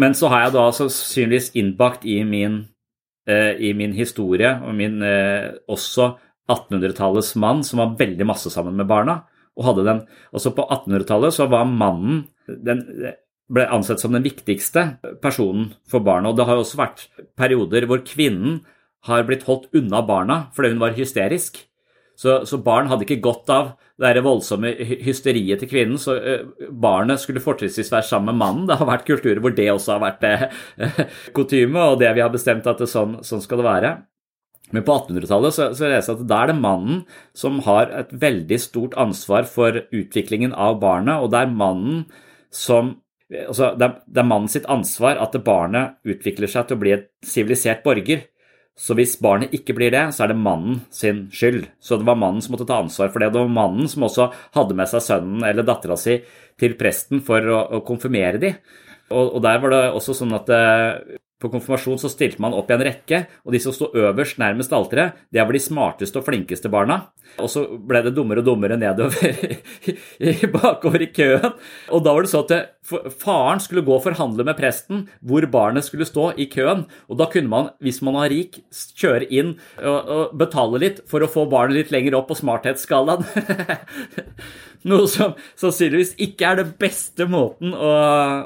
Men 0.00 0.14
så 0.14 0.28
har 0.30 0.44
jeg 0.44 0.52
da 0.54 0.68
sannsynligvis 0.72 1.50
innbakt 1.58 2.04
i 2.06 2.20
min, 2.24 2.60
i 3.26 3.72
min 3.76 3.92
historie 3.92 4.52
og 4.64 4.70
min 4.78 5.02
også 5.02 6.06
1800-tallets 6.48 7.34
mann 7.42 7.64
som 7.66 7.82
var 7.82 7.96
veldig 7.98 8.28
masse 8.30 8.52
sammen 8.54 8.78
med 8.78 8.88
barna 8.88 9.18
og 9.60 9.66
hadde 9.68 9.86
den 9.86 10.04
Også 10.32 10.54
på 10.56 10.64
1800-tallet 10.64 11.36
så 11.36 11.46
var 11.52 11.68
mannen 11.68 12.24
den 12.48 12.82
ble 13.50 13.66
ansett 13.74 14.02
som 14.02 14.14
den 14.14 14.24
viktigste 14.24 14.84
personen 15.22 15.72
for 15.90 16.02
barna. 16.06 16.30
Og 16.30 16.38
det 16.38 16.46
har 16.48 16.60
også 16.60 16.78
vært 16.80 17.08
perioder 17.38 17.86
hvor 17.90 18.02
kvinnen 18.06 18.60
har 19.08 19.24
blitt 19.26 19.46
holdt 19.48 19.70
unna 19.76 20.02
barna 20.06 20.44
fordi 20.56 20.74
hun 20.74 20.82
var 20.82 20.96
hysterisk. 20.98 21.58
Så, 22.20 22.42
så 22.44 22.58
barn 22.60 22.90
hadde 22.90 23.06
ikke 23.06 23.22
godt 23.24 23.48
av 23.52 23.70
det 24.00 24.10
der 24.14 24.24
voldsomme 24.24 24.74
hysteriet 25.04 25.62
til 25.62 25.70
kvinnen, 25.70 25.96
så 26.00 26.18
uh, 26.20 26.66
barnet 26.68 27.20
skulle 27.20 27.40
fortrinnsvis 27.40 27.88
være 27.92 28.04
sammen 28.10 28.34
med 28.34 28.40
mannen. 28.42 28.66
Det 28.68 28.76
har 28.76 28.88
vært 28.88 29.06
kulturer 29.08 29.40
hvor 29.40 29.54
det 29.56 29.70
også 29.72 29.94
har 29.96 30.02
vært 30.04 30.26
uh, 30.28 30.98
kutyme, 31.36 31.80
og 31.80 31.96
det 32.00 32.12
vi 32.16 32.24
har 32.24 32.32
bestemt 32.32 32.68
at 32.68 32.80
det, 32.80 32.90
sånn, 32.92 33.18
sånn 33.24 33.40
skal 33.44 33.62
det 33.62 33.68
være. 33.70 33.92
Men 34.70 34.86
på 34.86 34.94
1800-tallet 34.94 35.56
så, 35.56 35.68
så 35.74 35.90
leser 35.90 36.12
jeg 36.12 36.20
at 36.20 36.26
da 36.30 36.40
er 36.44 36.52
det 36.52 36.60
mannen 36.62 37.04
som 37.36 37.60
har 37.66 37.90
et 38.02 38.10
veldig 38.22 38.58
stort 38.62 38.96
ansvar 39.00 39.48
for 39.50 39.82
utviklingen 39.90 40.54
av 40.54 40.78
barnet, 40.82 41.18
og 41.18 41.32
det 41.32 41.44
er 41.44 41.54
mannen 41.54 42.04
som 42.54 42.96
altså 43.30 43.72
det, 43.78 43.86
er, 43.86 43.96
det 44.10 44.20
er 44.22 44.26
mannen 44.26 44.50
sitt 44.50 44.66
ansvar 44.70 45.20
at 45.22 45.36
barnet 45.46 45.98
utvikler 46.06 46.50
seg 46.50 46.66
til 46.66 46.78
å 46.78 46.82
bli 46.82 46.94
et 46.96 47.08
sivilisert 47.26 47.84
borger. 47.86 48.26
Så 48.80 48.94
hvis 48.96 49.18
barnet 49.20 49.52
ikke 49.54 49.74
blir 49.76 49.92
det, 49.92 50.06
så 50.16 50.24
er 50.24 50.32
det 50.32 50.40
mannen 50.40 50.80
sin 50.94 51.26
skyld. 51.34 51.66
Så 51.84 51.98
det 52.00 52.06
var 52.08 52.18
mannen 52.18 52.40
som 52.42 52.54
måtte 52.54 52.66
ta 52.68 52.78
ansvar 52.80 53.10
for 53.12 53.20
det. 53.20 53.28
Det 53.34 53.42
var 53.42 53.52
mannen 53.52 53.90
som 53.92 54.06
også 54.06 54.30
hadde 54.56 54.76
med 54.78 54.88
seg 54.88 55.04
sønnen 55.04 55.44
eller 55.46 55.66
dattera 55.68 55.98
si 56.00 56.16
til 56.60 56.78
presten 56.80 57.20
for 57.26 57.44
å, 57.44 57.60
å 57.76 57.82
konfirmere 57.86 58.40
dem. 58.40 58.56
Og, 59.10 59.34
og, 59.34 59.40
der 59.44 59.60
var 59.60 59.74
det 59.74 59.82
også 59.98 60.14
sånn 60.16 60.32
at 60.38 60.48
eh, 60.54 61.18
på 61.40 61.50
konfirmasjon 61.52 62.00
så 62.00 62.10
stilte 62.12 62.42
man 62.42 62.54
opp 62.56 62.70
i 62.70 62.76
en 62.76 62.84
rekke, 62.84 63.24
og 63.44 63.54
de 63.54 63.60
som 63.62 63.74
sto 63.74 63.90
øverst 63.96 64.40
nærmest 64.40 64.74
alteret, 64.76 65.18
det 65.32 65.40
var 65.42 65.56
de 65.56 65.62
smarteste 65.62 66.20
og 66.20 66.26
flinkeste 66.28 66.70
barna. 66.72 67.00
Og 67.40 67.46
så 67.52 67.62
ble 67.86 68.02
det 68.02 68.12
dummere 68.16 68.42
og 68.42 68.48
dummere 68.48 68.76
nedover 68.80 69.14
bakover 70.56 71.04
i 71.04 71.10
køen. 71.14 71.52
Og 71.94 72.02
da 72.04 72.14
var 72.16 72.26
det 72.26 72.32
så 72.32 72.42
at 72.42 73.12
faren 73.22 73.62
skulle 73.62 73.84
gå 73.86 73.94
og 73.94 74.02
forhandle 74.04 74.44
med 74.46 74.58
presten 74.58 75.04
hvor 75.22 75.46
barnet 75.52 75.86
skulle 75.86 76.08
stå 76.08 76.32
i 76.42 76.48
køen. 76.50 76.84
Og 77.08 77.20
da 77.20 77.28
kunne 77.30 77.52
man, 77.52 77.70
hvis 77.80 78.02
man 78.06 78.18
var 78.18 78.32
rik, 78.32 78.58
kjøre 78.98 79.30
inn 79.30 79.54
og, 79.78 79.98
og 80.00 80.34
betale 80.40 80.82
litt 80.82 81.04
for 81.10 81.22
å 81.22 81.30
få 81.30 81.46
barnet 81.52 81.78
litt 81.78 81.94
lenger 81.94 82.18
opp 82.18 82.32
på 82.32 82.40
smarthetsskalaen. 82.42 83.24
Noe 84.88 85.08
som 85.12 85.34
sannsynligvis 85.60 86.14
ikke 86.24 86.46
er 86.48 86.60
den 86.62 86.70
beste 86.80 87.26
måten 87.28 87.74
å, 87.76 87.90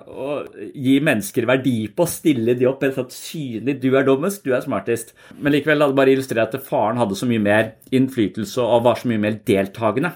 å, 0.02 0.30
gi 0.74 0.96
mennesker 1.04 1.46
verdi 1.46 1.76
på. 1.94 2.06
Stille 2.10 2.56
de 2.58 2.66
opp 2.66 2.82
helt 2.82 2.98
sånn 2.98 3.12
synlig 3.14 3.76
'du 3.82 3.92
er 3.94 4.06
dummest, 4.08 4.42
du 4.42 4.54
er 4.56 4.64
smartest'. 4.64 5.14
Men 5.38 5.54
likevel 5.54 5.84
hadde 5.84 5.94
det 5.94 6.00
bare 6.00 6.14
illustrert 6.16 6.56
at 6.58 6.66
faren 6.66 6.98
hadde 6.98 7.18
så 7.18 7.28
mye 7.30 7.42
mer 7.42 7.74
innflytelse 7.94 8.64
og 8.64 8.82
var 8.88 8.98
så 8.98 9.10
mye 9.12 9.22
mer 9.22 9.38
deltakende 9.46 10.10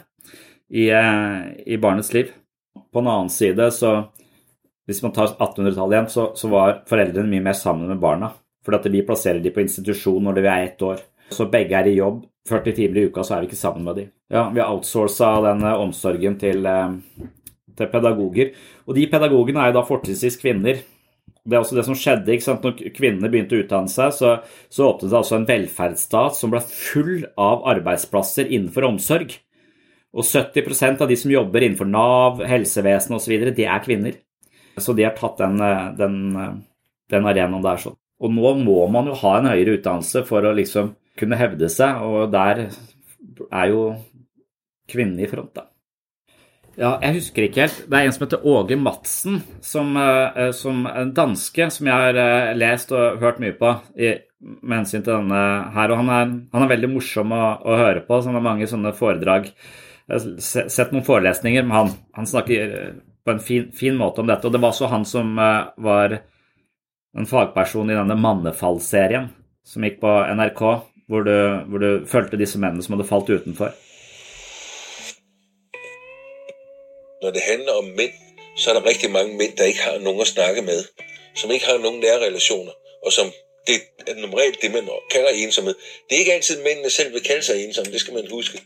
i, 0.70 0.88
eh, 0.90 1.38
i 1.66 1.78
barnets 1.78 2.12
liv. 2.16 2.32
På 2.92 2.98
en 2.98 3.12
annen 3.12 3.30
side, 3.30 3.70
så 3.74 4.08
hvis 4.88 5.02
man 5.04 5.12
tar 5.12 5.36
1800-tallet 5.36 5.94
igjen, 5.94 6.10
så, 6.10 6.32
så, 6.34 6.48
var 6.48 6.82
foreldrene 6.88 7.30
mye 7.30 7.44
mer 7.44 7.56
sammen 7.56 7.86
med 7.88 8.00
barna. 8.02 8.32
For 8.64 8.74
at 8.74 8.86
vi 8.90 9.04
plasserer 9.06 9.40
de 9.44 9.52
på 9.54 9.62
institusjon 9.62 10.24
når 10.24 10.40
de 10.40 10.48
er 10.48 10.64
ett 10.64 10.82
år. 10.82 10.98
Så 11.30 11.46
begge 11.52 11.76
er 11.76 11.86
i 11.86 11.98
jobb 11.98 12.24
40 12.48 12.76
timer 12.76 13.00
i 13.00 13.08
uka, 13.08 13.24
så 13.24 13.36
er 13.36 13.42
vi 13.42 13.50
ikke 13.50 13.60
sammen 13.60 13.86
med 13.86 13.98
dem. 14.00 14.12
Ja, 14.32 14.48
vi 14.52 14.60
har 14.62 14.70
outsourca 14.74 15.32
den 15.48 15.64
eh, 15.64 15.80
omsorgen 15.82 16.38
til, 16.40 16.66
eh, 16.68 17.26
til, 17.76 17.90
pedagoger. 17.92 18.54
Og 18.86 18.96
de 18.96 19.08
pedagogene 19.10 19.62
er 19.62 19.72
jo 19.72 19.78
da 19.78 19.84
fortrinnsvis 19.88 20.38
kvinner. 20.40 20.80
Det 21.48 21.56
er 21.56 21.62
også 21.62 21.78
det 21.78 21.84
som 21.86 21.96
skjedde. 21.96 22.32
ikke 22.34 22.44
sant? 22.44 22.64
Når 22.64 22.94
kvinnene 22.96 23.30
begynte 23.32 23.56
å 23.56 23.62
utdanne 23.62 23.92
seg, 23.92 24.12
så, 24.16 24.32
så 24.68 24.90
åpnet 24.90 25.12
det 25.12 25.20
altså 25.20 25.36
en 25.38 25.48
velferdsstat 25.48 26.36
som 26.36 26.52
ble 26.52 26.62
full 26.68 27.12
av 27.40 27.64
arbeidsplasser 27.72 28.50
innenfor 28.50 28.88
omsorg. 28.90 29.36
Og 30.16 30.24
70% 30.24 31.04
av 31.04 31.08
de 31.08 31.16
som 31.20 31.32
jobber 31.32 31.64
innenfor 31.64 31.88
Nav, 31.88 32.42
helsevesen 32.48 33.16
osv., 33.16 33.48
de 33.56 33.68
er 33.68 33.84
kvinner. 33.84 34.20
Så 34.78 34.94
de 34.96 35.04
har 35.04 35.16
tatt 35.16 35.40
den, 35.40 35.60
eh, 35.64 35.88
den, 35.98 36.20
den 37.12 37.32
arenaen 37.32 37.64
der. 37.64 37.80
sånn. 37.80 37.98
Og 38.18 38.32
nå 38.34 38.54
må 38.64 38.80
man 38.90 39.08
jo 39.08 39.16
ha 39.20 39.36
en 39.38 39.48
høyere 39.52 39.78
utdannelse 39.78 40.24
for 40.26 40.44
å 40.44 40.54
liksom 40.56 40.90
kunne 41.18 41.38
hevde 41.40 41.70
seg, 41.72 42.02
og 42.04 42.30
der 42.32 42.68
er 43.48 43.72
jo 43.72 43.82
kvinnen 44.88 45.20
i 45.20 45.28
front, 45.30 45.52
da. 45.56 45.68
Ja, 46.78 46.92
jeg 47.02 47.16
husker 47.16 47.42
ikke 47.42 47.64
helt. 47.64 47.78
Det 47.90 47.98
er 47.98 48.06
en 48.06 48.12
som 48.14 48.22
heter 48.22 48.44
Åge 48.46 48.76
Madsen, 48.78 49.40
som, 49.66 49.96
uh, 49.98 50.52
som 50.54 50.84
en 50.86 51.10
danske 51.14 51.66
som 51.74 51.90
jeg 51.90 52.04
har 52.04 52.18
uh, 52.18 52.52
lest 52.54 52.92
og 52.94 53.18
hørt 53.18 53.40
mye 53.42 53.56
på 53.58 53.72
i, 53.98 54.12
med 54.38 54.76
hensyn 54.76 55.02
til 55.02 55.16
denne 55.16 55.40
her. 55.74 55.90
Og 55.90 55.98
han 56.04 56.12
er, 56.14 56.36
han 56.54 56.64
er 56.64 56.70
veldig 56.70 56.92
morsom 56.92 57.34
å, 57.34 57.42
å, 57.66 57.78
høre 57.82 58.04
på, 58.06 58.20
så 58.20 58.30
han 58.30 58.38
har 58.38 58.46
mange 58.46 58.70
sånne 58.70 58.94
foredrag. 58.94 59.50
Jeg 60.06 60.22
har 60.22 60.70
sett 60.70 60.94
noen 60.94 61.06
forelesninger 61.06 61.66
med 61.66 61.78
han. 61.80 61.90
Han 62.20 62.30
snakker 62.30 62.76
på 63.26 63.34
en 63.34 63.42
fin, 63.42 63.66
fin 63.74 63.98
måte 63.98 64.22
om 64.22 64.30
dette. 64.30 64.46
Og 64.46 64.54
det 64.54 64.62
var 64.62 64.70
også 64.70 64.92
han 64.94 65.02
som 65.04 65.34
var 65.34 66.14
en 66.14 67.28
fagperson 67.28 67.90
i 67.90 67.98
denne 67.98 68.16
Mannefall-serien 68.22 69.28
som 69.68 69.84
gikk 69.84 69.98
på 70.00 70.14
NRK, 70.38 70.62
hvor 71.08 71.20
du, 71.28 71.36
hvor 71.68 71.78
du 71.78 72.06
fulgte 72.06 72.38
disse 72.38 72.58
mennene 72.58 72.84
som 72.84 72.94
hadde 72.94 73.08
falt 73.08 73.30
utenfor. 73.30 73.74
Når 77.22 77.30
det 77.30 77.42
handler 77.42 77.72
om 77.72 77.84
menn, 77.84 78.14
så 78.56 78.70
er 78.70 78.74
det 78.78 78.86
riktig 78.86 79.10
mange 79.10 79.36
menn 79.36 79.56
der 79.58 79.70
ikke 79.70 79.86
har 79.88 79.98
noen 80.02 80.20
å 80.20 80.28
snakke 80.28 80.62
med. 80.62 80.84
Som 81.38 81.50
ikke 81.54 81.66
har 81.66 81.78
noen 81.82 82.00
nære 82.02 82.26
relasjoner. 82.26 82.74
Og 83.06 83.12
som 83.12 83.30
det 83.66 83.80
er 84.06 84.14
normalt 84.14 84.62
det, 84.62 84.72
man 84.72 84.88
kalder 85.10 85.30
ensomhed. 85.30 85.74
Det 86.08 86.16
er 86.16 86.18
ikke 86.18 86.32
altid 86.32 86.62
mændene 86.62 86.90
selv 86.90 87.14
vil 87.14 87.22
kalde 87.22 87.42
sig 87.42 87.64
ensomme, 87.64 87.92
det 87.92 88.00
skal 88.00 88.14
man 88.14 88.30
huske. 88.30 88.60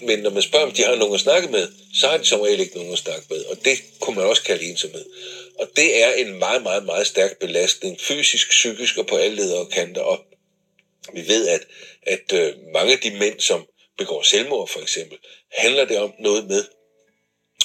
Men 0.00 0.18
når 0.18 0.30
man 0.30 0.42
spørger, 0.42 0.66
om 0.66 0.72
de 0.72 0.82
har 0.82 0.94
nogen 0.94 1.14
at 1.14 1.20
snakke 1.20 1.48
med, 1.48 1.68
så 1.94 2.08
har 2.08 2.16
de 2.16 2.26
som 2.26 2.40
regel 2.40 2.60
ikke 2.60 2.76
nogen 2.76 2.92
at 2.92 2.98
snakke 2.98 3.26
med. 3.30 3.44
Og 3.44 3.64
det 3.64 3.82
kunne 4.00 4.16
man 4.16 4.24
også 4.24 4.42
kalde 4.42 4.64
ensomhed. 4.64 5.04
Og 5.58 5.66
det 5.76 6.04
er 6.04 6.12
en 6.12 6.38
meget, 6.38 6.62
meget, 6.62 6.84
meget 6.84 7.06
stærk 7.06 7.38
belastning, 7.38 8.00
fysisk, 8.00 8.48
psykisk 8.48 8.98
og 8.98 9.06
på 9.06 9.16
alle 9.16 9.36
ledere 9.36 9.60
og 9.60 9.70
kanter. 9.70 10.00
Og 10.00 10.24
vi 11.14 11.28
ved, 11.28 11.48
at, 11.48 11.66
at 12.02 12.32
øh, 12.32 12.54
mange 12.72 12.92
af 12.92 12.98
de 12.98 13.10
mænd, 13.10 13.40
som 13.40 13.66
begår 13.98 14.22
selvmord 14.22 14.68
for 14.68 14.80
eksempel, 14.80 15.18
handler 15.52 15.84
det 15.84 15.98
om 15.98 16.12
noget 16.20 16.46
med 16.46 16.64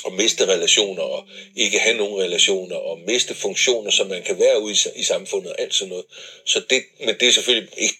at 0.05 0.13
miste 0.13 0.45
relationer 0.47 1.01
og 1.01 1.27
ikke 1.55 1.79
have 1.79 1.97
nogen 1.97 2.23
relationer 2.23 2.75
og 2.75 2.99
miste 3.07 3.35
funktioner, 3.35 3.91
som 3.91 4.07
man 4.07 4.23
kan 4.23 4.39
være 4.39 4.61
ude 4.61 4.73
i, 4.73 4.99
i 4.99 5.03
samfundet 5.03 5.51
og 5.51 5.61
alt 5.61 5.73
sådan 5.73 5.89
noget. 5.89 6.05
Så 6.45 6.61
det, 6.69 6.83
men 6.99 7.15
det 7.19 7.27
er 7.27 7.31
selvfølgelig 7.31 7.73
ikke 7.77 7.97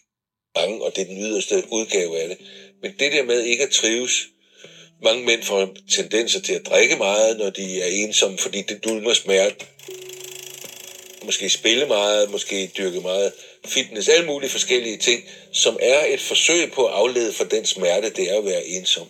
bange, 0.55 0.83
og 0.83 0.95
det 0.95 1.01
er 1.01 1.05
den 1.05 1.21
yderste 1.21 1.63
udgave 1.71 2.19
af 2.19 2.27
det. 2.27 2.37
Men 2.81 2.95
det 2.99 3.11
der 3.11 3.23
med 3.23 3.41
ikke 3.41 3.63
at 3.63 3.71
trives 3.71 4.27
Mange 5.03 5.25
mænd 5.25 5.43
får 5.43 5.75
tendenser 5.91 6.41
til 6.41 6.53
at 6.53 6.65
drikke 6.65 6.95
meget, 6.95 7.37
når 7.37 7.49
de 7.49 7.81
er 7.81 7.87
ensomme, 7.87 8.37
fordi 8.37 8.61
det 8.61 8.83
dulmer 8.83 9.13
smerte. 9.13 9.65
Måske 11.23 11.49
spille 11.49 11.85
meget, 11.85 12.31
måske 12.31 12.71
dyrke 12.77 13.01
meget 13.01 13.33
fitness, 13.67 14.09
alle 14.09 14.27
mulige 14.27 14.49
forskellige 14.49 14.97
ting, 14.97 15.21
som 15.51 15.77
er 15.81 16.13
et 16.13 16.21
forsøg 16.21 16.71
på 16.75 16.87
at 16.87 16.93
aflede 16.93 17.33
for 17.33 17.43
den 17.43 17.65
smerte, 17.65 18.09
det 18.15 18.29
er 18.31 18.37
at 18.39 18.45
være 18.45 18.67
ensom. 18.77 19.07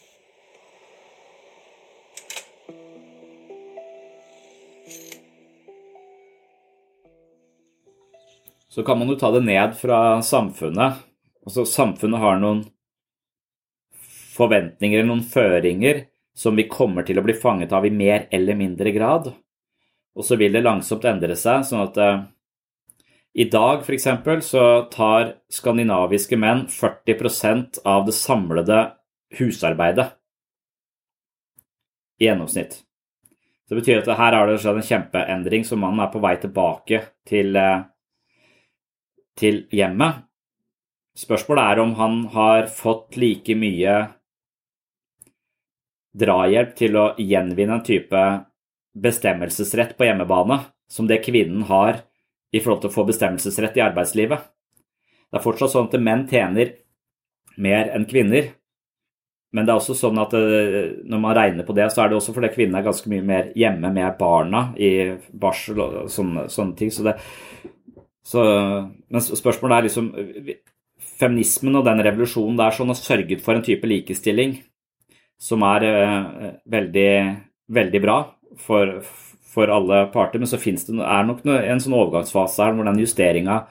Så 8.70 8.84
kan 8.84 8.99
man 8.99 9.08
jo 9.08 9.16
ta 9.16 9.32
det 9.32 9.45
ned 9.47 9.78
fra 9.80 10.22
samfunnet. 10.22 10.97
Altså 11.45 11.64
Samfunnet 11.66 12.20
har 12.20 12.41
noen 12.41 12.66
forventninger 14.36 14.99
eller 14.99 15.14
noen 15.14 15.24
føringer 15.24 16.01
som 16.36 16.58
vi 16.60 16.68
kommer 16.68 17.06
til 17.08 17.22
å 17.22 17.24
bli 17.24 17.38
fanget 17.39 17.72
av 17.72 17.86
i 17.88 17.93
mer 17.93 18.26
eller 18.36 18.58
mindre 18.60 18.91
grad. 18.91 19.30
Og 20.16 20.28
så 20.28 20.36
vil 20.39 20.51
det 20.51 20.66
langsomt 20.66 21.08
endre 21.08 21.38
seg, 21.39 21.64
sånn 21.68 21.86
at 21.86 21.99
eh, 22.03 22.26
i 23.36 23.44
dag 23.52 23.82
f.eks. 23.84 24.08
så 24.48 24.66
tar 24.92 25.34
skandinaviske 25.52 26.38
menn 26.40 26.66
40% 26.72 27.82
av 27.84 28.06
det 28.08 28.16
samlede 28.16 28.78
husarbeidet 29.36 30.14
i 32.20 32.30
gjennomsnitt. 32.30 32.78
Så 33.66 33.74
det 33.74 33.82
betyr 33.82 34.00
at 34.00 34.14
her 34.22 34.38
har 34.38 34.48
det 34.48 34.62
skjedd 34.64 34.80
en 34.80 34.88
kjempeendring, 34.88 35.68
så 35.68 35.76
mannen 35.76 36.06
er 36.06 36.14
på 36.14 36.22
vei 36.24 36.36
tilbake 36.40 37.02
til, 37.28 37.56
eh, 37.60 37.84
til 39.36 39.66
hjemmet. 39.68 40.24
Spørsmålet 41.18 41.72
er 41.74 41.80
om 41.84 41.94
han 42.00 42.18
har 42.32 42.68
fått 42.72 43.18
like 43.18 43.56
mye 43.56 43.98
drahjelp 46.16 46.76
til 46.76 46.96
å 46.96 47.08
gjenvinne 47.20 47.82
en 47.82 47.84
type 47.84 48.26
bestemmelsesrett 48.96 49.98
på 49.98 50.08
hjemmebane 50.08 50.62
som 50.88 51.08
det 51.08 51.24
kvinnen 51.26 51.68
har 51.68 52.06
i 52.56 52.62
forhold 52.64 52.84
til 52.84 52.91
å 52.91 52.95
få 52.95 53.06
bestemmelsesrett 53.10 53.80
i 53.80 53.84
arbeidslivet. 53.84 54.51
Det 55.30 55.39
er 55.39 55.43
fortsatt 55.43 55.74
sånn 55.74 55.89
at 55.89 55.97
menn 55.99 56.24
tjener 56.30 56.76
mer 57.62 57.91
enn 57.95 58.08
kvinner, 58.08 58.53
men 59.56 59.68
det 59.68 59.72
er 59.72 59.80
også 59.80 59.95
sånn 59.95 60.20
at 60.20 60.34
eh, 60.36 60.95
når 61.08 61.22
man 61.24 61.36
regner 61.38 61.68
på 61.68 61.76
det, 61.76 61.88
så 61.93 62.03
er 62.03 62.12
det 62.12 62.18
også 62.18 62.36
fordi 62.36 62.51
kvinnene 62.51 62.82
er 62.82 62.88
ganske 62.89 63.12
mye 63.12 63.24
mer 63.24 63.51
hjemme 63.56 63.91
med 63.95 64.18
barna 64.20 64.68
i 64.76 64.91
barsel 65.32 65.80
og 65.80 65.97
sånne, 66.12 66.47
sånne 66.51 66.76
ting. 66.80 66.91
Så 66.91 67.06
det, 67.08 67.16
så, 68.26 68.43
men 69.08 69.24
spørsmålet 69.24 69.78
er 69.78 69.88
liksom 69.88 70.10
Feminismen 71.16 71.78
og 71.80 71.86
den 71.88 72.01
revolusjonen 72.03 72.58
der 72.60 72.76
sånn 72.76 72.91
har 72.91 72.97
sørget 72.99 73.43
for 73.43 73.56
en 73.56 73.64
type 73.64 73.88
likestilling 73.88 74.58
som 75.39 75.64
er 75.68 75.86
uh, 75.88 76.26
veldig, 76.72 77.12
veldig 77.76 78.01
bra 78.03 78.18
for, 78.60 78.97
for 79.56 79.72
alle 79.72 80.06
parter. 80.14 80.41
Men 80.41 80.51
så 80.51 80.60
finnes 80.62 80.86
det 80.88 80.99
er 80.99 81.26
nok 81.28 81.41
en 81.47 81.82
sånn 81.82 81.97
overgangsfase 81.97 82.64
her 82.64 82.76
hvor 82.76 82.88
den 82.88 83.01
justeringa 83.01 83.64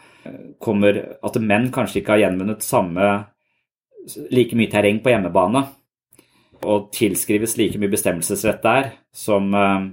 kommer 0.64 0.96
At 1.20 1.36
menn 1.36 1.66
kanskje 1.72 2.00
ikke 2.00 2.14
har 2.14 2.22
gjenvunnet 2.22 2.64
samme 2.64 3.08
like 4.32 4.56
mye 4.56 4.70
terreng 4.72 5.02
på 5.04 5.12
hjemmebane 5.12 5.64
og 6.64 6.90
tilskrives 6.96 7.58
like 7.60 7.80
mye 7.80 7.92
bestemmelsesrett 7.92 8.62
der 8.64 8.90
som, 9.12 9.50
uh, 9.52 9.84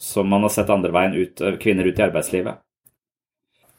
som 0.00 0.28
man 0.28 0.46
har 0.46 0.52
sett 0.54 0.72
andre 0.72 0.92
veien 0.92 1.16
ut, 1.16 1.42
kvinner 1.60 1.88
ut 1.88 1.98
i 2.00 2.04
arbeidslivet. 2.06 2.62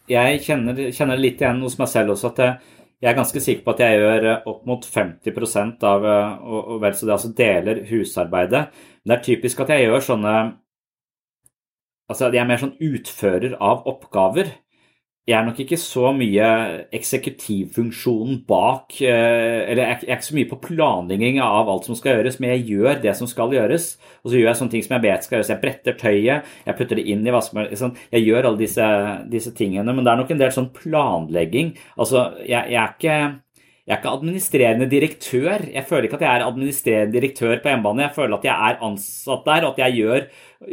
Jeg 0.07 0.41
kjenner, 0.45 0.84
kjenner 0.95 1.20
litt 1.20 1.41
igjen 1.41 1.61
hos 1.65 1.78
meg 1.80 1.89
selv 1.91 2.13
også 2.13 2.30
at 2.32 2.43
jeg, 2.43 2.76
jeg 3.01 3.09
er 3.11 3.18
ganske 3.18 3.41
sikker 3.43 3.65
på 3.65 3.74
at 3.74 3.82
jeg 3.84 3.97
gjør 3.99 4.28
eh, 4.30 4.45
opp 4.49 4.61
mot 4.70 4.86
50% 4.88 5.84
av 5.86 6.05
og, 6.07 6.61
og 6.61 6.78
vel 6.82 6.95
så 6.95 7.09
det 7.09 7.18
altså 7.18 7.34
deler 7.38 7.82
husarbeidet. 7.89 8.61
Men 9.03 9.11
det 9.11 9.18
er 9.18 9.26
typisk 9.28 9.65
at 9.65 9.74
jeg 9.74 9.84
gjør 9.86 10.05
sånne 10.07 10.38
Altså 12.08 12.32
jeg 12.32 12.39
er 12.39 12.47
mer 12.47 12.62
sånn 12.62 12.78
utfører 12.80 13.58
av 13.60 13.84
oppgaver. 13.89 14.53
Jeg 15.28 15.36
er 15.36 15.43
nok 15.43 15.58
ikke 15.60 15.76
så 15.76 16.14
mye 16.16 16.45
eksekutivfunksjonen 16.95 18.38
bak 18.47 18.93
Eller 19.03 19.82
jeg 19.82 19.95
er 20.05 20.14
ikke 20.16 20.28
så 20.30 20.38
mye 20.38 20.47
på 20.47 20.60
planlegging 20.64 21.41
av 21.43 21.68
alt 21.68 21.89
som 21.89 21.97
skal 21.99 22.16
gjøres, 22.16 22.38
men 22.39 22.53
jeg 22.53 22.64
gjør 22.70 23.01
det 23.03 23.12
som 23.20 23.28
skal 23.28 23.51
gjøres. 23.51 23.89
Og 24.24 24.32
så 24.32 24.38
gjør 24.38 24.47
jeg 24.47 24.60
sånne 24.62 24.74
ting 24.78 24.86
som 24.86 24.95
jeg 24.95 25.03
vet 25.03 25.28
skal 25.28 25.36
gjøres. 25.38 25.51
Jeg 25.51 25.62
bretter 25.66 25.97
tøyet, 25.99 26.53
jeg 26.70 26.78
putter 26.80 27.01
det 27.01 27.05
inn 27.12 27.28
i 27.28 27.34
vaskemaskinen 27.36 27.82
sånn. 27.82 27.99
Jeg 28.16 28.24
gjør 28.24 28.47
alle 28.47 28.62
disse, 28.62 28.88
disse, 29.34 29.53
tingene, 29.58 29.97
men 29.97 30.08
det 30.08 30.14
er 30.14 30.22
nok 30.22 30.32
en 30.32 30.45
del 30.45 30.55
sånn 30.55 30.72
planlegging. 30.80 31.76
Altså, 31.99 32.24
jeg, 32.47 32.72
jeg 32.72 32.80
er 32.86 32.95
ikke 32.95 33.20
jeg 33.88 33.95
er 33.95 34.01
ikke 34.01 34.16
administrerende 34.18 34.89
direktør. 34.91 35.68
Jeg 35.72 35.88
føler 35.88 36.08
ikke 36.08 36.18
at 36.20 36.26
jeg 36.26 36.32
er 36.39 36.47
administrerende 36.47 37.16
direktør 37.16 37.60
på 37.64 37.72
hjemmebane. 37.72 38.03
Jeg 38.03 38.16
føler 38.16 38.36
at 38.36 38.47
jeg 38.47 38.72
er 38.72 38.82
ansatt 38.84 39.45
der, 39.47 39.68
og 39.68 39.76
at 39.76 39.86
jeg 39.86 39.99
gjør 40.01 40.26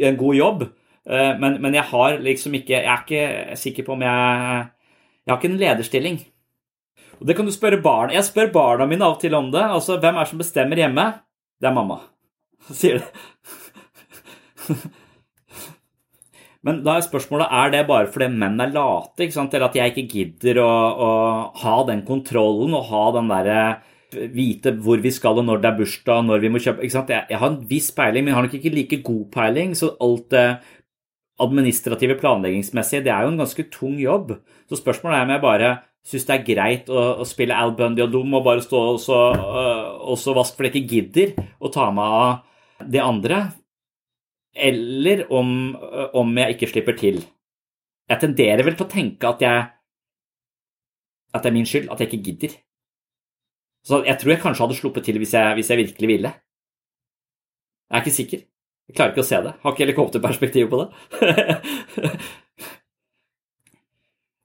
en 0.09 0.23
god 0.23 0.35
jobb. 0.35 0.67
Men, 1.05 1.59
men, 1.61 1.75
jeg 1.77 1.85
har 1.85 2.15
liksom 2.17 2.55
ikke 2.57 2.79
Jeg 2.79 2.89
er 2.89 3.01
ikke 3.03 3.57
sikker 3.61 3.85
på 3.85 3.93
om 3.93 4.01
jeg 4.01 4.15
Jeg 5.21 5.29
har 5.29 5.37
ikke 5.37 5.51
en 5.51 5.59
lederstilling. 5.59 6.17
Og 7.19 7.27
det 7.29 7.35
kan 7.37 7.45
du 7.45 7.53
spørre 7.53 7.77
barn 7.81 8.13
Jeg 8.15 8.25
spør 8.25 8.49
barna 8.55 8.87
mine 8.89 9.05
av 9.05 9.19
og 9.19 9.21
til 9.21 9.37
om 9.37 9.51
det. 9.53 9.61
Altså, 9.61 9.99
hvem 10.01 10.17
er 10.17 10.25
det 10.25 10.31
som 10.31 10.41
bestemmer 10.41 10.81
hjemme? 10.81 11.05
Det 11.61 11.69
er 11.69 11.77
mamma. 11.77 11.99
Sier 12.73 13.03
det. 13.03 13.09
Men 16.65 16.79
da 16.81 16.95
er 16.97 17.05
spørsmålet 17.05 17.51
er 17.53 17.73
det 17.75 17.83
bare 17.85 18.09
fordi 18.09 18.31
menn 18.33 18.57
er 18.63 18.71
late, 18.73 19.21
ikke 19.21 19.35
sant? 19.35 19.53
eller 19.53 19.69
at 19.69 19.75
jeg 19.77 19.91
ikke 19.91 20.09
gidder 20.09 20.63
å, 20.63 20.69
å 20.97 21.09
ha 21.61 21.75
den 21.85 22.01
kontrollen 22.07 22.73
og 22.73 22.87
ha 22.89 23.03
den 23.13 23.29
derre 23.29 23.59
vite 24.33 24.71
hvor 24.81 25.01
vi 25.03 25.11
skal 25.13 25.41
og 25.41 25.45
når 25.47 25.61
det 25.61 25.69
er 25.69 25.77
bursdag 25.79 26.23
når 26.25 26.41
vi 26.43 26.49
må 26.53 26.61
kjøpe 26.63 26.85
ikke 26.85 26.95
sant? 26.95 27.11
Jeg, 27.11 27.27
jeg 27.29 27.41
har 27.41 27.51
en 27.51 27.59
viss 27.69 27.89
peiling, 27.93 28.23
men 28.23 28.31
jeg 28.31 28.37
har 28.37 28.47
nok 28.47 28.57
ikke 28.57 28.73
like 28.73 29.01
god 29.05 29.25
peiling. 29.33 29.75
Så 29.77 29.91
alt 30.01 30.27
det 30.33 30.45
administrative 31.41 32.15
planleggingsmessige, 32.19 33.03
det 33.03 33.11
er 33.11 33.25
jo 33.25 33.33
en 33.33 33.41
ganske 33.41 33.67
tung 33.73 33.97
jobb. 33.99 34.37
Så 34.69 34.79
spørsmålet 34.79 35.17
er 35.17 35.27
om 35.27 35.33
jeg 35.35 35.43
bare 35.43 35.71
syns 36.05 36.27
det 36.27 36.35
er 36.35 36.47
greit 36.47 36.89
å, 36.93 37.01
å, 37.21 37.25
spille 37.27 37.57
Al 37.57 37.73
Bundy 37.75 38.03
og 38.05 38.11
dum 38.13 38.35
og 38.37 38.45
bare 38.45 38.63
stå 38.63 38.81
og 38.93 38.99
så, 39.01 39.19
uh, 39.33 40.35
vaske 40.37 40.57
fordi 40.57 40.69
jeg 40.69 40.75
ikke 40.75 40.95
gidder 40.95 41.47
å 41.59 41.71
ta 41.73 41.89
meg 41.95 42.17
av 42.19 42.89
det 42.91 43.01
andre 43.01 43.39
eller 44.55 45.25
om, 45.33 45.49
om, 46.15 46.37
jeg 46.39 46.55
ikke 46.55 46.69
slipper 46.71 46.95
til. 46.99 47.17
Jeg 48.07 48.21
tenderer 48.21 48.63
vel 48.63 48.77
til 48.77 48.85
å 48.85 48.91
tenke 48.93 49.27
at 49.27 49.41
jeg 49.43 49.65
at 51.35 51.43
det 51.43 51.49
er 51.49 51.55
min 51.57 51.67
skyld, 51.67 51.89
at 51.91 51.99
jeg 51.99 52.13
ikke 52.13 52.25
gidder. 52.29 52.53
Så 53.83 53.99
jeg 54.07 54.15
tror 54.21 54.31
jeg 54.31 54.41
kanskje 54.45 54.63
hadde 54.63 54.77
sluppet 54.77 55.03
til 55.03 55.17
hvis 55.19 55.33
jeg, 55.35 55.57
hvis 55.57 55.69
jeg 55.69 55.81
virkelig 55.81 56.07
ville. 56.07 56.31
Jeg 57.89 57.97
er 57.97 58.05
ikke 58.05 58.15
sikker. 58.15 58.45
Jeg 58.85 58.97
klarer 58.97 59.13
ikke 59.15 59.23
å 59.25 59.27
se 59.27 59.41
det. 59.41 59.53
Har 59.63 59.73
ikke 59.73 59.85
helikopterperspektiv 59.85 60.67
på 60.71 60.81
det. 60.83 60.89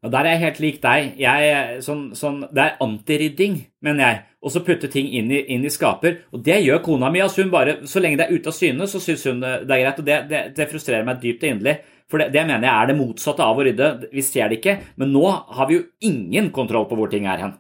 Og 0.01 0.13
Der 0.13 0.25
er 0.25 0.33
jeg 0.33 0.41
helt 0.47 0.61
lik 0.65 0.79
deg. 0.81 1.11
Jeg, 1.21 1.81
sånn, 1.85 2.07
sånn, 2.17 2.39
det 2.57 2.63
er 2.63 2.79
antirydding, 2.81 3.59
mener 3.85 4.07
jeg. 4.07 4.21
Og 4.41 4.55
så 4.55 4.63
putte 4.65 4.89
ting 4.89 5.11
inn 5.13 5.29
i, 5.29 5.43
inn 5.53 5.67
i, 5.69 5.73
skaper. 5.73 6.23
Og 6.33 6.41
det 6.45 6.57
gjør 6.65 6.81
kona 6.87 7.11
mi. 7.13 7.21
Altså 7.21 7.45
hun 7.45 7.53
bare, 7.53 7.83
så 7.85 8.01
lenge 8.01 8.17
det 8.23 8.31
er 8.31 8.39
ute 8.39 8.49
av 8.49 8.57
syne, 8.57 8.89
så 8.89 9.01
syns 9.05 9.27
hun 9.29 9.43
det 9.45 9.59
er 9.61 9.83
greit. 9.85 10.01
Og 10.01 10.07
det, 10.09 10.17
det, 10.31 10.41
det 10.57 10.69
frustrerer 10.71 11.05
meg 11.05 11.21
dypt 11.21 11.45
og 11.45 11.53
inderlig. 11.53 11.77
For 12.11 12.23
det, 12.23 12.31
det, 12.33 12.47
mener 12.49 12.65
jeg 12.65 12.73
er 12.73 12.89
det 12.89 12.97
motsatte 12.99 13.45
av 13.45 13.61
å 13.61 13.67
rydde. 13.67 13.91
Vi 14.15 14.25
ser 14.25 14.49
det 14.49 14.63
ikke, 14.63 14.79
men 15.03 15.13
nå 15.13 15.27
har 15.29 15.69
vi 15.69 15.77
jo 15.77 15.85
ingen 16.09 16.49
kontroll 16.55 16.89
på 16.89 16.97
hvor 16.99 17.13
ting 17.13 17.29
er 17.29 17.45
hen. 17.45 17.59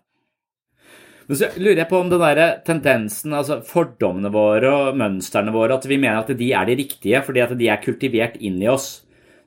Men 1.31 1.39
så 1.39 1.49
lurer 1.63 1.85
jeg 1.85 1.91
på 1.93 2.01
om 2.03 2.09
den 2.11 2.23
der 2.25 2.57
tendensen, 2.67 3.37
altså 3.39 3.61
fordommene 3.63 4.33
våre 4.35 4.73
og 4.75 4.97
mønstrene 4.99 5.55
våre, 5.55 5.77
at 5.79 5.87
vi 5.87 6.01
mener 6.01 6.25
at 6.25 6.33
de 6.35 6.49
er 6.51 6.67
de 6.67 6.75
riktige 6.81 7.23
fordi 7.23 7.45
at 7.45 7.55
de 7.55 7.69
er 7.71 7.85
kultivert 7.85 8.35
inn 8.43 8.59
i 8.59 8.69
oss 8.73 8.97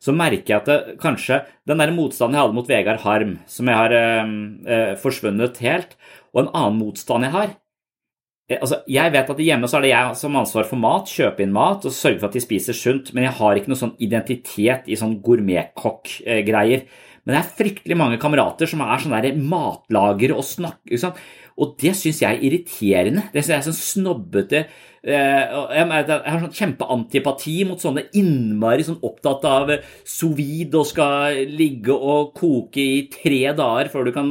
så 0.03 0.11
merker 0.15 0.51
jeg 0.51 0.59
at 0.59 0.69
det, 0.69 0.95
kanskje 1.01 1.41
den 1.69 1.79
der 1.79 1.93
motstanden 1.95 2.35
jeg 2.35 2.43
hadde 2.43 2.57
mot 2.57 2.69
Vegard 2.69 3.03
Harm, 3.05 3.37
som 3.47 3.69
jeg 3.69 3.79
har 3.79 3.95
eh, 3.95 4.31
eh, 4.67 4.95
forsvunnet 4.99 5.59
helt, 5.63 5.95
og 6.33 6.43
en 6.43 6.49
annen 6.51 6.79
motstand 6.81 7.27
jeg 7.27 7.35
har 7.35 7.53
eh, 7.53 8.59
Altså, 8.59 8.81
jeg 8.91 9.13
vet 9.13 9.31
at 9.31 9.39
Hjemme 9.39 9.69
så 9.71 9.79
er 9.79 9.85
det 9.85 9.93
jeg 9.93 10.17
som 10.19 10.35
har 10.35 10.43
ansvar 10.43 10.67
for 10.67 10.81
mat, 10.81 11.07
kjøpe 11.07 11.45
inn 11.45 11.55
mat 11.55 11.87
og 11.87 11.95
sørge 11.95 12.19
for 12.19 12.27
at 12.27 12.35
de 12.35 12.43
spiser 12.43 12.75
sunt, 12.75 13.13
men 13.15 13.29
jeg 13.29 13.37
har 13.39 13.59
ikke 13.59 13.71
noe 13.71 13.79
sånn 13.79 13.95
identitet 14.03 14.91
i 14.91 14.99
sånn 14.99 15.15
gourmetkokk-greier. 15.23 16.83
Men 17.23 17.35
det 17.35 17.41
er 17.41 17.53
fryktelig 17.59 17.97
mange 17.99 18.19
kamerater 18.21 18.67
som 18.69 18.83
er 18.83 18.99
sånne 19.03 19.35
matlagere 19.39 20.35
og 20.35 20.47
snakker. 20.47 21.13
Og 21.53 21.75
det 21.79 21.93
syns 21.95 22.23
jeg 22.23 22.35
er 22.35 22.43
irriterende. 22.43 23.27
Det 23.31 23.43
synes 23.43 23.53
jeg 23.53 23.61
er 23.61 23.67
sånn 23.69 23.79
snobbete 23.79 24.65
Eh, 25.03 25.55
jeg 25.75 25.87
har 25.91 26.37
sånn 26.39 26.55
kjempeantipati 26.55 27.57
mot 27.67 27.81
sånne 27.81 28.05
innmari 28.15 28.85
sånn 28.87 29.01
opptatt 29.03 29.43
av 29.49 29.73
sovid 30.07 30.77
og 30.79 30.87
skal 30.87 31.41
ligge 31.51 31.91
og 31.91 32.31
koke 32.37 32.79
i 32.79 33.01
tre 33.11 33.49
dager 33.51 33.91
før 33.91 34.07
du 34.07 34.13
kan 34.15 34.29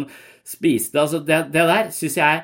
spise 0.49 0.95
det. 0.95 1.03
Altså, 1.03 1.20
det, 1.28 1.43
det 1.53 1.66
der 1.68 1.90
syns 1.93 2.16
jeg, 2.16 2.40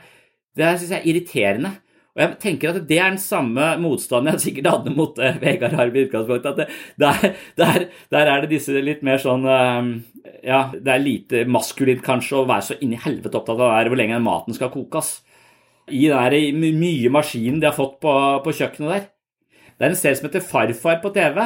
jeg, 0.60 0.90
er 0.92 1.08
irriterende. 1.08 1.72
Og 2.12 2.24
jeg 2.24 2.36
tenker 2.42 2.74
at 2.74 2.84
Det 2.90 2.98
er 2.98 3.14
den 3.14 3.22
samme 3.22 3.70
motstanden 3.80 4.34
jeg 4.34 4.44
sikkert 4.44 4.72
hadde 4.74 4.92
mot 4.92 5.16
uh, 5.22 5.40
Vegard 5.40 5.78
Harm 5.78 5.96
i 5.96 6.04
utgangspunktet. 6.04 6.52
at 6.52 6.58
det, 6.60 6.68
der, 7.00 7.34
der, 7.56 7.88
der, 8.12 8.32
er 8.34 8.44
det 8.44 8.52
disse 8.52 8.76
litt 8.84 9.00
mer 9.06 9.22
sånn 9.22 9.48
uh, 9.48 9.88
Ja, 10.46 10.68
det 10.74 10.92
er 10.92 11.02
lite 11.02 11.44
maskulint 11.50 12.02
kanskje 12.04 12.40
å 12.40 12.46
være 12.48 12.66
så 12.70 12.76
inni 12.84 12.98
helvete 13.00 13.38
opptatt 13.38 13.60
av 13.60 13.88
hvor 13.88 13.98
lenge 13.98 14.20
maten 14.22 14.56
skal 14.56 14.72
kokes. 14.72 15.20
i 15.88 16.08
den 16.08 16.52
der 16.60 16.74
mye 16.76 17.10
maskinen 17.10 17.60
de 17.60 17.66
har 17.66 17.76
fått 17.76 18.00
på, 18.00 18.12
på 18.44 18.52
kjøkkenet 18.52 18.92
der. 18.92 19.06
Det 19.78 19.86
er 19.86 19.90
en 19.90 19.96
serie 19.96 20.18
som 20.18 20.26
heter 20.28 20.44
Farfar 20.44 20.98
på 21.00 21.12
TV, 21.14 21.38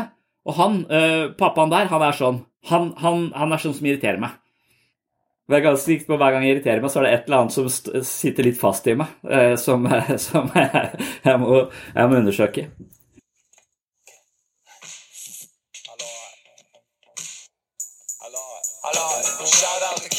og 0.46 0.54
han, 0.56 0.86
øh, 0.90 1.34
pappaen 1.38 1.70
der, 1.70 1.90
han 1.92 2.02
er 2.02 2.16
sånn. 2.16 2.40
Han, 2.70 2.92
han, 2.98 3.28
han 3.36 3.52
er 3.52 3.60
sånn 3.62 3.74
som 3.76 3.86
irriterer 3.86 4.18
meg. 4.22 4.38
Hver 5.50 5.60
gang, 5.60 5.76
på 5.76 6.16
hver 6.16 6.32
gang 6.32 6.46
jeg 6.46 6.56
irriterer 6.56 6.80
meg, 6.80 6.90
så 6.90 7.00
er 7.00 7.06
det 7.06 7.12
et 7.12 7.28
eller 7.28 7.42
annet 7.42 7.54
som 7.54 8.02
sitter 8.08 8.46
litt 8.46 8.58
fast 8.58 8.86
i 8.88 8.96
meg, 8.98 9.10
øh, 9.26 9.54
som, 9.60 9.86
som 10.26 10.50
jeg, 10.56 11.06
jeg, 11.26 11.38
må, 11.42 11.64
jeg 11.94 12.10
må 12.10 12.20
undersøke. 12.22 12.66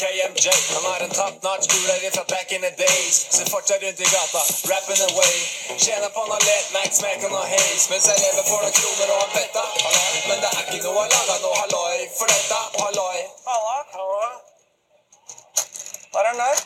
KMJ. 0.00 0.46
Han 0.74 0.84
har 0.90 1.00
en 1.06 1.12
top 1.18 1.34
notch 1.46 1.66
kulere 1.72 2.10
fra 2.16 2.24
back 2.32 2.52
in 2.52 2.60
the 2.66 2.72
days. 2.84 3.14
Ser 3.36 3.46
fortsatt 3.54 3.82
rundt 3.82 4.00
i 4.00 4.08
gata, 4.14 4.42
rapping 4.70 5.02
away. 5.08 5.36
Tjener 5.84 6.08
på 6.14 6.20
han 6.24 6.30
har 6.36 6.42
lett, 6.50 6.66
Max 6.76 7.00
Macon 7.04 7.30
noe 7.34 7.44
haze. 7.52 7.84
Mens 7.90 8.08
jeg 8.10 8.18
lever 8.24 8.44
for 8.50 8.64
noen 8.64 8.76
kroner 8.78 9.14
og 9.16 9.22
en 9.26 9.32
fetta. 9.36 9.64
Men 10.28 10.42
det 10.42 10.50
er 10.54 10.62
ikke 10.64 10.80
noe 10.86 11.06
laga 11.14 11.38
noe 11.44 11.60
halloi 11.60 12.08
for 12.18 12.32
dette. 12.32 12.60
Halloi. 12.82 13.20
Halla. 13.50 13.76
Halla. 13.94 14.32
Der 16.14 16.20
er 16.20 16.32
den 16.32 16.38
der. 16.42 16.56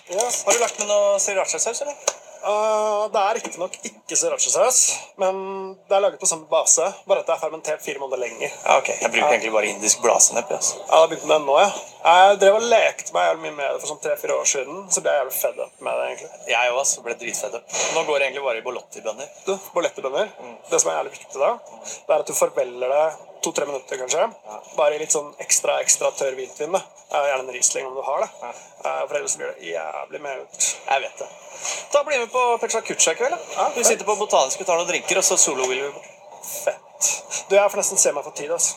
Har 0.45 0.53
du 0.53 0.59
lagt 0.59 0.79
med 0.79 0.89
noe 0.93 1.21
srirachasaus, 1.21 1.81
eller? 1.81 2.28
Uh, 2.49 3.05
det 3.13 3.21
er 3.21 3.37
riktignok 3.37 3.75
ikke 3.85 4.17
srirachasaus, 4.17 4.79
men 5.21 5.41
det 5.89 5.97
er 5.97 6.01
laget 6.01 6.21
på 6.23 6.29
samme 6.31 6.47
base. 6.49 6.87
Bare 7.09 7.21
at 7.21 7.29
det 7.29 7.35
er 7.35 7.43
fermentert 7.43 7.83
fire 7.85 8.01
måneder 8.01 8.23
lenger. 8.23 8.55
Ja, 8.65 8.79
ok. 8.81 8.89
Jeg 8.89 9.11
bruker 9.13 9.35
egentlig 9.35 9.53
bare 9.53 9.69
indisk 9.69 10.01
blasenepp. 10.01 10.51
Yes. 10.57 10.71
Ja, 10.89 11.03
det 11.03 11.11
begynte 11.11 11.29
med 11.29 11.37
den 11.37 11.47
nå, 11.51 11.59
ja. 11.61 11.69
Jeg 12.09 12.39
drev 12.41 12.57
og 12.57 12.67
lekte 12.73 13.13
meg 13.13 13.29
jævlig 13.29 13.45
mye 13.45 13.57
med 13.59 13.75
det 13.75 13.83
for 13.83 13.93
sånn 13.93 14.01
tre-fire 14.07 14.39
år 14.41 14.49
siden. 14.49 14.81
Så 14.95 15.05
ble 15.05 15.13
jeg 15.13 15.23
jævlig 15.23 15.37
fed 15.43 15.61
up 15.67 15.85
med 15.85 16.01
det, 16.01 16.09
egentlig. 16.09 16.31
Jeg 16.55 16.73
òg 16.79 16.95
ble 17.05 17.17
dritfed 17.21 17.59
up. 17.61 17.79
Nå 17.95 18.05
går 18.09 18.19
det 18.19 18.29
egentlig 18.31 18.47
bare 18.49 18.63
i 18.63 18.67
bolotti-bønner. 18.71 19.33
Du, 19.45 19.55
Mm. 20.41 20.55
Det 20.71 20.81
som 20.81 20.93
er 20.93 21.01
jævlig 21.03 21.17
viktig 21.19 21.43
da, 21.43 21.53
det 21.85 22.15
er 22.17 22.23
at 22.25 22.31
du 22.33 22.37
forvelger 22.39 22.95
det 22.97 23.07
to-tre 23.43 23.67
minutter, 23.67 23.99
kanskje. 24.01 24.25
Bare 24.77 24.95
i 24.97 24.99
litt 25.03 25.13
sånn 25.15 25.29
ekstra, 25.45 25.79
ekstra 25.85 26.11
tørr 26.19 26.35
hvitvin. 26.39 26.73
da. 26.73 26.81
Gjerne 27.11 27.45
en 27.47 27.53
Riesling 27.55 27.87
om 27.89 27.95
du 27.97 28.03
har 28.05 28.21
det. 28.25 28.29
Eh, 28.85 29.03
For 29.09 29.17
ellers 29.17 29.37
blir 29.37 29.53
det 29.55 29.71
jævlig 29.73 30.21
melt. 30.21 30.69
Jeg 30.91 31.03
vet 31.07 31.19
det. 31.23 31.29
Da 31.93 32.03
blir 32.05 32.19
vi 32.19 32.25
med 32.27 32.33
på 32.33 32.59
Pecha 32.63 32.81
Kucha 32.81 33.13
i 33.13 33.15
kveld. 33.15 33.39
da. 33.57 33.69
Vi 33.77 33.85
sitter 33.85 34.05
på 34.05 34.17
Botanisk 34.21 34.61
og 34.61 34.67
tar 34.67 34.77
noen 34.81 34.89
drinker, 34.91 35.19
og 35.19 35.25
så 35.25 35.37
solo-wheeler 35.37 35.89
vi 35.89 35.93
bort. 35.93 36.15
Fett. 36.65 37.13
Du, 37.49 37.57
jeg 37.57 37.71
får 37.71 37.77
nesten 37.83 37.99
se 37.99 38.13
meg 38.13 38.25
for 38.25 38.31
tid, 38.37 38.51
altså. 38.51 38.75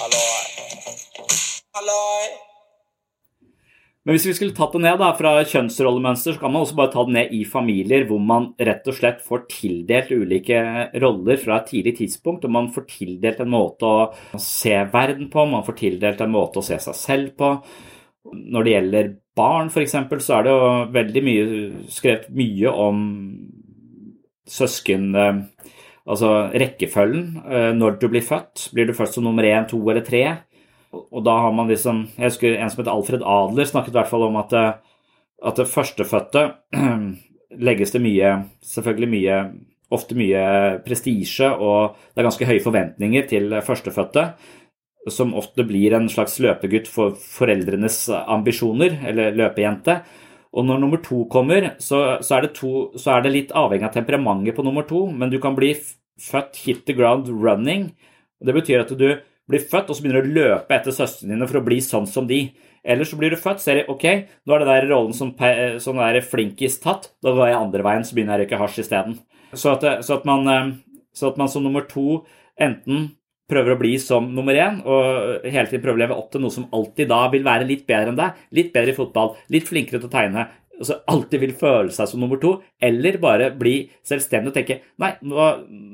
Halloi. 0.00 0.44
Halloi. 1.74 2.26
Men 4.06 4.14
hvis 4.14 4.28
vi 4.28 4.34
skulle 4.38 4.54
tatt 4.54 4.76
det 4.76 4.84
ned 4.84 5.00
da, 5.02 5.08
fra 5.18 5.32
kjønnsrollemønster, 5.42 6.36
så 6.36 6.38
kan 6.38 6.52
man 6.54 6.62
også 6.62 6.76
bare 6.78 6.92
ta 6.92 7.02
det 7.08 7.14
ned 7.16 7.32
i 7.34 7.40
familier 7.50 8.04
hvor 8.06 8.20
man 8.22 8.52
rett 8.62 8.86
og 8.86 8.94
slett 8.94 9.24
får 9.26 9.48
tildelt 9.50 10.12
ulike 10.14 10.60
roller 11.02 11.40
fra 11.42 11.56
et 11.58 11.72
tidlig 11.72 11.96
tidspunkt. 11.98 12.46
og 12.46 12.54
Man 12.54 12.70
får 12.70 12.86
tildelt 12.92 13.42
en 13.42 13.50
måte 13.50 13.90
å 13.90 14.38
se 14.38 14.76
verden 14.92 15.26
på, 15.32 15.48
man 15.50 15.66
får 15.66 15.78
tildelt 15.82 16.22
en 16.22 16.34
måte 16.36 16.62
å 16.62 16.66
se 16.68 16.78
seg 16.86 16.98
selv 17.00 17.34
på. 17.40 17.50
Når 18.30 18.66
det 18.66 18.76
gjelder 18.76 19.10
barn, 19.38 19.72
f.eks., 19.74 19.98
så 20.22 20.38
er 20.38 20.46
det 20.46 20.54
jo 20.54 20.70
veldig 20.94 21.24
mye 21.26 21.50
skrevet 21.98 22.30
mye 22.38 22.78
om 22.86 23.04
søsken... 24.46 25.10
eh, 25.18 25.44
Altså 26.06 26.28
rekkefølgen 26.54 27.22
eh, 27.50 27.72
når 27.74 27.96
du 27.98 28.04
blir 28.12 28.22
født. 28.22 28.68
Blir 28.74 28.86
du 28.86 28.92
født 28.94 29.16
som 29.16 29.24
nummer 29.26 29.42
én, 29.42 29.66
to 29.66 29.80
eller 29.90 30.04
tre? 30.06 30.22
Og 30.94 31.22
da 31.26 31.36
har 31.42 31.54
man 31.54 31.68
liksom 31.70 32.06
Jeg 32.16 32.30
husker 32.30 32.56
en 32.56 32.70
som 32.70 32.82
heter 32.82 32.94
Alfred 32.94 33.24
Adler 33.26 33.68
snakket 33.68 33.94
i 33.94 33.98
hvert 33.98 34.10
fall 34.10 34.26
om 34.28 34.36
at, 34.40 34.52
eh, 34.56 34.98
at 35.44 35.58
det 35.60 35.70
førstefødte 35.70 36.44
legges 37.68 37.94
det 37.94 38.02
mye 38.04 38.36
Selvfølgelig 38.64 39.12
mye 39.12 39.40
Ofte 39.94 40.16
mye 40.18 40.40
prestisje, 40.82 41.46
og 41.46 41.94
det 42.10 42.18
er 42.18 42.26
ganske 42.26 42.46
høye 42.48 42.62
forventninger 42.64 43.26
til 43.30 43.52
førstefødte. 43.62 44.24
Som 45.14 45.36
ofte 45.38 45.62
blir 45.62 45.94
en 45.94 46.08
slags 46.10 46.40
løpegutt 46.42 46.90
for 46.90 47.14
foreldrenes 47.14 48.00
ambisjoner, 48.10 48.96
eller 49.06 49.36
løpejente. 49.38 50.00
Og 50.58 50.66
når 50.66 50.82
nummer 50.82 51.02
to 51.04 51.20
kommer, 51.30 51.68
så, 51.78 52.18
så, 52.18 52.40
er 52.40 52.48
to, 52.56 52.72
så 52.98 53.14
er 53.14 53.22
det 53.22 53.32
litt 53.36 53.54
avhengig 53.54 53.86
av 53.86 53.94
temperamentet 53.94 54.58
på 54.58 54.66
nummer 54.66 54.86
to, 54.88 55.04
men 55.06 55.30
du 55.30 55.38
kan 55.38 55.54
bli 55.54 55.70
født 56.18 56.58
hit 56.64 56.82
the 56.88 56.96
ground 56.96 57.30
running. 57.30 57.92
Det 58.42 58.56
betyr 58.56 58.82
at 58.82 58.94
du 58.96 59.08
blir 59.50 59.62
født, 59.62 59.90
og 59.90 59.96
så 59.96 60.04
begynner 60.04 60.24
du 60.24 60.30
å 60.30 60.36
løpe 60.40 60.76
etter 60.76 60.94
søstrene 60.94 61.34
dine 61.34 61.48
for 61.48 61.60
å 61.60 61.66
bli 61.66 61.78
sånn 61.84 62.08
som 62.10 62.26
de. 62.28 62.40
Eller 62.86 63.08
så 63.08 63.18
blir 63.18 63.34
du 63.34 63.38
født, 63.40 63.62
ser 63.62 63.80
du 63.80 63.92
ok, 63.92 64.06
nå 64.46 64.54
er 64.54 64.62
det 64.62 64.70
der 64.70 64.88
rollen 64.92 65.14
som 65.16 65.32
som 65.82 66.00
er 66.02 66.18
der 66.18 66.26
flinkis 66.26 66.78
tatt, 66.82 67.10
da 67.22 67.34
går 67.34 67.50
jeg 67.50 67.60
andre 67.60 67.86
veien, 67.86 68.06
så 68.06 68.16
begynner 68.16 68.38
jeg 68.38 68.46
å 68.46 68.46
røyke 68.46 68.60
hasj 68.62 68.82
isteden. 68.84 69.20
Så, 69.52 69.74
så, 69.78 70.18
at 70.18 70.26
man, 70.28 70.50
eh, 70.50 70.74
så 71.14 71.30
at 71.30 71.38
man 71.40 71.50
som 71.50 71.64
nummer 71.64 71.86
to 71.88 72.24
enten 72.58 73.10
prøver 73.50 73.74
å 73.74 73.78
bli 73.78 73.94
som 74.02 74.26
nummer 74.34 74.56
én, 74.58 74.80
og 74.82 75.46
hele 75.46 75.68
tiden 75.70 75.82
prøver 75.84 75.98
å 75.98 76.02
leve 76.02 76.18
opp 76.18 76.32
til 76.32 76.42
noe 76.42 76.54
som 76.54 76.66
alltid 76.74 77.10
da 77.10 77.20
vil 77.30 77.46
være 77.46 77.66
litt 77.68 77.84
bedre 77.86 78.10
enn 78.12 78.18
deg, 78.18 78.38
litt 78.58 78.72
bedre 78.74 78.94
i 78.94 78.96
fotball, 78.96 79.36
litt 79.54 79.68
flinkere 79.68 80.02
til 80.02 80.10
å 80.10 80.14
tegne, 80.14 80.48
altså 80.76 80.98
alltid 81.08 81.42
vil 81.44 81.54
føle 81.56 81.94
seg 81.94 82.10
som 82.10 82.22
nummer 82.22 82.40
to, 82.42 82.56
eller 82.82 83.20
bare 83.22 83.52
bli 83.56 83.76
selvstendig 84.06 84.50
og 84.50 84.58
tenke 84.58 84.80
nei, 85.02 85.14
nå, 85.22 85.46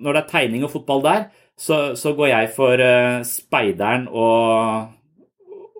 når 0.03 0.17
det 0.17 0.23
er 0.23 0.33
tegning 0.33 0.67
og 0.67 0.73
fotball 0.73 1.05
der, 1.05 1.29
så, 1.63 1.79
så 1.99 2.13
går 2.19 2.33
jeg 2.33 2.51
for 2.57 2.83
uh, 2.83 3.23
speideren 3.27 4.09
og, 4.11 4.89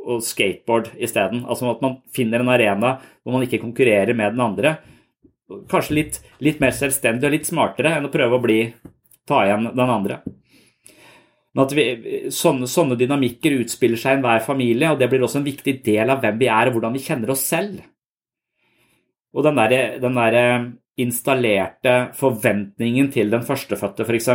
og 0.07 0.23
skateboard 0.23 0.93
isteden. 1.03 1.43
Altså 1.43 1.73
at 1.73 1.83
man 1.83 1.99
finner 2.15 2.43
en 2.43 2.53
arena 2.53 2.97
hvor 3.23 3.35
man 3.35 3.47
ikke 3.47 3.63
konkurrerer 3.65 4.15
med 4.15 4.37
den 4.37 4.45
andre. 4.45 4.77
Kanskje 5.71 5.99
litt, 5.99 6.21
litt 6.45 6.63
mer 6.63 6.75
selvstendig 6.77 7.29
og 7.29 7.35
litt 7.35 7.51
smartere 7.51 7.97
enn 7.97 8.07
å 8.09 8.13
prøve 8.13 8.39
å 8.39 8.45
bli, 8.45 8.61
ta 9.29 9.43
igjen 9.47 9.73
den 9.73 9.91
andre. 9.99 10.23
Men 11.53 11.67
at 11.67 11.75
vi, 11.77 11.85
sånne, 12.33 12.69
sånne 12.71 12.97
dynamikker 12.97 13.59
utspiller 13.61 14.01
seg 14.01 14.15
i 14.15 14.21
enhver 14.21 14.41
familie, 14.45 14.89
og 14.95 15.01
det 15.03 15.11
blir 15.13 15.27
også 15.27 15.43
en 15.43 15.51
viktig 15.51 15.81
del 15.85 16.15
av 16.15 16.23
hvem 16.23 16.39
vi 16.41 16.49
er 16.49 16.71
og 16.71 16.79
hvordan 16.79 16.95
vi 16.97 17.03
kjenner 17.05 17.35
oss 17.35 17.43
selv. 17.45 17.83
Og 19.33 19.45
den 19.45 19.59
derre 19.59 19.83
der 20.01 20.39
installerte 21.01 21.95
forventningen 22.19 23.09
til 23.13 23.31
den 23.33 23.45
førstefødte, 23.47 24.05
f.eks., 24.05 24.29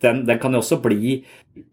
den, 0.00 0.22
den 0.26 0.38
kan 0.40 0.54
jo 0.54 0.62
også 0.62 0.80
bli 0.80 1.18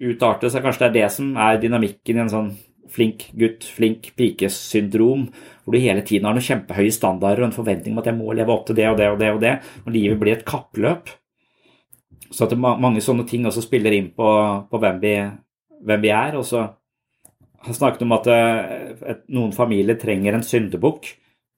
utartet. 0.04 0.52
Så 0.52 0.62
kanskje 0.64 0.86
det 0.86 0.90
er 0.90 0.98
det 0.98 1.12
som 1.16 1.36
er 1.40 1.62
dynamikken 1.62 2.20
i 2.20 2.24
en 2.26 2.32
sånn 2.32 2.50
flink 2.96 3.30
gutt, 3.36 3.66
flink 3.76 4.12
pike-syndrom, 4.20 5.28
hvor 5.64 5.76
du 5.76 5.82
hele 5.82 6.04
tiden 6.06 6.28
har 6.28 6.36
noen 6.36 6.46
kjempehøye 6.46 6.94
standarder 6.94 7.44
og 7.44 7.50
en 7.50 7.56
forventning 7.56 7.96
om 7.96 8.02
at 8.04 8.10
jeg 8.12 8.18
må 8.20 8.36
leve 8.36 8.54
opp 8.54 8.68
til 8.68 8.78
det 8.78 8.88
og 8.92 9.00
det 9.00 9.10
og 9.12 9.20
det 9.22 9.32
og 9.34 9.42
det, 9.44 9.54
og 9.84 9.96
livet 9.96 10.22
blir 10.22 10.38
et 10.38 10.48
kappløp. 10.48 11.12
Så 12.32 12.48
at 12.48 12.56
mange 12.60 13.04
sånne 13.04 13.26
ting 13.28 13.46
også 13.48 13.64
spiller 13.64 13.96
inn 13.96 14.12
på, 14.16 14.30
på 14.70 14.82
hvem, 14.82 14.98
vi, 15.02 15.14
hvem 15.88 16.02
vi 16.04 16.12
er. 16.12 16.36
Og 16.40 16.48
så 16.48 16.64
har 16.66 17.70
jeg 17.72 17.78
snakket 17.78 18.04
om 18.06 18.16
at 18.18 18.28
eh, 18.32 18.96
et, 19.14 19.22
noen 19.32 19.54
familier 19.56 19.98
trenger 20.02 20.36
en 20.36 20.44
syndebukk. 20.44 21.08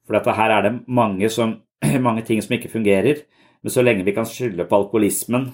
For 0.05 0.17
dette 0.17 0.35
her 0.37 0.53
er 0.53 0.67
det 0.67 0.73
mange, 0.87 1.31
som, 1.33 1.55
mange 2.07 2.25
ting 2.27 2.41
som 2.43 2.55
ikke 2.57 2.71
fungerer. 2.73 3.23
Men 3.61 3.73
så 3.73 3.83
lenge 3.83 4.05
vi 4.07 4.15
kan 4.15 4.27
skylde 4.27 4.67
på 4.67 4.81
alkoholismen 4.81 5.51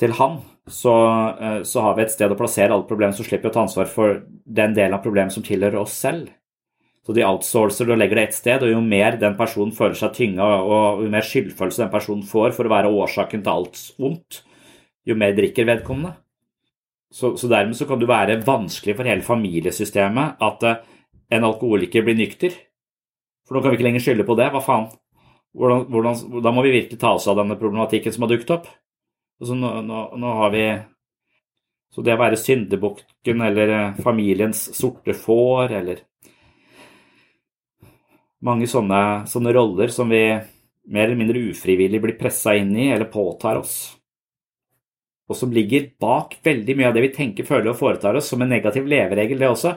til 0.00 0.14
han, 0.18 0.40
så, 0.66 0.94
eh, 1.38 1.60
så 1.62 1.84
har 1.84 1.94
vi 1.94 2.02
et 2.02 2.14
sted 2.14 2.32
å 2.32 2.38
plassere 2.38 2.74
alle 2.74 2.88
problemer, 2.88 3.14
så 3.14 3.26
slipper 3.26 3.48
vi 3.48 3.52
å 3.52 3.54
ta 3.54 3.62
ansvar 3.62 3.86
for 3.90 4.24
den 4.44 4.74
delen 4.74 4.96
av 4.96 5.04
problemet 5.04 5.34
som 5.34 5.44
tilhører 5.46 5.78
oss 5.78 5.94
selv. 5.94 6.32
Så 7.04 7.12
de 7.12 7.24
outsourcer 7.26 7.90
og 7.92 8.00
legger 8.00 8.16
det 8.16 8.24
ett 8.30 8.38
sted, 8.38 8.64
og 8.64 8.72
jo 8.72 8.80
mer 8.80 9.18
den 9.20 9.36
personen 9.36 9.74
føler 9.76 9.94
seg 9.98 10.14
tynga, 10.16 10.48
og 10.64 11.04
jo 11.04 11.12
mer 11.12 11.26
skyldfølelse 11.28 11.84
den 11.84 11.92
personen 11.92 12.24
får 12.26 12.56
for 12.56 12.66
å 12.66 12.72
være 12.72 12.92
årsaken 13.04 13.44
til 13.44 13.52
alt 13.52 13.82
vondt, 14.00 14.40
jo 15.04 15.16
mer 15.20 15.36
drikker 15.36 15.68
vedkommende. 15.68 16.16
Så, 17.14 17.36
så 17.38 17.46
dermed 17.46 17.76
så 17.78 17.86
kan 17.86 18.00
det 18.00 18.10
være 18.10 18.40
vanskelig 18.42 18.96
for 18.96 19.06
hele 19.06 19.22
familiesystemet 19.22 20.40
at 20.42 20.64
eh, 20.66 20.80
en 21.36 21.46
alkoholiker 21.46 22.02
blir 22.02 22.16
nykter. 22.18 22.56
For 23.44 23.54
nå 23.54 23.62
kan 23.62 23.70
vi 23.70 23.78
ikke 23.78 23.86
lenger 23.86 24.02
skylde 24.02 24.26
på 24.26 24.34
det. 24.40 24.48
Hva 24.50 24.64
faen? 24.64 24.88
Hvordan, 25.54 25.84
hvordan, 25.92 26.42
da 26.42 26.52
må 26.54 26.64
vi 26.66 26.72
virkelig 26.74 26.98
ta 26.98 27.12
oss 27.14 27.28
av 27.30 27.38
denne 27.38 27.56
problematikken 27.58 28.14
som 28.14 28.26
har 28.26 28.32
dukket 28.32 28.56
opp. 28.56 28.66
Altså 29.42 29.54
nå, 29.58 29.70
nå, 29.86 30.00
nå 30.18 30.32
har 30.40 30.50
vi 30.54 30.64
Så 31.94 32.02
det 32.02 32.16
å 32.16 32.18
være 32.18 32.38
syndebukken 32.40 33.42
eller 33.46 33.70
eh, 33.70 33.98
familiens 34.02 34.64
sorte 34.74 35.14
får 35.14 35.76
eller 35.78 36.00
mange 38.44 38.66
sånne, 38.66 39.28
sånne 39.30 39.52
roller 39.54 39.92
som 39.94 40.10
vi 40.10 40.24
mer 40.90 41.06
eller 41.06 41.20
mindre 41.20 41.44
ufrivillig 41.52 42.00
blir 42.02 42.18
pressa 42.18 42.56
inn 42.58 42.74
i 42.76 42.88
eller 42.90 43.08
påtar 43.12 43.60
oss. 43.62 43.76
Og 45.30 45.38
som 45.38 45.54
ligger 45.54 45.86
bak 46.00 46.36
veldig 46.44 46.76
mye 46.76 46.90
av 46.90 46.96
det 46.96 47.06
vi 47.06 47.14
tenker, 47.14 47.46
føler 47.48 47.70
og 47.72 47.78
foretar 47.78 48.18
oss, 48.18 48.28
som 48.28 48.42
en 48.44 48.50
negativ 48.52 48.90
leveregel, 48.90 49.40
det 49.40 49.48
også. 49.48 49.72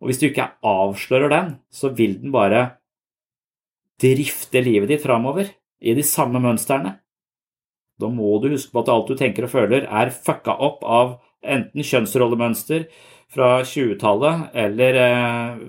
Og 0.00 0.08
hvis 0.08 0.22
du 0.22 0.30
ikke 0.30 0.48
avslører 0.64 1.32
den, 1.32 1.50
så 1.68 1.90
vil 1.92 2.16
den 2.22 2.32
bare 2.32 2.79
drifte 4.00 4.62
livet 4.64 4.90
ditt 4.90 5.04
framover 5.04 5.50
i 5.80 5.94
de 5.96 6.04
samme 6.06 6.40
mønstrene. 6.42 6.96
Da 8.00 8.08
må 8.08 8.38
du 8.40 8.50
huske 8.54 8.72
på 8.72 8.82
at 8.82 8.90
alt 8.92 9.10
du 9.10 9.16
tenker 9.18 9.46
og 9.46 9.52
føler, 9.52 9.84
er 9.84 10.12
fucka 10.14 10.56
opp 10.56 10.84
av 10.84 11.18
enten 11.40 11.84
kjønnsrollemønster 11.84 12.86
fra 13.30 13.60
20-tallet 13.64 14.56
eller 14.64 14.98
eh, 15.00 15.60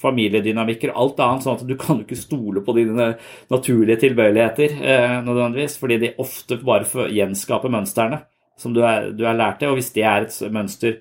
familiedynamikker 0.00 0.92
alt 0.96 1.20
annet, 1.22 1.44
sånn 1.44 1.58
at 1.58 1.66
du 1.68 1.76
kan 1.78 2.00
jo 2.00 2.06
ikke 2.06 2.18
stole 2.18 2.62
på 2.64 2.74
dine 2.76 3.12
naturlige 3.52 4.00
tilbøyeligheter 4.06 4.76
eh, 4.80 5.16
nødvendigvis, 5.26 5.78
fordi 5.80 6.00
de 6.02 6.12
ofte 6.22 6.60
bare 6.62 6.84
gjenskaper 6.84 7.16
gjenskape 7.16 7.72
mønstrene 7.72 8.20
som 8.60 8.74
du 8.76 8.82
er, 8.84 9.10
du 9.16 9.24
er 9.24 9.38
lært 9.38 9.62
det, 9.62 9.70
og 9.70 9.78
hvis 9.78 9.92
det 9.94 10.04
er 10.04 10.26
et 10.26 10.36
mønster 10.52 10.98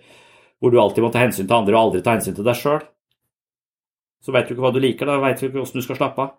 hvor 0.60 0.72
du 0.72 0.80
alltid 0.80 1.04
må 1.04 1.12
ta 1.12 1.24
hensyn 1.24 1.48
til 1.48 1.56
andre 1.56 1.76
og 1.76 1.82
aldri 1.82 2.04
ta 2.04 2.16
hensyn 2.16 2.36
til 2.36 2.48
deg 2.48 2.58
sjøl, 2.60 2.82
så 4.24 4.36
veit 4.36 4.48
du 4.48 4.56
ikke 4.56 4.66
hva 4.66 4.74
du 4.76 4.82
liker, 4.84 5.08
da 5.08 5.20
veit 5.24 5.40
du 5.40 5.48
ikke 5.48 5.62
åssen 5.64 5.80
du 5.80 5.86
skal 5.86 6.00
slappe 6.00 6.24
av. 6.24 6.34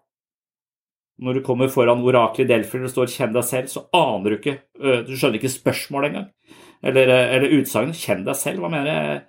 Når 1.21 1.37
du 1.37 1.43
kommer 1.45 1.69
foran 1.69 2.01
oraklet 2.01 2.47
i 2.47 2.49
Delfi 2.49 2.79
og 2.79 2.87
det 2.87 2.93
står 2.95 3.13
'kjenn 3.13 3.35
deg 3.35 3.45
selv', 3.45 3.69
så 3.69 3.85
aner 3.93 4.31
du 4.31 4.37
ikke 4.39 4.59
øh, 4.81 5.07
Du 5.07 5.13
skjønner 5.17 5.37
ikke 5.37 5.53
spørsmålet 5.53 6.11
engang. 6.11 6.29
Eller, 6.83 7.09
øh, 7.09 7.35
eller 7.37 7.61
utsagnet 7.61 7.95
'kjenn 7.95 8.25
deg 8.25 8.37
selv', 8.37 8.61
hva 8.61 8.71
mener 8.73 8.91
jeg? 8.91 9.23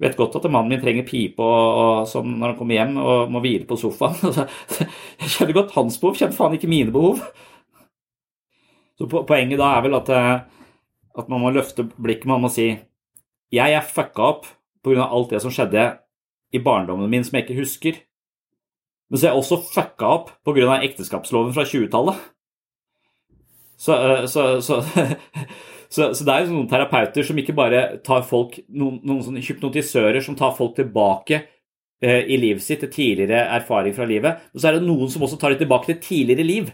vet 0.00 0.16
godt 0.16 0.36
at 0.36 0.50
mannen 0.50 0.72
min 0.72 0.80
trenger 0.80 1.04
pipe 1.04 1.44
og, 1.44 1.80
og 1.80 2.08
sånn 2.08 2.38
når 2.38 2.52
han 2.52 2.56
kommer 2.58 2.78
hjem 2.78 2.94
og 3.02 3.32
må 3.32 3.42
hvile 3.44 3.66
på 3.68 3.76
sofaen. 3.76 4.16
Jeg 5.20 5.32
kjenner 5.34 5.56
godt 5.58 5.74
hans 5.76 5.98
behov, 6.00 6.16
kjenner 6.16 6.36
faen 6.36 6.56
ikke 6.56 6.70
mine 6.72 6.94
behov. 6.94 7.20
Så 8.96 9.08
Poenget 9.10 9.60
da 9.60 9.74
er 9.76 9.84
vel 9.84 9.98
at, 9.98 10.08
øh, 10.08 10.38
at 11.20 11.28
man 11.28 11.44
må 11.44 11.52
løfte 11.52 11.84
blikket, 11.96 12.28
man 12.32 12.40
må 12.40 12.48
si 12.52 12.70
jeg 13.50 13.74
er 13.74 13.82
fucka 13.82 14.22
opp 14.22 14.44
pga. 14.84 15.08
alt 15.10 15.30
det 15.30 15.40
som 15.42 15.50
skjedde 15.50 15.98
i 16.54 16.60
barndommen 16.62 17.10
min 17.10 17.24
som 17.24 17.36
jeg 17.36 17.48
ikke 17.48 17.60
husker. 17.60 17.98
Men 19.10 19.18
så 19.18 19.26
er 19.26 19.32
jeg 19.32 19.42
også 19.42 19.62
fucka 19.72 20.10
opp 20.16 20.30
pga. 20.46 20.78
ekteskapsloven 20.86 21.54
fra 21.56 21.66
20-tallet. 21.66 22.18
Så, 23.80 23.94
så, 24.30 24.42
så, 25.94 26.14
så, 26.14 26.24
det 26.24 26.34
er 26.34 26.44
jo 26.44 26.52
noen 26.52 26.68
terapeuter 26.70 27.26
som 27.26 27.38
ikke 27.40 27.56
bare 27.56 27.80
tar 28.06 28.26
folk 28.28 28.58
Noen, 28.68 29.00
noen 29.08 29.22
sånne 29.24 29.42
hypnotisører 29.44 30.20
som 30.24 30.36
tar 30.38 30.52
folk 30.58 30.76
tilbake 30.76 31.40
eh, 32.04 32.28
i 32.28 32.38
livet 32.38 32.62
sitt 32.64 32.84
til 32.84 32.92
tidligere 32.92 33.48
erfaring 33.56 33.96
fra 33.96 34.06
livet. 34.08 34.44
Og 34.54 34.60
så 34.60 34.70
er 34.70 34.78
det 34.78 34.86
noen 34.86 35.10
som 35.10 35.24
også 35.26 35.40
tar 35.40 35.56
det 35.56 35.64
tilbake 35.64 35.90
til 35.90 36.00
tidligere 36.04 36.46
liv. 36.46 36.70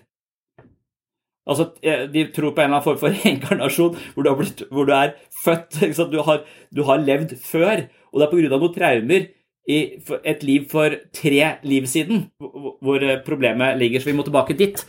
Altså, 1.47 1.69
De 2.13 2.27
tror 2.35 2.51
på 2.51 2.61
en 2.61 2.67
eller 2.67 2.81
annen 2.81 2.85
form 2.85 2.99
for 2.99 3.15
reinkarnasjon 3.23 3.97
hvor 4.17 4.27
hvor 4.75 4.85
du 4.85 4.93
er 4.93 5.15
født. 5.45 5.79
Du 6.11 6.23
har, 6.27 6.43
du, 6.75 6.83
har, 6.83 6.99
levd 6.99 7.37
før, 7.39 7.87
og 8.13 8.21
det 8.21 8.27
er 8.27 8.33
pga. 8.35 8.59
noen 8.59 8.75
traumer 8.75 9.29
i 9.67 9.79
et 10.23 10.45
liv 10.47 10.67
for 10.71 10.95
tre 11.15 11.57
liv 11.67 11.87
siden 11.91 12.27
hvor 12.39 13.03
problemet 13.27 13.79
ligger. 13.81 14.01
Så 14.01 14.11
vi 14.11 14.17
må 14.17 14.23
tilbake 14.27 14.57
dit. 14.59 14.83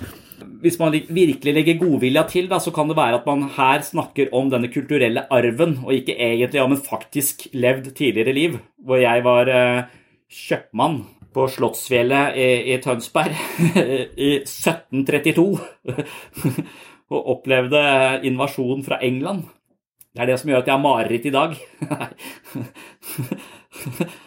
Hvis 0.61 0.77
man 0.79 0.93
virkelig 0.93 1.53
legger 1.53 1.79
godvilja 1.81 2.23
til, 2.29 2.49
da, 2.49 2.59
så 2.61 2.71
kan 2.73 2.89
det 2.89 2.97
være 2.97 3.19
at 3.19 3.25
man 3.29 3.47
her 3.57 3.81
snakker 3.85 4.33
om 4.37 4.51
denne 4.53 4.69
kulturelle 4.73 5.25
arven, 5.33 5.79
og 5.85 5.93
ikke 5.93 6.17
egentlig 6.17 6.61
om 6.61 6.73
en 6.73 6.81
faktisk 6.81 7.47
levd 7.53 7.91
tidligere 7.97 8.33
liv, 8.33 8.57
hvor 8.85 9.01
jeg 9.01 9.23
var 9.25 9.49
eh, 9.49 9.83
kjøpmann 10.29 11.03
på 11.33 11.45
Slottsfjellet 11.53 12.37
i 12.37 12.77
Tønsberg 12.81 13.35
i 14.27 14.31
1732 14.41 15.45
og 17.13 17.29
opplevde 17.35 17.83
invasjon 18.27 18.83
fra 18.85 19.01
England. 19.05 19.45
Det 20.13 20.23
er 20.23 20.31
det 20.31 20.39
som 20.41 20.49
gjør 20.49 20.63
at 20.63 20.69
jeg 20.69 20.73
har 20.73 20.81
mareritt 20.81 21.25
i 21.29 21.35
dag. 21.35 21.51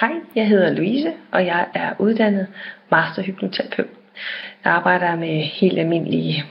Hej, 0.00 0.12
jeg 0.34 0.48
hedder 0.48 0.72
Louise, 0.72 1.12
og 1.32 1.46
jeg 1.46 1.66
er 1.74 1.92
uddannet 1.98 2.46
masterhypnoterapeut. 2.90 3.86
Jeg 4.64 4.72
arbejder 4.72 5.16
med 5.16 5.42
helt 5.42 5.78
almindelige 5.78 6.44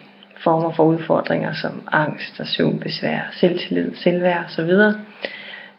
former 0.44 0.72
for 0.72 0.84
udfordringer 0.84 1.54
som 1.54 1.88
angst 1.92 2.40
og 2.40 2.48
søvnbesvær, 2.48 3.20
selvtillid, 3.32 3.96
selvværd 3.96 4.46
osv. 4.46 4.72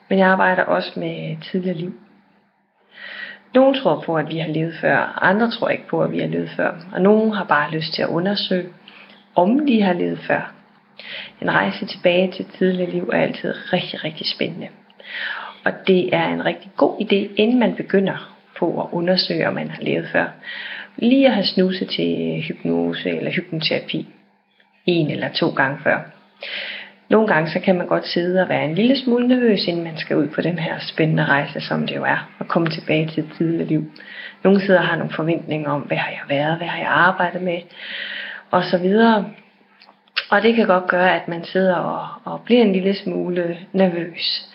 Men 0.08 0.18
jeg 0.18 0.28
arbejder 0.28 0.62
også 0.62 1.00
med 1.00 1.36
tidligere 1.42 1.76
liv. 1.76 1.94
Nogle 3.54 3.80
tror 3.80 4.02
på, 4.06 4.16
at 4.16 4.28
vi 4.28 4.38
har 4.38 4.48
levet 4.48 4.74
før, 4.80 5.18
andre 5.22 5.50
tror 5.50 5.68
ikke 5.68 5.88
på, 5.88 6.02
at 6.02 6.12
vi 6.12 6.18
har 6.18 6.28
levet 6.28 6.50
før, 6.56 6.74
og 6.92 7.00
nogen 7.00 7.32
har 7.32 7.44
bare 7.44 7.70
lyst 7.70 7.94
til 7.94 8.02
at 8.02 8.08
undersøge, 8.08 8.68
om 9.34 9.66
de 9.66 9.82
har 9.82 9.92
levet 9.92 10.18
før. 10.18 10.52
En 11.42 11.50
rejse 11.50 11.86
tilbage 11.86 12.32
til 12.32 12.44
tidligere 12.44 12.90
liv 12.90 13.10
er 13.12 13.22
altid 13.22 13.54
rigtig, 13.72 14.04
rigtig 14.04 14.26
spændende. 14.26 14.68
Og 15.64 15.72
det 15.86 16.14
er 16.14 16.28
en 16.28 16.44
rigtig 16.44 16.70
god 16.76 17.00
idé, 17.00 17.34
inden 17.36 17.58
man 17.58 17.74
begynder 17.74 18.36
på 18.58 18.80
at 18.80 18.86
undersøge, 18.92 19.48
om 19.48 19.54
man 19.54 19.70
har 19.70 19.82
levet 19.82 20.08
før. 20.12 20.26
Lige 20.96 21.26
at 21.26 21.34
have 21.34 21.44
snuset 21.44 21.88
til 21.88 22.42
hypnose 22.48 23.10
eller 23.10 23.30
hypnoterapi 23.30 24.08
en 24.86 25.10
eller 25.10 25.28
to 25.28 25.50
gange 25.50 25.78
før. 25.84 25.98
Nogle 27.08 27.28
gange 27.28 27.50
så 27.50 27.60
kan 27.60 27.76
man 27.78 27.86
godt 27.86 28.06
sidde 28.06 28.42
og 28.42 28.48
være 28.48 28.64
en 28.64 28.74
lille 28.74 28.96
smule 28.96 29.28
nervøs, 29.28 29.66
inden 29.66 29.84
man 29.84 29.96
skal 29.96 30.16
ud 30.16 30.26
på 30.26 30.40
den 30.40 30.58
her 30.58 30.74
spændende 30.80 31.24
rejse, 31.24 31.60
som 31.60 31.86
det 31.86 31.96
jo 31.96 32.04
er, 32.04 32.30
og 32.38 32.48
komme 32.48 32.68
tilbage 32.68 33.06
til 33.06 33.24
et 33.24 33.30
tidligere 33.36 33.68
liv. 33.68 33.92
Nogle 34.44 34.60
sidder 34.60 34.80
og 34.80 34.86
har 34.86 34.96
nogle 34.96 35.12
forventninger 35.12 35.70
om, 35.70 35.80
hvad 35.80 35.96
har 35.96 36.10
jeg 36.10 36.22
været, 36.28 36.56
hvad 36.56 36.66
har 36.66 36.78
jeg 36.78 36.88
arbejdet 36.88 37.42
med, 37.42 37.58
og 38.50 38.64
så 38.64 38.78
videre. 38.78 39.24
Og 40.30 40.42
det 40.42 40.54
kan 40.54 40.66
godt 40.66 40.86
gøre, 40.86 41.14
at 41.14 41.28
man 41.28 41.44
sidder 41.44 41.74
og, 41.74 42.08
og 42.24 42.40
bliver 42.44 42.62
en 42.62 42.72
lille 42.72 42.94
smule 42.94 43.58
nervøs. 43.72 44.48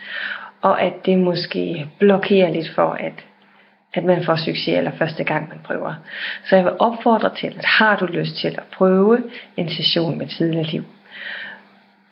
Og 0.64 0.82
at 0.82 0.94
det 1.06 1.20
måske 1.20 1.88
blokerer 2.00 2.50
lidt 2.50 2.70
for, 2.76 2.90
at 2.92 3.18
at 3.94 4.04
man 4.04 4.26
får 4.26 4.36
succes 4.36 4.68
eller 4.78 4.92
første 4.98 5.24
gang 5.24 5.50
man 5.50 5.60
prøver. 5.64 5.94
Så 6.50 6.56
jeg 6.56 6.66
vil 6.66 6.74
opfordre 6.80 7.36
til, 7.40 7.48
at 7.48 7.66
har 7.66 7.96
du 7.96 8.06
lyst 8.06 8.36
til 8.42 8.48
at 8.48 8.64
prøve 8.78 9.24
en 9.58 9.70
session 9.70 10.18
med 10.18 10.28
tidligere 10.28 10.66
liv, 10.66 10.84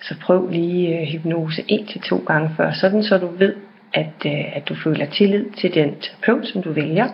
så 0.01 0.15
prøv 0.21 0.49
lige 0.49 0.99
øh, 0.99 1.07
hypnose 1.07 1.63
en 1.67 1.87
til 1.87 2.01
to 2.01 2.17
gange 2.27 2.49
før, 2.57 2.71
sådan 2.71 3.03
så 3.03 3.17
du 3.17 3.27
ved, 3.27 3.55
at, 3.93 4.25
øh, 4.25 4.57
at 4.57 4.69
du 4.69 4.75
føler 4.83 5.05
tillid 5.05 5.45
til 5.51 5.73
den 5.73 5.95
terapeut, 6.01 6.47
som 6.47 6.63
du 6.63 6.71
vælger. 6.71 7.07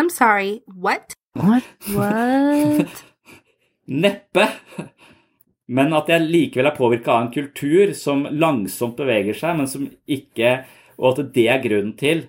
I'm 0.00 0.08
sorry, 0.08 0.58
what? 0.84 1.14
What? 1.36 1.62
What? 1.96 3.04
Neppe. 4.02 4.46
Men 5.68 5.92
at 5.92 6.08
jeg 6.08 6.20
likevel 6.20 6.66
er 6.66 6.76
påvirka 6.76 7.10
av 7.10 7.22
en 7.22 7.32
kultur 7.34 7.92
som 7.94 8.26
langsomt 8.30 8.96
beveger 8.96 9.34
seg, 9.38 9.56
men 9.56 9.68
som 9.70 9.86
ikke 10.06 10.64
Og 11.00 11.14
at 11.14 11.32
det 11.34 11.48
er 11.48 11.62
grunnen 11.64 11.96
til 11.98 12.26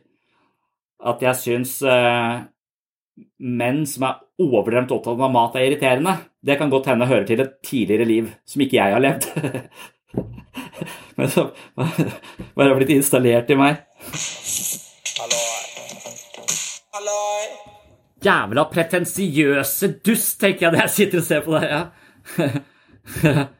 at 1.02 1.24
jeg 1.26 1.40
syns 1.40 1.80
uh, 1.84 2.44
menn 3.42 3.84
som 3.90 4.06
er 4.08 4.20
overdrevent 4.42 4.94
opptatt 4.94 5.20
av 5.20 5.34
mat, 5.34 5.56
er 5.58 5.68
irriterende. 5.68 6.16
Det 6.42 6.58
kan 6.58 6.72
godt 6.72 6.92
hende 6.92 7.10
hører 7.10 7.28
til 7.28 7.44
et 7.44 7.58
tidligere 7.66 8.08
liv 8.10 8.30
som 8.48 8.64
ikke 8.64 8.78
jeg 8.80 8.96
har 8.96 9.04
levd. 9.04 9.28
Men 11.18 11.30
som 11.32 11.52
bare 12.56 12.70
har 12.70 12.78
blitt 12.80 12.96
installert 12.96 13.52
i 13.52 13.60
meg. 13.60 13.82
Jævla 18.22 18.68
pretensiøse 18.70 19.96
dust, 20.06 20.36
tenker 20.42 20.68
jeg 20.68 20.76
når 20.76 20.84
jeg 20.84 20.94
sitter 20.96 21.22
og 21.22 21.26
ser 21.26 21.42
på 21.46 21.58
deg. 21.58 21.66
Ja. 21.72 23.48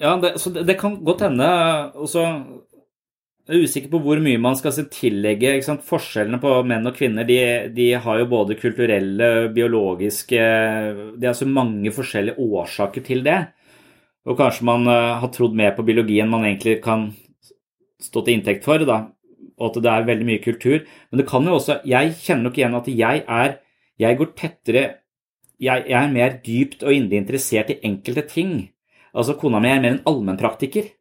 Ja, 0.00 0.14
det, 0.16 0.38
så 0.40 0.48
det, 0.48 0.62
det 0.64 0.78
kan 0.80 0.94
godt 1.04 1.20
hende. 1.26 1.46
Og 1.92 2.08
så 2.08 2.22
jeg 3.50 3.58
er 3.58 3.66
usikker 3.66 3.90
på 3.90 3.98
hvor 4.04 4.20
mye 4.22 4.38
man 4.38 4.54
skal 4.54 4.76
tillegge. 4.94 5.56
Forskjellene 5.86 6.38
på 6.38 6.52
menn 6.70 6.86
og 6.86 6.94
kvinner 6.94 7.26
de, 7.26 7.38
de 7.74 7.88
har 7.98 8.20
jo 8.20 8.28
både 8.30 8.54
kulturelle, 8.60 9.50
biologiske 9.54 10.42
Det 11.18 11.26
er 11.26 11.34
så 11.34 11.48
mange 11.50 11.90
forskjellige 11.90 12.38
årsaker 12.38 13.02
til 13.02 13.24
det. 13.26 13.40
Og 14.30 14.38
kanskje 14.38 14.68
man 14.68 14.86
uh, 14.86 15.18
har 15.18 15.32
trodd 15.34 15.56
mer 15.58 15.74
på 15.74 15.82
biologi 15.88 16.20
enn 16.22 16.30
man 16.30 16.46
egentlig 16.46 16.76
kan 16.84 17.08
stå 17.98 18.22
til 18.22 18.38
inntekt 18.38 18.68
for. 18.68 18.86
da, 18.86 19.00
Og 19.58 19.66
at 19.70 19.82
det 19.82 19.90
er 19.90 20.06
veldig 20.12 20.28
mye 20.30 20.44
kultur. 20.44 20.86
Men 21.10 21.18
det 21.18 21.26
kan 21.26 21.42
jo 21.42 21.58
også 21.58 21.80
Jeg 21.84 22.14
kjenner 22.22 22.46
nok 22.46 22.58
igjen 22.58 22.78
at 22.78 22.86
jeg 22.86 23.24
er 23.26 23.58
Jeg 23.98 24.16
går 24.16 24.32
tettere 24.36 24.84
Jeg, 25.58 25.84
jeg 25.90 25.98
er 26.04 26.14
mer 26.14 26.38
dypt 26.38 26.84
og 26.84 26.94
inderlig 26.94 27.24
interessert 27.24 27.74
i 27.74 27.80
enkelte 27.82 28.22
ting. 28.22 28.70
Altså, 29.10 29.34
kona 29.34 29.58
mi 29.58 29.68
er 29.68 29.82
mer 29.82 29.96
en 29.96 30.04
allmennpraktiker. 30.06 30.99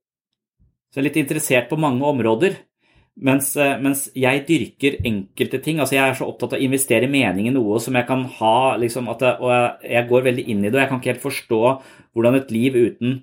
Så 0.89 0.97
jeg 0.97 1.03
er 1.03 1.07
litt 1.09 1.21
interessert 1.21 1.69
på 1.69 1.77
mange 1.79 2.05
områder. 2.05 2.57
Mens, 3.19 3.51
eh, 3.59 3.75
mens, 3.83 4.05
jeg 4.15 4.45
dyrker 4.47 4.99
enkelte 5.05 5.59
ting. 5.61 5.79
altså 5.79 5.95
Jeg 5.95 6.09
er 6.09 6.13
så 6.15 6.27
opptatt 6.27 6.53
av 6.53 6.59
å 6.59 6.63
investere 6.63 7.09
mening 7.09 7.47
i 7.47 7.53
noe 7.53 7.79
som 7.79 7.95
jeg 7.95 8.07
kan 8.07 8.23
ha. 8.39 8.77
Liksom, 8.79 9.09
det, 9.19 9.33
og 9.39 9.51
jeg, 9.51 9.91
jeg, 9.91 10.07
går 10.09 10.23
veldig 10.29 10.45
inn 10.47 10.63
i 10.63 10.69
det. 10.69 10.77
og 10.77 10.81
Jeg 10.81 10.89
kan 10.89 11.01
ikke 11.01 11.13
helt 11.13 11.27
forstå 11.27 11.61
hvordan 12.13 12.39
et 12.39 12.51
liv 12.51 12.75
uten 12.79 13.19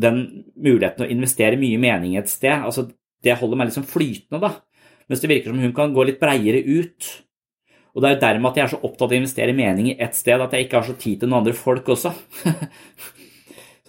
den 0.00 0.20
muligheten 0.56 1.04
å 1.04 1.10
investere 1.12 1.58
mye 1.60 1.76
mening 1.76 2.14
et 2.16 2.30
sted 2.30 2.62
altså 2.64 2.86
Det 3.20 3.34
holder 3.36 3.58
meg 3.58 3.68
liksom 3.68 3.84
flytende, 3.84 4.40
da. 4.40 4.54
Mens 5.10 5.20
det 5.20 5.28
virker 5.28 5.50
som 5.50 5.58
hun 5.60 5.74
kan 5.76 5.92
gå 5.92 6.06
litt 6.08 6.20
breiere 6.20 6.62
ut. 6.64 7.08
Og 7.92 8.00
det 8.00 8.08
er 8.08 8.14
jo 8.14 8.20
dermed 8.22 8.48
at 8.48 8.56
jeg 8.56 8.64
er 8.64 8.70
så 8.72 8.78
opptatt 8.80 9.10
av 9.10 9.12
å 9.12 9.18
investere 9.18 9.56
mening 9.56 9.90
i 9.90 9.96
ett 10.00 10.16
sted 10.16 10.40
at 10.40 10.54
jeg 10.54 10.64
ikke 10.64 10.78
har 10.78 10.86
så 10.86 10.94
tid 10.96 11.20
til 11.20 11.28
noen 11.28 11.42
andre 11.42 11.52
folk 11.58 11.90
også. 11.92 12.14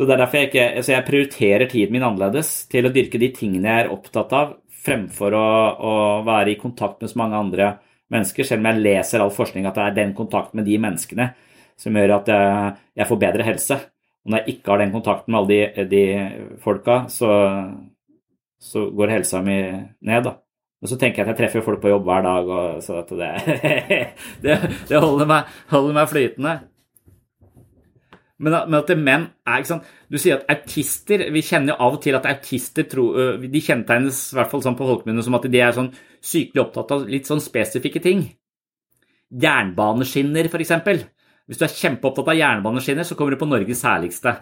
Så 0.02 0.08
det 0.10 0.16
er 0.16 0.22
derfor 0.24 0.39
jeg 0.39 0.47
ikke 0.49 0.64
altså 0.80 0.91
jeg 0.95 1.06
prioriterer 1.06 1.68
tiden 1.70 1.93
min 1.93 2.04
annerledes 2.08 2.47
til 2.72 2.88
å 2.88 2.89
dyrke 2.89 3.20
de 3.22 3.28
tingene 3.38 3.70
jeg 3.70 3.84
er 3.84 3.91
opptatt 3.93 4.32
av, 4.34 4.56
fremfor 4.82 5.36
å, 5.38 5.49
å 5.78 5.91
være 6.26 6.56
i 6.56 6.58
kontakt 6.58 7.04
med 7.04 7.12
så 7.12 7.20
mange 7.22 7.38
andre 7.38 7.68
mennesker, 8.10 8.47
selv 8.47 8.64
om 8.64 8.72
jeg 8.72 8.82
leser 8.88 9.22
all 9.22 9.34
forskning 9.36 9.68
at 9.70 9.78
det 9.78 9.84
er 9.84 9.99
den 9.99 10.16
kontakten 10.18 10.58
med 10.58 10.66
de 10.66 10.80
menneskene 10.82 11.28
som 11.78 11.99
gjør 12.02 12.16
at 12.16 12.34
jeg, 12.34 12.74
jeg 12.97 13.10
får 13.12 13.22
bedre 13.28 13.45
helse. 13.45 13.78
Og 14.26 14.34
når 14.34 14.41
jeg 14.41 14.56
ikke 14.56 14.74
har 14.74 14.82
den 14.82 14.95
kontakten 14.97 15.36
med 15.36 15.41
alle 15.43 15.62
de, 15.86 15.86
de 15.93 16.58
folka, 16.66 16.97
så, 17.14 17.30
så, 18.58 18.88
går 18.97 19.16
helsa 19.20 19.45
mi 19.45 19.60
ned, 19.62 20.26
da. 20.26 20.34
Og 20.82 20.89
så 20.89 20.97
tenker 20.97 21.22
jeg 21.22 21.28
at 21.28 21.36
jeg 21.36 21.43
treffer 21.43 21.68
folk 21.70 21.86
på 21.86 21.93
jobb 21.93 22.10
hver 22.10 22.26
dag, 22.26 22.49
og, 22.49 22.82
så 22.82 23.06
det, 23.06 23.32
det, 24.47 24.60
det 24.89 25.06
holder, 25.06 25.30
meg, 25.30 25.58
holder 25.70 26.02
meg 26.02 26.10
flytende. 26.10 26.58
Men, 28.42 28.56
men 28.72 28.80
at 28.80 28.92
menn 28.98 29.26
er 29.46 29.62
ikke 29.62 29.70
sant? 29.70 29.89
Du 30.10 30.18
sier 30.18 30.39
at 30.39 30.50
autister 30.50 31.28
Vi 31.30 31.44
kjenner 31.46 31.76
jo 31.76 31.86
av 31.86 31.98
og 31.98 32.02
til 32.02 32.18
at 32.18 32.26
autister 32.26 32.88
tro, 32.89 33.06
de 33.38 33.62
kjennetegnes 33.62 34.22
i 34.32 34.38
hvert 34.39 34.52
fall 34.52 34.64
sånn 34.66 34.78
på 34.80 34.88
folkemunne 34.88 35.26
som 35.26 35.38
at 35.38 35.46
de 35.52 35.62
er 35.62 35.76
sånn 35.78 35.92
sykelig 36.26 36.64
opptatt 36.66 36.96
av 36.96 37.06
litt 37.10 37.30
sånn 37.30 37.44
spesifikke 37.44 38.02
ting. 38.04 38.26
Jernbaneskinner, 39.42 40.50
f.eks. 40.50 40.74
Hvis 41.50 41.60
du 41.60 41.66
er 41.68 41.78
kjempeopptatt 41.78 42.34
av 42.34 42.39
jernbaneskinner, 42.39 43.08
så 43.08 43.18
kommer 43.18 43.36
du 43.36 43.42
på 43.42 43.50
Norges 43.50 43.86
herligste. 43.88 44.36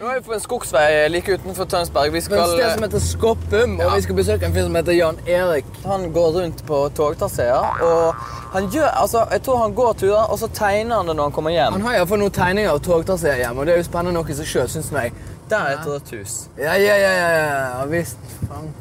Nå 0.00 0.08
er 0.08 0.18
vi 0.18 0.24
på 0.24 0.32
en 0.32 0.40
skogsvei 0.40 1.08
like 1.12 1.34
utenfor 1.36 1.64
Tønsberg. 1.68 2.12
Vi 2.12 2.20
skal... 2.24 2.38
Et 2.40 2.48
sted 2.56 2.70
som 2.74 2.82
heter 2.86 3.00
Skoppum, 3.04 3.74
ja. 3.78 3.86
og 3.86 3.96
vi 3.96 4.02
skal 4.02 4.14
besøke 4.16 4.46
en 4.48 4.54
fyr 4.54 4.62
som 4.64 4.74
heter 4.78 4.92
Jan 4.96 5.18
Erik. 5.28 5.64
Han 5.84 6.12
går 6.14 6.28
rundt 6.38 6.66
på 6.66 6.78
togtraseer, 6.96 7.82
og 7.84 8.14
han 8.54 8.70
gjør, 8.72 8.88
altså, 8.88 9.26
jeg 9.30 9.42
tror 9.44 9.56
han 9.62 9.74
går 9.76 9.92
turer, 10.00 10.24
og 10.24 10.38
så 10.40 10.48
tegner 10.48 10.96
han 10.96 11.06
det 11.12 11.16
når 11.16 11.24
han 11.28 11.36
kommer 11.36 11.50
hjem. 11.54 11.72
Han 11.76 11.84
har 11.86 11.92
iallfall 11.98 12.20
noen 12.24 12.34
tegninger 12.34 12.70
av 12.72 12.80
togtraseer 12.82 13.36
hjemme, 13.44 13.58
og 13.60 13.64
det 13.68 13.72
er 13.76 13.80
jo 13.82 13.86
spennende 13.90 14.14
nok 14.16 14.28
i 14.32 14.34
seg 14.40 14.46
sjøl, 14.54 14.68
syns 14.72 14.90
jeg. 14.96 15.08
Der 15.52 15.60
er 15.60 15.64
et 15.76 15.86
rødt 15.86 16.08
hus. 16.16 16.32
Ja, 16.56 16.72
ja, 16.80 16.96
ja, 16.96 17.12
ja, 17.20 17.28
ja. 17.36 17.84
visst. 17.92 18.18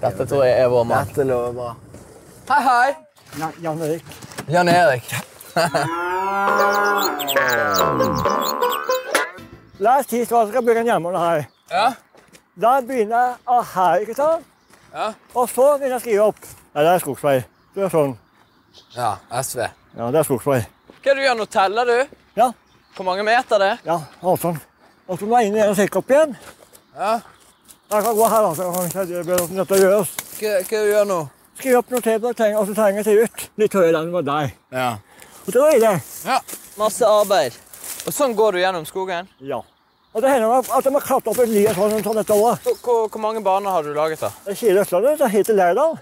Dette 0.01 0.23
tror 0.25 0.41
jeg 0.47 0.55
er 0.63 0.67
vår 0.71 0.83
mann. 0.89 1.05
Dette 1.11 1.23
lover 1.27 1.51
bra. 1.59 1.71
Hei, 2.53 2.61
hei. 2.69 2.89
Ja, 3.37 3.47
Jan 3.67 3.79
Erik. 3.89 4.05
Jan 4.47 4.69
Erik. 4.71 5.05
La 9.81 9.97
oss 9.97 10.05
si 10.11 10.19
at 10.21 10.29
skal 10.29 10.61
bygge 10.61 10.83
en 10.83 10.89
jernbane 10.91 11.19
her. 11.19 11.45
Ja. 11.71 11.85
Da 12.61 12.73
begynner 12.85 13.17
jeg 13.17 13.37
av 13.49 13.63
her, 13.73 14.03
ikke 14.03 14.13
sant? 14.13 14.43
Ja. 14.93 15.07
Og 15.33 15.47
så 15.49 15.65
begynner 15.79 15.95
jeg 15.95 16.01
å 16.01 16.03
skrive 16.03 16.27
opp. 16.27 16.41
Ja, 16.75 16.83
det 16.83 16.91
er 16.91 17.01
skogsvei. 17.01 17.37
Det 17.73 17.85
er 17.87 17.93
sånn. 17.93 18.13
Ja, 18.93 19.15
SV. 19.41 19.63
Ja, 19.97 20.09
det 20.13 20.19
er 20.21 20.27
skogsvei. 20.27 20.59
Hva 20.91 20.99
er 21.01 21.17
det 21.17 21.17
du 21.17 21.25
gjør 21.25 21.39
nå? 21.39 21.47
Teller 21.55 21.89
du? 21.89 22.13
Ja. 22.37 22.51
Hvor 22.93 23.07
mange 23.07 23.25
meter 23.25 23.63
det 23.63 23.71
er? 23.73 23.81
Ja, 23.87 23.97
avstand. 24.21 24.61
Og 25.07 25.17
så 25.17 25.31
må 25.31 25.41
jeg 25.41 25.49
inn 25.49 25.57
igjen 25.57 25.73
og 25.73 25.79
sjekke 25.79 26.03
opp 26.03 26.13
igjen. 26.13 26.37
Ja. 26.99 27.15
Jeg 27.91 28.05
kan 28.05 28.21
gå 28.21 28.29
her, 28.35 28.47
altså. 28.51 28.67
Jeg 28.67 28.93
kan 28.93 29.09
ikke 29.09 29.25
det 29.31 29.49
nødt 29.57 29.73
til 29.73 29.79
å 29.79 29.81
gjøre. 29.81 30.05
Hva, 30.37 30.53
hva 30.69 30.83
du 30.85 30.91
gjør 30.91 31.09
nå? 31.09 31.19
Skrive 31.57 31.81
opp 31.81 31.91
noe 31.95 32.05
til, 32.05 32.29
og 32.29 32.69
så 32.69 32.77
trenger 32.77 33.01
jeg 33.01 33.09
til 33.09 33.25
ut. 33.25 33.49
Litt 33.65 33.81
høyere 33.81 33.97
enn 33.97 34.13
det 34.13 34.15
var 34.19 34.29
der. 34.29 34.53
Ja. 34.77 34.87
Og 35.41 35.51
så 35.57 35.65
er 35.73 35.83
det. 35.87 35.97
Ja. 36.29 36.39
Masse 36.77 37.09
arbeid. 37.09 37.57
Og 38.07 38.15
sånn 38.15 38.33
går 38.37 38.57
du 38.57 38.61
gjennom 38.63 38.85
skogen? 38.89 39.27
Ja. 39.45 39.61
Og 40.11 40.23
det 40.23 40.31
hender 40.33 40.59
at 40.59 40.87
jeg 40.87 40.91
må 40.91 40.99
klatre 41.03 41.31
opp 41.31 41.39
en 41.39 41.51
ny 41.53 41.63
sånn 41.71 42.01
sånn 42.03 42.17
dette 42.19 42.35
året. 42.35 42.65
Hvor, 42.83 43.05
hvor, 43.07 43.21
mange 43.23 43.43
baner 43.45 43.71
har 43.71 43.85
du 43.85 43.93
laget, 43.95 44.23
da? 44.23 44.31
Det 44.47 44.57
sier 44.59 44.79
Østlandet. 44.81 45.21
helt 45.21 45.47
til 45.47 45.55
Lærdal. 45.59 45.99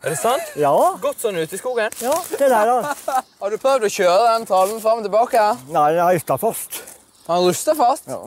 Er 0.00 0.14
det 0.14 0.18
sant? 0.18 0.54
Ja. 0.58 0.72
Gått 1.02 1.20
sånn 1.22 1.38
ute 1.38 1.54
i 1.54 1.60
skogen? 1.60 1.92
Ja, 2.02 2.16
til 2.30 2.50
Lærdal. 2.50 2.88
har 3.42 3.52
du 3.52 3.60
prøvd 3.60 3.86
å 3.86 3.92
kjøre 3.92 4.32
den 4.32 4.48
trallen 4.48 4.80
fram 4.82 5.02
og 5.02 5.06
tilbake? 5.06 5.44
Nei, 5.68 5.86
den 5.94 6.02
har 6.02 6.16
rusta 6.16 6.40
fast. 6.40 6.80
Han 7.28 7.44
rusta 7.46 7.76
fast? 7.78 8.10
Ja. 8.10 8.18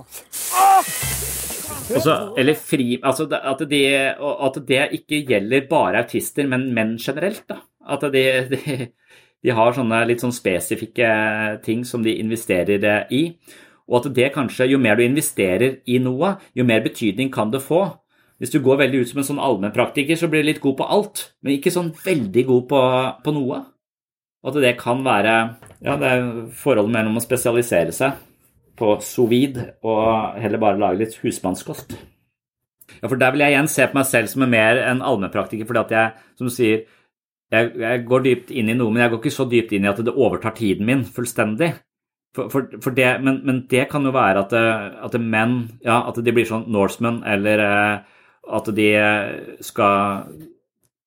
Også, 1.91 2.15
eller 2.39 2.55
fri, 2.55 2.93
altså 3.03 3.25
at, 3.27 3.65
det, 3.67 3.83
at 4.15 4.59
det 4.69 4.81
ikke 5.01 5.19
gjelder 5.33 5.65
bare 5.67 6.05
autister, 6.05 6.47
men 6.47 6.69
menn 6.77 6.95
generelt. 7.01 7.43
da. 7.49 7.59
At 7.83 8.05
de, 8.13 8.23
de, 8.53 8.77
de 9.43 9.51
har 9.51 9.75
sånne 9.75 10.05
litt 10.07 10.23
sånn 10.23 10.35
spesifikke 10.35 11.09
ting 11.65 11.83
som 11.87 12.03
de 12.05 12.15
investerer 12.21 13.07
i. 13.11 13.25
Og 13.89 13.99
at 13.99 14.13
det 14.15 14.31
kanskje, 14.35 14.69
jo 14.71 14.79
mer 14.79 14.95
du 14.95 15.03
investerer 15.03 15.81
i 15.85 15.99
noe, 15.99 16.37
jo 16.55 16.63
mer 16.67 16.83
betydning 16.85 17.31
kan 17.33 17.51
det 17.51 17.63
få. 17.65 17.83
Hvis 18.39 18.53
du 18.53 18.61
går 18.63 18.79
veldig 18.79 19.03
ut 19.03 19.11
som 19.11 19.19
en 19.21 19.27
sånn 19.27 19.43
allmennpraktiker, 19.43 20.17
så 20.19 20.29
blir 20.31 20.43
du 20.43 20.49
litt 20.51 20.63
god 20.63 20.77
på 20.79 20.87
alt, 20.95 21.25
men 21.43 21.57
ikke 21.57 21.71
sånn 21.75 21.91
veldig 22.05 22.45
god 22.47 22.69
på, 22.71 22.81
på 23.23 23.35
noe. 23.35 23.59
Og 24.43 24.51
at 24.51 24.63
det 24.63 24.73
kan 24.79 25.03
være 25.05 25.35
ja, 25.83 25.97
det 25.99 26.09
er 26.09 26.25
forholdet 26.59 26.95
mellom 26.95 27.19
å 27.19 27.23
spesialisere 27.23 27.93
seg 27.95 28.17
på 28.79 28.95
sovid 29.05 29.59
og 29.85 30.39
heller 30.41 30.59
bare 30.61 30.79
lage 30.81 31.03
litt 31.03 31.19
husmannskost. 31.21 31.93
Ja, 32.99 33.07
for 33.07 33.19
Der 33.19 33.31
vil 33.31 33.43
jeg 33.43 33.53
igjen 33.53 33.69
se 33.71 33.85
på 33.87 33.97
meg 33.97 34.07
selv 34.09 34.31
som 34.31 34.43
en 34.45 34.51
mer 34.51 34.79
en 34.81 35.03
allmennpraktiker, 35.03 35.67
fordi 35.67 35.83
at 35.83 35.93
jeg, 35.95 36.27
som 36.39 36.49
du 36.49 36.53
sier, 36.53 36.83
jeg, 37.53 37.71
jeg, 37.79 38.03
går 38.09 38.23
dypt 38.25 38.53
inn 38.53 38.71
i 38.73 38.75
noe, 38.77 38.91
men 38.91 39.05
jeg 39.05 39.13
går 39.13 39.21
ikke 39.21 39.35
så 39.35 39.45
dypt 39.49 39.73
inn 39.75 39.85
i 39.85 39.91
at 39.91 40.01
det 40.03 40.13
overtar 40.13 40.55
tiden 40.57 40.87
min 40.89 41.03
fullstendig. 41.05 41.73
For, 42.33 42.49
for, 42.49 42.65
for 42.81 42.95
det, 42.97 43.11
men, 43.21 43.43
men, 43.45 43.59
det 43.69 43.85
kan 43.91 44.05
jo 44.07 44.13
være 44.15 44.41
at, 44.47 44.55
at 45.05 45.17
menn 45.21 45.59
ja, 45.85 45.99
at 46.09 46.17
de 46.17 46.33
blir 46.33 46.49
sånn 46.49 46.65
Norsemen, 46.73 47.21
eller 47.29 47.61
at 47.63 48.71
de 48.73 48.89
skal 49.63 50.33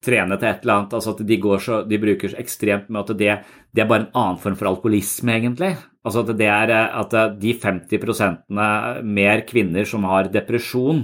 trene 0.07 0.39
til 0.39 0.49
et 0.49 0.65
eller 0.65 0.77
annet. 0.77 0.97
altså 0.97 1.15
At 1.17 1.23
de, 1.27 1.39
så, 1.63 1.81
de 1.89 2.01
bruker 2.03 2.33
så 2.33 2.41
ekstremt 2.41 2.91
med 2.91 3.03
at 3.03 3.19
det, 3.19 3.33
det, 3.75 3.83
er 3.83 3.91
bare 3.91 4.07
en 4.07 4.13
annen 4.15 4.43
form 4.43 4.59
for 4.59 4.71
alkoholisme, 4.71 5.35
egentlig. 5.41 5.73
Altså 6.07 6.23
At 6.23 6.37
det 6.39 6.51
er 6.53 6.75
at 6.87 7.17
de 7.41 7.57
50% 7.59 9.03
mer 9.03 9.43
kvinner 9.49 9.89
som 9.89 10.07
har 10.07 10.31
depresjon, 10.33 11.03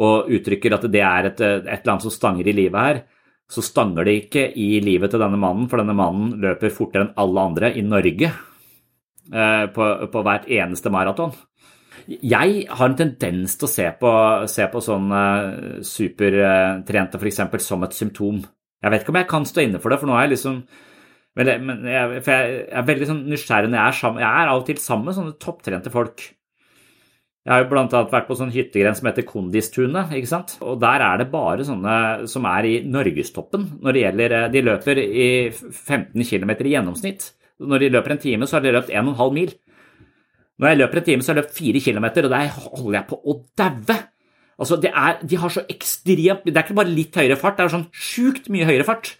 og 0.00 0.30
uttrykker 0.30 0.76
at 0.76 0.86
det 0.92 1.02
er 1.02 1.32
et, 1.32 1.40
et 1.42 1.72
eller 1.74 1.96
annet 1.96 2.06
som 2.06 2.14
stanger 2.14 2.46
i 2.46 2.54
livet 2.54 2.78
her, 2.78 3.02
så 3.50 3.64
stanger 3.66 4.06
det 4.06 4.16
ikke 4.24 4.44
i 4.54 4.78
livet 4.84 5.10
til 5.10 5.22
denne 5.22 5.38
mannen, 5.40 5.66
for 5.70 5.82
denne 5.82 5.96
mannen 5.98 6.36
løper 6.42 6.72
fortere 6.74 7.08
enn 7.08 7.16
alle 7.18 7.46
andre 7.50 7.72
i 7.74 7.82
Norge. 7.82 8.30
Eh, 9.30 9.64
på, 9.74 9.86
på 10.10 10.22
hvert 10.26 10.46
eneste 10.50 10.90
maraton. 10.90 11.34
Jeg 12.10 12.64
har 12.66 12.86
en 12.88 12.96
tendens 12.98 13.54
til 13.58 13.68
å 13.68 13.70
se 13.70 13.86
på, 14.00 14.12
se 14.50 14.66
på 14.72 14.82
sånne 14.82 15.24
supertrente 15.86 17.20
f.eks. 17.20 17.42
som 17.62 17.84
et 17.86 17.94
symptom. 17.94 18.40
Jeg 18.80 18.92
vet 18.92 19.04
ikke 19.04 19.12
om 19.14 19.20
jeg 19.20 19.30
kan 19.30 19.46
stå 19.46 19.62
inne 19.66 19.82
for 19.82 19.92
det, 19.92 20.00
for 20.00 20.10
nå 20.10 20.16
er 20.16 20.26
jeg 20.26 20.34
liksom 20.36 20.62
men 21.38 21.46
jeg, 21.86 22.22
for 22.26 22.34
jeg 22.34 22.62
er 22.74 22.86
veldig 22.88 23.06
sånn 23.06 23.20
nysgjerrig 23.30 23.68
når 23.70 23.78
jeg 23.78 23.86
er 23.86 23.96
sammen 24.00 24.22
Jeg 24.24 24.42
er 24.42 24.48
av 24.50 24.56
og 24.58 24.64
til 24.66 24.80
sammen 24.82 25.06
med 25.06 25.14
sånne 25.14 25.36
topptrente 25.38 25.92
folk. 25.94 26.24
Jeg 27.40 27.54
har 27.54 27.62
jo 27.64 27.78
annet 27.80 28.12
vært 28.12 28.26
på 28.28 28.36
sånn 28.36 28.52
hyttegren 28.52 28.96
som 28.96 29.06
heter 29.08 29.24
Kondistunet. 29.24 30.12
ikke 30.12 30.28
sant? 30.28 30.58
Og 30.60 30.76
der 30.82 31.00
er 31.00 31.22
det 31.22 31.30
bare 31.32 31.64
sånne 31.64 32.28
som 32.28 32.44
er 32.44 32.68
i 32.68 32.74
norgestoppen 32.84 33.64
når 33.80 33.96
det 33.96 34.02
gjelder 34.02 34.34
De 34.52 34.62
løper 34.66 35.00
i 35.00 35.28
15 35.48 36.20
km 36.20 36.52
i 36.58 36.74
gjennomsnitt. 36.74 37.30
Når 37.60 37.78
de 37.80 37.90
løper 37.96 38.12
en 38.12 38.20
time, 38.20 38.46
så 38.46 38.58
har 38.58 38.64
de 38.64 38.74
løpt 38.76 38.92
1,5 38.92 39.32
mil. 39.32 39.54
Når 40.60 40.68
jeg 40.68 40.80
løper 40.82 41.00
en 41.00 41.04
time, 41.08 41.24
så 41.24 41.32
har 41.32 41.38
jeg 41.38 41.44
løpt 41.44 41.56
4 41.56 41.80
km, 41.80 42.06
og 42.10 42.30
der 42.34 42.52
holder 42.52 42.98
jeg 42.98 43.08
på 43.08 43.20
å 43.24 43.36
daue. 43.56 43.96
Altså, 44.60 44.76
det 44.76 44.92
er, 44.92 45.16
de 45.24 45.36
har 45.40 45.48
så 45.48 45.62
ekstremt 45.72 46.44
Det 46.44 46.52
er 46.52 46.66
ikke 46.66 46.76
bare 46.76 46.92
litt 46.92 47.16
høyere 47.16 47.40
fart, 47.40 47.56
det 47.56 47.64
er 47.64 47.72
sånn 47.72 47.88
sjukt 47.96 48.50
mye 48.52 48.68
høyere 48.68 48.84
fart. 48.84 49.14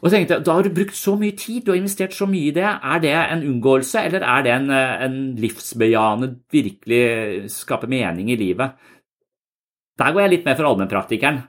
Og 0.00 0.08
så 0.08 0.16
tenkte 0.16 0.38
jeg, 0.38 0.44
Da 0.46 0.54
har 0.56 0.64
du 0.64 0.72
brukt 0.72 0.96
så 0.96 1.12
mye 1.20 1.36
tid, 1.36 1.64
du 1.64 1.72
har 1.72 1.80
investert 1.80 2.14
så 2.16 2.26
mye 2.26 2.48
i 2.48 2.54
det. 2.56 2.64
Er 2.64 3.02
det 3.02 3.12
en 3.12 3.44
unngåelse, 3.44 4.06
eller 4.08 4.24
er 4.24 4.42
det 4.42 4.52
en, 4.54 4.70
eh, 4.70 5.04
en 5.04 5.16
livsbejaende, 5.36 6.36
virkelig 6.50 7.50
skape 7.52 7.86
mening 7.86 8.30
i 8.30 8.36
livet? 8.36 8.72
Der 9.98 10.12
går 10.12 10.22
jeg 10.22 10.30
litt 10.30 10.44
mer 10.46 10.56
for 10.56 10.64
allmennpraktikeren. 10.64 11.42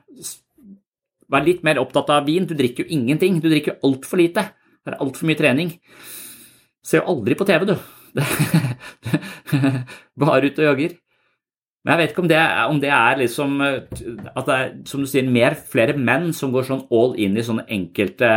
Vær 1.32 1.46
litt 1.46 1.64
mer 1.64 1.80
opptatt 1.80 2.10
av 2.10 2.26
vin. 2.26 2.44
Du 2.44 2.54
drikker 2.54 2.84
jo 2.84 2.92
ingenting. 2.92 3.40
Du 3.40 3.48
drikker 3.48 3.72
jo 3.72 3.88
altfor 3.88 4.20
lite. 4.20 4.44
Det 4.84 4.92
er 4.92 5.00
altfor 5.00 5.26
mye 5.26 5.38
trening. 5.38 5.72
Ser 6.84 7.00
jo 7.00 7.14
aldri 7.14 7.38
på 7.38 7.46
TV, 7.48 7.64
du. 7.64 7.76
Bare 10.20 10.50
ute 10.50 10.60
og 10.60 10.68
jogger. 10.68 10.98
Men 11.82 11.92
jeg 11.96 12.00
vet 12.02 12.12
ikke 12.14 12.22
om 12.22 12.28
det, 12.30 12.36
er- 12.38 12.68
om 12.70 12.80
det 12.80 12.90
er 12.94 13.16
liksom 13.18 13.56
eh, 13.66 13.80
At 14.36 14.46
det 14.46 14.54
er, 14.58 14.68
som 14.86 15.00
du 15.02 15.06
sier, 15.10 15.26
mer 15.26 15.56
flere 15.56 15.96
menn 15.98 16.28
som 16.36 16.52
går 16.54 16.68
sånn 16.68 16.84
all 16.94 17.16
in 17.18 17.34
i 17.36 17.42
sånne 17.42 17.64
enkelte, 17.74 18.28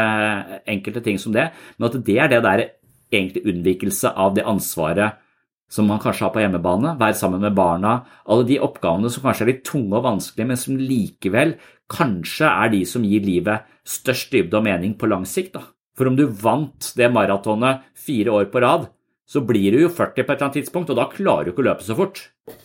enkelte 0.66 1.04
ting 1.06 1.20
som 1.22 1.36
det, 1.36 1.52
men 1.78 1.89
at 1.89 2.00
det 2.08 2.18
er 2.18 2.32
det 2.32 2.41
der 2.46 2.64
egentlig 3.14 3.46
unnvikelse 3.46 4.12
av 4.18 4.34
det 4.36 4.48
ansvaret 4.50 5.22
som 5.72 5.88
man 5.89 6.00
kanskje 6.02 6.26
har 6.28 6.34
på 6.34 6.41
hjemmebane, 6.43 6.91
være 7.00 7.18
sammen 7.18 7.41
med 7.41 7.56
barna, 7.58 7.96
alle 8.30 8.46
de 8.48 8.60
oppgavene 8.62 9.10
som 9.10 9.24
kanskje 9.26 9.46
er 9.46 9.50
litt 9.50 9.64
tunge 9.66 9.98
og 9.98 10.04
vanskelige, 10.06 10.48
men 10.48 10.60
som 10.62 10.78
likevel 10.78 11.56
kanskje 11.91 12.50
er 12.50 12.70
de 12.74 12.82
som 12.86 13.06
gir 13.06 13.24
livet 13.26 13.66
størst 13.86 14.32
dybde 14.34 14.58
og 14.60 14.66
mening 14.68 14.93
på 14.98 15.10
lang 15.10 15.26
sikt. 15.26 15.54
Da. 15.58 15.64
For 15.98 16.10
om 16.10 16.18
du 16.18 16.26
vant 16.28 16.91
det 16.98 17.10
maratonet 17.14 17.82
fire 17.98 18.34
år 18.38 18.50
på 18.54 18.62
rad, 18.62 18.86
så 19.26 19.41
blir 19.41 19.73
du 19.73 19.80
jo 19.82 19.89
40 19.89 20.21
på 20.21 20.32
et 20.32 20.36
eller 20.36 20.47
annet 20.47 20.57
tidspunkt, 20.59 20.91
og 20.93 20.99
da 20.99 21.07
klarer 21.09 21.47
du 21.47 21.53
ikke 21.53 21.63
å 21.63 21.69
løpe 21.71 21.86
så 21.86 21.97
fort. 21.97 22.19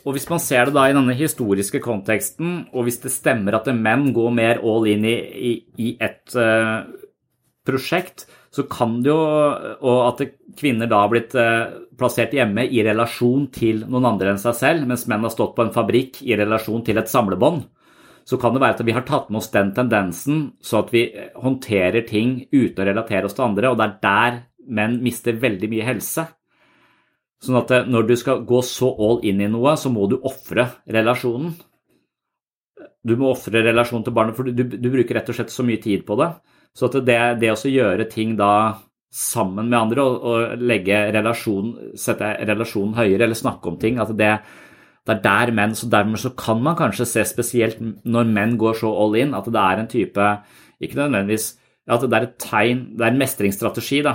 Og 0.04 0.12
hvis 0.12 0.28
man 0.28 0.42
ser 0.44 0.68
det 0.68 0.76
da 0.76 0.86
i 0.90 0.96
denne 0.96 1.16
historiske 1.16 1.80
konteksten, 1.80 2.66
og 2.76 2.84
hvis 2.84 3.00
det 3.00 3.14
stemmer 3.14 3.56
at 3.56 3.70
menn 3.72 4.10
går 4.16 4.34
mer 4.36 4.60
all 4.60 4.88
in 4.90 5.06
i, 5.08 5.16
i, 5.50 5.52
i 5.80 5.94
et 6.04 6.36
uh, 6.36 6.84
prosjekt, 7.64 8.26
så 8.52 8.66
kan 8.68 8.98
det 9.00 9.12
jo, 9.12 9.16
og 9.16 9.98
at 10.10 10.24
kvinner 10.58 10.90
da 10.90 11.04
har 11.04 11.12
blitt 11.12 11.36
uh, 11.38 11.86
plassert 11.96 12.34
hjemme 12.36 12.66
i 12.66 12.82
relasjon 12.84 13.46
til 13.54 13.84
noen 13.86 14.08
andre 14.12 14.34
enn 14.34 14.42
seg 14.42 14.56
selv, 14.58 14.88
mens 14.90 15.06
menn 15.08 15.24
har 15.24 15.32
stått 15.32 15.54
på 15.56 15.64
en 15.64 15.74
fabrikk 15.74 16.20
i 16.26 16.36
relasjon 16.36 16.84
til 16.84 17.00
et 17.00 17.12
samlebånd, 17.12 17.62
så 18.28 18.36
kan 18.40 18.52
det 18.54 18.60
være 18.62 18.76
at 18.76 18.84
vi 18.86 18.94
har 18.94 19.06
tatt 19.08 19.30
med 19.30 19.40
oss 19.40 19.52
den 19.54 19.72
tendensen, 19.76 20.42
så 20.60 20.82
at 20.84 20.92
vi 20.94 21.06
eh, 21.08 21.32
håndterer 21.40 22.04
ting 22.08 22.36
uten 22.52 22.82
å 22.82 22.86
relatere 22.90 23.26
oss 23.26 23.38
til 23.38 23.46
andre, 23.48 23.72
og 23.72 23.80
det 23.80 23.86
er 23.86 23.96
der 24.04 24.38
menn 24.70 25.00
mister 25.02 25.40
veldig 25.40 25.70
mye 25.72 25.86
helse. 25.88 26.26
Sånn 27.40 27.58
at 27.60 27.72
eh, 27.72 27.88
når 27.88 28.08
du 28.10 28.14
skal 28.20 28.44
gå 28.48 28.60
så 28.66 28.90
all 29.00 29.20
in 29.26 29.40
i 29.40 29.48
noe, 29.50 29.74
så 29.80 29.92
må 29.92 30.06
du 30.10 30.18
ofre 30.28 30.66
relasjonen. 30.90 31.54
Du 33.00 33.16
må 33.16 33.30
ofre 33.32 33.62
relasjonen 33.64 34.04
til 34.04 34.16
barnet, 34.16 34.36
for 34.36 34.48
du, 34.48 34.64
du, 34.76 34.88
bruker 34.92 35.16
rett 35.16 35.30
og 35.32 35.38
slett 35.38 35.52
så 35.52 35.64
mye 35.64 35.80
tid 35.80 36.04
på 36.08 36.18
det. 36.20 36.30
Så 36.76 36.90
det, 36.92 37.18
det 37.40 37.52
å 37.52 37.72
gjøre 37.72 38.06
ting 38.12 38.36
da 38.38 38.52
sammen 39.10 39.66
med 39.66 39.78
andre 39.78 40.02
og, 40.06 40.26
og 40.30 40.60
legge 40.62 40.98
relasjon, 41.16 41.72
sette 41.98 42.28
relasjonen 42.46 42.94
høyere 42.98 43.26
eller 43.26 43.38
snakke 43.38 43.72
om 43.72 43.78
ting, 43.80 43.98
at 43.98 44.12
det, 44.14 44.34
det 45.08 45.16
er 45.16 45.24
der 45.24 45.54
menn 45.56 45.74
så 45.74 45.88
Dermed 45.90 46.20
så 46.22 46.30
kan 46.38 46.60
man 46.62 46.78
kanskje 46.78 47.08
se 47.08 47.24
spesielt 47.26 47.80
når 47.80 48.30
menn 48.30 48.54
går 48.60 48.78
så 48.84 48.92
all 49.02 49.16
in, 49.18 49.34
at 49.34 49.48
det 49.50 49.64
er 49.64 49.82
en 49.82 49.90
type 49.90 50.28
Ikke 50.78 51.00
nødvendigvis 51.00 51.48
at 51.90 52.04
det 52.06 52.14
er 52.14 52.26
et 52.28 52.36
tegn, 52.38 52.84
det 52.94 53.02
er 53.02 53.10
en 53.10 53.18
mestringsstrategi 53.18 54.04
da, 54.06 54.12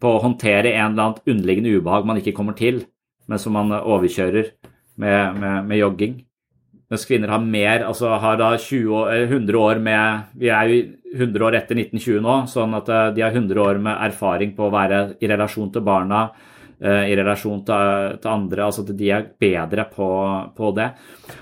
på 0.00 0.14
å 0.14 0.22
håndtere 0.24 0.72
en 0.72 0.92
eller 0.92 1.04
annen 1.10 1.34
underliggende 1.34 1.76
ubehag 1.76 2.08
man 2.08 2.20
ikke 2.20 2.34
kommer 2.36 2.56
til, 2.58 2.84
men 3.28 3.40
som 3.40 3.54
man 3.56 3.72
overkjører 3.78 4.52
med, 5.00 5.40
med, 5.40 5.68
med 5.68 5.80
jogging. 5.80 6.18
Mens 6.90 7.06
kvinner 7.06 7.30
har 7.30 7.42
mer, 7.44 7.84
altså 7.86 8.16
har 8.18 8.38
da 8.40 8.50
20 8.58 8.94
år, 8.98 9.12
100 9.28 9.58
år 9.62 9.78
med 9.78 10.32
Vi 10.40 10.48
er 10.50 10.70
jo 10.72 10.78
100 11.14 11.44
år 11.46 11.56
etter 11.60 11.78
1920 11.78 12.24
nå, 12.24 12.36
sånn 12.50 12.74
at 12.78 12.90
eh, 12.90 13.10
de 13.14 13.22
har 13.22 13.34
100 13.34 13.62
år 13.62 13.78
med 13.82 14.00
erfaring 14.08 14.56
på 14.56 14.66
å 14.66 14.72
være 14.74 14.98
i 15.22 15.30
relasjon 15.30 15.70
til 15.74 15.84
barna, 15.86 16.24
eh, 16.82 17.12
i 17.12 17.14
relasjon 17.18 17.62
til, 17.66 18.18
til 18.18 18.32
andre. 18.32 18.66
Altså 18.66 18.82
at 18.82 18.92
de 18.98 19.12
er 19.14 19.28
bedre 19.46 19.86
på, 19.94 20.10
på, 20.56 20.72
det. 20.74 20.88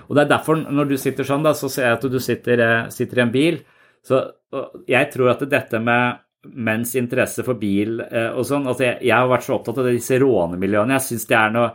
Og 0.09 0.17
det 0.17 0.27
er 0.27 0.33
derfor, 0.35 0.61
når 0.69 0.93
du 0.93 0.97
sitter 1.01 1.29
sånn, 1.29 1.45
da, 1.49 1.55
så 1.57 1.73
ser 1.73 1.89
jeg 1.89 1.97
at 1.97 2.09
du 2.13 2.21
sitter, 2.21 2.65
eh, 2.67 2.93
sitter 2.93 3.23
i 3.23 3.25
en 3.25 3.35
bil. 3.35 3.61
Så 4.05 4.21
jeg 4.89 5.13
tror 5.13 5.33
at 5.33 5.49
dette 5.49 5.81
med 5.85 6.21
menns 6.55 6.95
interesse 6.99 7.45
for 7.47 7.59
bil 7.61 8.01
og 8.01 8.45
sånn 8.47 8.69
altså 8.69 8.87
jeg, 8.87 9.03
jeg 9.09 9.17
har 9.17 9.29
vært 9.31 9.47
så 9.47 9.59
opptatt 9.59 9.83
av 9.83 9.91
disse 9.91 10.19
rånemiljøene. 10.23 10.97
Jeg 10.97 11.07
syns 11.09 11.29
det 11.29 11.39
er 11.39 11.53
noe 11.55 11.69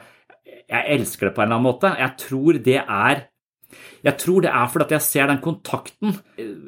Jeg 0.43 0.84
elsker 0.95 1.30
det 1.30 1.36
på 1.36 1.43
en 1.43 1.47
eller 1.47 1.59
annen 1.59 1.67
måte. 1.67 1.93
Jeg 1.99 2.19
tror 2.24 2.59
det 2.65 2.82
er 2.82 3.28
jeg 4.03 4.19
tror 4.19 4.43
det 4.43 4.51
er 4.53 4.67
fordi 4.69 4.93
jeg 4.93 5.05
ser 5.05 5.30
den 5.32 5.39
kontakten 5.41 6.11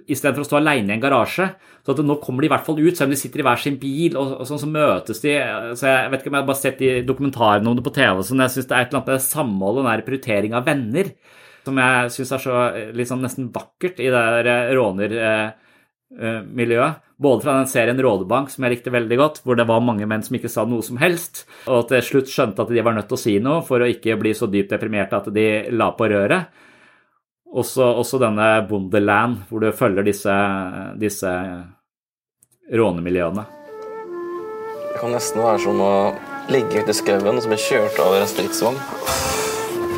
istedenfor 0.09 0.41
å 0.41 0.47
stå 0.47 0.57
alene 0.57 0.93
i 0.93 0.95
en 0.95 1.03
garasje. 1.03 1.49
Så 1.85 1.93
at 1.93 1.99
nå 2.01 2.15
kommer 2.23 2.41
de 2.41 2.47
i 2.47 2.51
hvert 2.53 2.65
fall 2.65 2.79
ut, 2.79 2.95
selv 2.95 3.11
om 3.11 3.13
de 3.13 3.19
sitter 3.19 3.43
i 3.43 3.45
hver 3.45 3.59
sin 3.61 3.75
bil, 3.81 4.15
og, 4.17 4.39
sånn 4.47 4.61
så 4.63 4.69
møtes 4.71 5.19
de. 5.21 5.35
Så 5.77 5.91
jeg 5.91 6.09
vet 6.09 6.23
ikke 6.23 6.31
om 6.31 6.37
jeg 6.39 6.45
har 6.45 6.49
bare 6.49 6.63
sett 6.63 6.81
de 6.81 6.93
dokumentarene 7.05 7.69
om 7.69 7.77
det 7.77 7.85
på 7.85 7.93
TV, 7.93 8.23
så 8.23 8.39
jeg 8.39 8.53
syns 8.55 8.69
det 8.71 8.77
er 8.77 8.85
et 8.85 8.89
eller 8.89 9.03
annet 9.03 9.11
med 9.11 9.25
samhold 9.27 9.81
og 9.81 9.89
den 9.89 10.05
prioritering 10.07 10.57
av 10.57 10.65
venner 10.65 11.11
som 11.65 11.79
jeg 11.81 12.11
syns 12.13 12.31
er 12.35 12.43
så 12.43 12.59
litt 12.95 13.09
sånn 13.09 13.23
nesten 13.25 13.49
vakkert 13.53 13.99
i 14.03 14.09
det 14.13 14.23
rånermiljøet. 14.77 17.01
Både 17.17 17.45
fra 17.45 17.53
den 17.55 17.69
serien 17.71 17.99
Rådebank, 18.01 18.49
som 18.51 18.65
jeg 18.65 18.73
likte 18.73 18.91
veldig 18.91 19.17
godt, 19.19 19.37
hvor 19.45 19.55
det 19.55 19.67
var 19.69 19.83
mange 19.83 20.07
menn 20.09 20.23
som 20.25 20.35
ikke 20.35 20.51
sa 20.51 20.65
noe 20.67 20.83
som 20.83 20.97
helst, 20.99 21.45
og 21.71 21.87
til 21.87 22.03
slutt 22.03 22.31
skjønte 22.31 22.65
at 22.65 22.73
de 22.75 22.83
var 22.83 22.97
nødt 22.97 23.07
til 23.07 23.15
å 23.15 23.21
si 23.21 23.35
noe 23.39 23.61
for 23.63 23.79
å 23.79 23.87
ikke 23.87 24.17
bli 24.19 24.33
så 24.35 24.49
dypt 24.51 24.73
deprimerte 24.75 25.21
at 25.21 25.29
de 25.35 25.47
la 25.71 25.93
på 25.95 26.09
røret. 26.11 26.51
Også, 27.55 27.87
også 28.01 28.19
denne 28.19 28.49
Bondeland, 28.67 29.45
hvor 29.47 29.63
du 29.63 29.69
følger 29.71 30.03
disse, 30.03 30.35
disse 30.99 31.31
rånemiljøene. 32.75 33.45
Det 34.91 34.99
kan 34.99 35.15
nesten 35.15 35.43
være 35.43 35.63
som 35.63 35.79
å 35.79 35.95
ligge 36.51 36.83
ute 36.83 36.91
i 36.91 36.99
skauen 36.99 37.37
og 37.37 37.43
så 37.45 37.51
bli 37.51 37.63
kjørt 37.63 38.03
over 38.03 38.19
en 38.19 38.31
stridsvogn. 38.31 38.81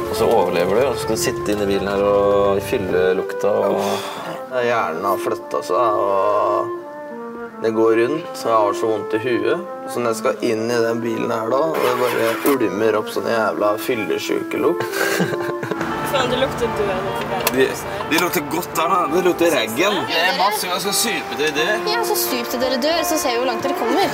Og 0.08 0.14
så 0.20 0.30
overlever 0.30 0.78
du, 0.78 0.84
og 0.86 0.94
så 0.94 1.08
skal 1.08 1.18
du 1.18 1.24
sitte 1.26 1.54
inne 1.56 1.66
i 1.66 1.74
bilen 1.74 1.90
her 1.90 2.06
og 2.06 2.62
fylle 2.70 3.08
lukta. 3.18 3.58
Og 3.74 4.62
Hjernen 4.64 5.06
har 5.06 5.22
flytta 5.22 5.66
seg, 5.66 6.04
og 6.06 6.77
det 7.64 7.72
går 7.72 7.96
rundt. 7.96 8.26
Så 8.34 8.50
jeg 8.50 8.58
har 8.58 8.74
så 8.74 8.88
vondt 8.88 9.14
i 9.14 9.18
huet. 9.24 9.60
Så 9.90 10.00
når 10.00 10.14
jeg 10.14 10.20
skal 10.22 10.44
inn 10.46 10.66
i 10.70 10.80
den 10.84 11.02
bilen 11.02 11.32
her, 11.32 11.50
da, 11.52 11.62
og 11.72 11.78
det 11.82 11.94
bare 12.02 12.32
ulmer 12.54 12.98
opp 13.00 13.10
sånn 13.14 13.30
jævla 13.32 13.74
fyllesykelukt 13.82 14.84
Faen, 16.12 16.30
det 16.32 16.38
lukter 16.40 16.70
død. 16.78 17.08
Det, 17.52 17.66
det 18.12 18.20
lukter 18.22 18.46
godt 18.52 18.70
der, 18.78 18.94
da. 18.94 19.00
Det 19.12 19.24
lukter 19.26 19.52
reggen. 19.52 19.98
Det 20.08 20.20
er 20.22 20.38
masse 20.40 20.70
ganske 20.70 20.94
sype 20.96 21.36
til 21.40 21.52
det. 21.58 21.68
Ja, 21.92 22.04
så 22.08 22.16
stup 22.16 22.48
til 22.54 22.64
dere 22.64 22.78
dør, 22.84 23.02
så 23.10 23.18
ser 23.20 23.36
vi 23.36 23.42
hvor 23.42 23.50
langt 23.50 23.68
dere 23.68 23.76
kommer. 23.76 24.08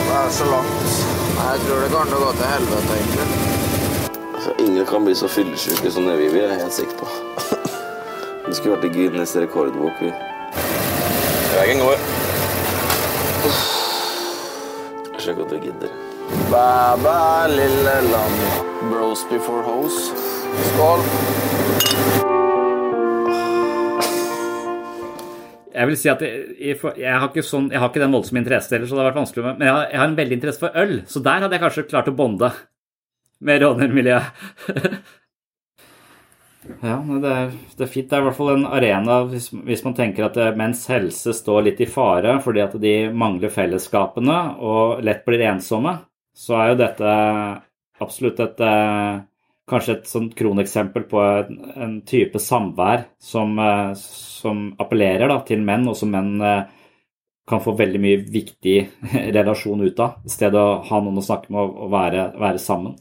Det 0.00 0.16
er 0.22 0.32
så 0.38 0.48
langt. 0.48 0.96
Jeg 1.40 1.60
tror 1.66 1.84
det 1.84 1.92
kommer 1.92 2.08
til 2.08 2.16
å 2.16 2.22
gå 2.24 2.32
til 2.40 2.50
helvete, 2.54 2.96
egentlig. 2.96 3.28
Altså, 4.30 4.56
ingen 4.64 4.88
kan 4.88 5.04
bli 5.04 5.14
så 5.20 5.28
fyllesyke 5.28 5.92
som 5.92 6.08
det 6.08 6.16
vi 6.22 6.32
blir, 6.32 6.46
jeg 6.46 6.56
er 6.56 6.64
helt 6.64 6.78
sikker 6.80 6.96
på. 7.02 7.12
Det 8.46 8.56
skulle 8.56 8.78
vært 8.78 8.88
i 8.88 8.94
Guinness 8.96 9.36
rekordbok. 9.36 10.00
Vi. 10.54 11.56
Veggen 11.56 11.82
går. 11.84 11.98
Sjekk 15.20 15.42
at 15.44 15.50
du 15.52 15.58
gidder. 15.60 15.90
Bæ, 16.50 16.96
bæ, 17.04 17.18
lille 17.52 17.96
lam. 18.12 18.34
Bros 18.90 19.24
before 19.30 19.62
hose. 19.62 20.16
Skål. 20.70 21.00
Jeg 25.74 25.86
vil 25.86 25.96
si 25.96 26.08
at 26.10 26.22
jeg, 26.22 26.40
jeg, 26.60 26.76
jeg, 26.98 27.12
har 27.14 27.28
ikke 27.30 27.44
sånn, 27.46 27.70
jeg 27.72 27.80
har 27.80 27.88
ikke 27.92 28.02
den 28.02 28.12
voldsomme 28.12 28.42
interesse 28.42 28.74
heller, 28.74 28.88
så 28.90 28.96
det 28.96 29.04
har 29.04 29.10
vært 29.12 29.20
vanskelig. 29.22 29.44
Men 29.46 29.68
jeg 29.68 29.74
har, 29.76 29.86
jeg 29.92 30.00
har 30.02 30.10
en 30.10 30.18
veldig 30.18 30.36
interesse 30.36 30.64
for 30.64 30.82
øl, 30.82 30.96
så 31.08 31.22
der 31.24 31.44
hadde 31.44 31.56
jeg 31.56 31.62
kanskje 31.62 31.86
klart 31.92 32.10
å 32.10 32.16
bonde 32.18 32.50
med 33.40 33.62
rånermiljøet. 33.62 34.42
ja, 36.82 36.96
det 37.22 37.30
er, 37.30 37.54
det 37.76 37.84
er 37.86 37.90
fint. 37.90 38.10
Det 38.10 38.16
er 38.16 38.22
i 38.22 38.28
hvert 38.28 38.38
fall 38.38 38.52
en 38.54 38.68
arena 38.68 39.20
hvis, 39.30 39.50
hvis 39.66 39.82
man 39.86 39.96
tenker 39.98 40.28
at 40.28 40.38
menns 40.58 40.84
helse 40.90 41.34
står 41.36 41.66
litt 41.66 41.82
i 41.82 41.88
fare 41.90 42.36
fordi 42.44 42.62
at 42.64 42.76
de 42.82 42.94
mangler 43.10 43.52
fellesskapene 43.52 44.38
og 44.62 45.02
lett 45.06 45.24
blir 45.26 45.46
ensomme, 45.50 45.96
så 46.36 46.56
er 46.60 46.70
jo 46.70 46.80
dette 46.80 47.10
absolutt 48.00 48.40
et 48.40 48.62
eh, 48.64 49.20
kanskje 49.70 49.96
et 49.98 50.10
sånt 50.10 50.34
kroneksempel 50.38 51.06
på 51.10 51.22
en, 51.22 51.60
en 51.76 51.96
type 52.08 52.40
samvær 52.42 53.06
som, 53.22 53.56
eh, 53.60 53.92
som 54.00 54.70
appellerer 54.80 55.30
da, 55.30 55.40
til 55.46 55.64
menn, 55.66 55.88
og 55.90 55.98
som 55.98 56.12
menn 56.14 56.36
eh, 56.40 56.62
kan 57.50 57.62
få 57.64 57.74
veldig 57.78 58.00
mye 58.02 58.22
viktig 58.30 58.76
relasjon 59.36 59.84
ut 59.84 60.02
av, 60.02 60.20
i 60.24 60.32
stedet 60.32 60.60
å 60.60 60.80
ha 60.86 61.02
noen 61.02 61.20
å 61.20 61.26
snakke 61.26 61.52
med 61.52 61.74
og 61.84 61.90
være, 61.92 62.30
være 62.40 62.62
sammen. 62.62 62.96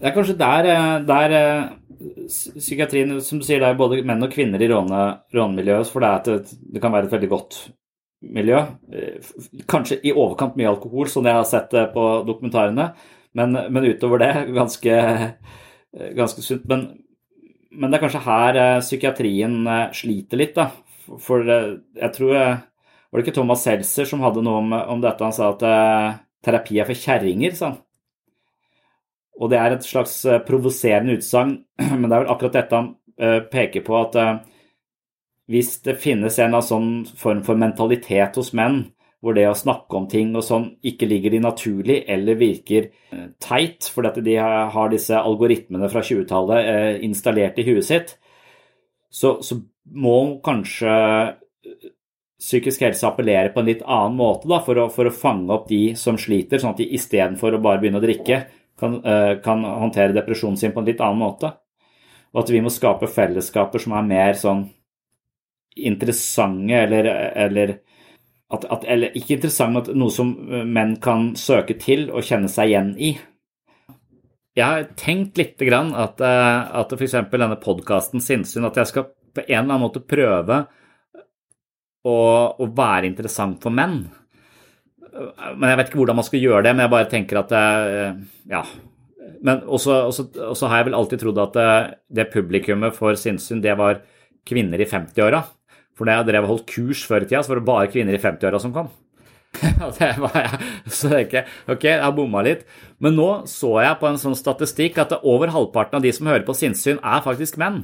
Det 0.00 0.08
er 0.08 0.16
kanskje 0.16 0.38
der, 0.40 0.68
der 1.04 1.34
psykiatrien, 2.00 3.18
som 3.24 3.40
du 3.40 3.44
sier, 3.44 3.60
det 3.60 3.68
er 3.68 3.78
både 3.78 4.00
menn 4.06 4.24
og 4.24 4.32
kvinner 4.32 4.62
i 4.62 4.68
råne, 4.70 5.02
rånemiljøet, 5.34 5.90
for 5.92 6.04
det, 6.04 6.32
et, 6.32 6.52
det 6.74 6.82
kan 6.82 6.94
være 6.94 7.08
et 7.08 7.14
veldig 7.14 7.30
godt 7.32 7.58
miljø. 8.36 8.60
Kanskje 9.70 10.00
i 10.04 10.14
overkant 10.14 10.56
mye 10.58 10.70
alkohol, 10.70 11.08
som 11.12 11.26
jeg 11.28 11.36
har 11.36 11.48
sett 11.48 11.74
på 11.94 12.06
dokumentarene. 12.28 12.90
Men, 13.36 13.54
men 13.70 13.86
utover 13.86 14.22
det 14.22 14.32
ganske, 14.56 14.96
ganske 16.16 16.44
sunt. 16.44 16.64
Men, 16.70 16.88
men, 17.70 17.90
det 17.90 17.98
er 17.98 18.04
kanskje 18.04 18.24
her 18.26 18.60
psykiatrien 18.82 19.60
sliter 19.96 20.40
litt, 20.40 20.56
da. 20.56 20.70
for 21.22 21.46
eh, 21.46 21.76
jeg 22.00 22.16
tror 22.16 22.34
Var 22.34 23.18
det 23.18 23.24
ikke 23.24 23.34
Thomas 23.40 23.64
Seltzer 23.66 24.06
som 24.06 24.20
hadde 24.22 24.42
noe 24.46 24.58
om, 24.62 24.74
om 24.94 25.00
dette? 25.02 25.24
Han 25.24 25.34
sa 25.34 25.48
at 25.50 25.62
eh, 25.66 26.18
terapi 26.46 26.78
er 26.78 26.86
for 26.88 26.98
kjerringer, 26.98 27.54
sa 27.58 27.72
han. 27.72 27.80
Og 29.40 29.50
det 29.52 29.58
er 29.60 29.74
et 29.74 29.86
slags 29.86 30.14
eh, 30.28 30.40
provoserende 30.44 31.16
utsagn, 31.18 31.56
men 31.98 32.06
det 32.08 32.14
er 32.14 32.24
vel 32.24 32.32
akkurat 32.34 32.58
dette 32.58 32.76
han 32.76 32.94
eh, 33.20 33.40
peker 33.50 33.84
på, 33.86 33.96
at 33.98 34.18
eh, 34.20 34.32
hvis 35.50 35.78
det 35.86 35.98
finnes 36.02 36.38
en 36.38 36.56
sånn 36.62 36.90
form 37.18 37.42
for 37.46 37.58
mentalitet 37.58 38.36
hos 38.38 38.52
menn, 38.56 38.84
hvor 39.20 39.34
det 39.36 39.48
å 39.50 39.56
snakke 39.56 39.98
om 39.98 40.06
ting 40.08 40.30
og 40.32 40.44
sånn 40.46 40.70
ikke 40.86 41.08
ligger 41.08 41.34
de 41.34 41.42
naturlig 41.44 41.98
eller 42.08 42.38
virker 42.40 42.86
teit, 43.42 43.84
fordi 43.92 44.22
de 44.24 44.38
har 44.40 44.92
disse 44.92 45.16
algoritmene 45.16 45.90
fra 45.92 46.00
20-tallet 46.06 46.70
eh, 46.70 46.94
installert 47.04 47.58
i 47.60 47.66
huet 47.68 47.84
sitt, 47.84 48.14
så, 49.10 49.40
så 49.44 49.58
må 49.90 50.38
kanskje 50.44 50.94
psykisk 52.40 52.86
helse 52.86 53.04
appellere 53.04 53.52
på 53.52 53.60
en 53.60 53.68
litt 53.68 53.82
annen 53.84 54.16
måte 54.16 54.48
da, 54.48 54.62
for, 54.64 54.78
å, 54.80 54.86
for 54.92 55.10
å 55.10 55.12
fange 55.14 55.52
opp 55.52 55.68
de 55.68 55.92
som 55.98 56.16
sliter, 56.20 56.62
sånn 56.62 56.72
at 56.72 56.80
de 56.80 56.88
istedenfor 56.96 57.56
å 57.56 57.62
bare 57.62 57.82
begynne 57.82 58.00
å 58.00 58.04
drikke, 58.04 58.40
kan, 58.80 58.98
eh, 59.04 59.34
kan 59.44 59.64
håndtere 59.64 60.16
depresjonen 60.16 60.58
sin 60.58 60.72
på 60.72 60.82
en 60.82 60.88
litt 60.88 61.00
annen 61.04 61.20
måte. 61.20 61.52
Og 62.34 62.44
at 62.44 62.52
vi 62.54 62.62
må 62.62 62.70
skape 62.72 63.10
fellesskaper 63.10 63.82
som 63.82 63.96
er 63.98 64.06
mer 64.06 64.34
sånn 64.38 64.64
interessante 65.76 66.74
eller, 66.74 67.06
eller 67.38 67.76
at, 68.50 68.64
at, 68.66 68.84
eller 68.90 69.14
ikke 69.18 69.36
interessant, 69.36 69.74
men 69.74 70.00
noe 70.02 70.14
som 70.14 70.32
eh, 70.50 70.66
menn 70.66 70.96
kan 71.02 71.32
søke 71.38 71.78
til 71.80 72.08
og 72.10 72.26
kjenne 72.26 72.50
seg 72.50 72.72
igjen 72.72 72.94
i. 72.98 73.14
Jeg 74.58 74.66
har 74.66 74.88
tenkt 74.98 75.38
lite 75.38 75.68
grann 75.68 75.92
at, 75.94 76.20
eh, 76.24 76.76
at 76.80 76.92
f.eks. 76.96 77.16
denne 77.30 77.58
podkasten 77.62 78.22
Sinnsyn, 78.22 78.66
at 78.66 78.80
jeg 78.80 78.90
skal 78.90 79.10
på 79.30 79.44
en 79.44 79.46
eller 79.46 79.66
annen 79.68 79.84
måte 79.84 80.02
prøve 80.02 80.64
å, 82.02 82.16
å 82.58 82.66
være 82.66 83.06
interessant 83.06 83.62
for 83.62 83.74
menn. 83.74 84.02
Men 85.10 85.66
jeg 85.70 85.78
vet 85.80 85.90
ikke 85.90 86.00
hvordan 86.02 86.18
man 86.20 86.26
skal 86.26 86.42
gjøre 86.44 86.62
det, 86.66 86.72
men 86.76 86.84
jeg 86.84 86.92
bare 86.94 87.10
tenker 87.10 87.40
at 87.40 87.54
eh, 87.56 88.22
ja. 88.50 88.62
Men 89.44 89.62
også, 89.64 90.66
har 90.68 90.76
jeg 90.80 90.88
vel 90.90 90.96
alltid 90.98 91.22
trodd 91.22 91.40
at 91.42 91.56
det, 91.56 91.68
det 92.20 92.30
publikummet 92.32 92.96
for 92.96 93.16
sinnssyn, 93.18 93.62
det 93.64 93.76
var 93.80 94.02
kvinner 94.48 94.80
i 94.80 94.88
50-åra. 94.88 95.42
For 95.96 96.08
da 96.08 96.18
jeg 96.18 96.30
drev 96.30 96.46
og 96.46 96.54
holdt 96.54 96.68
kurs 96.70 97.04
før 97.08 97.24
i 97.24 97.28
tida, 97.28 97.42
så 97.44 97.52
var 97.52 97.60
det 97.60 97.68
bare 97.68 97.92
kvinner 97.92 98.16
i 98.16 98.20
50-åra 98.22 98.60
som 98.62 98.74
kom. 98.76 98.90
Så 100.86 101.10
jeg 101.10 101.42
ok, 101.66 101.84
jeg 101.84 102.02
har 102.02 102.12
bomma 102.14 102.42
litt. 102.46 102.62
Men 103.02 103.16
nå 103.18 103.28
så 103.50 103.72
jeg 103.82 103.98
på 103.98 104.06
en 104.06 104.20
sånn 104.20 104.36
statistikk 104.38 105.00
at 105.02 105.16
over 105.20 105.50
halvparten 105.50 105.98
av 105.98 106.04
de 106.04 106.12
som 106.14 106.28
hører 106.30 106.44
på 106.46 106.54
sinnssyn, 106.54 107.00
er 107.02 107.24
faktisk 107.24 107.58
menn. 107.60 107.82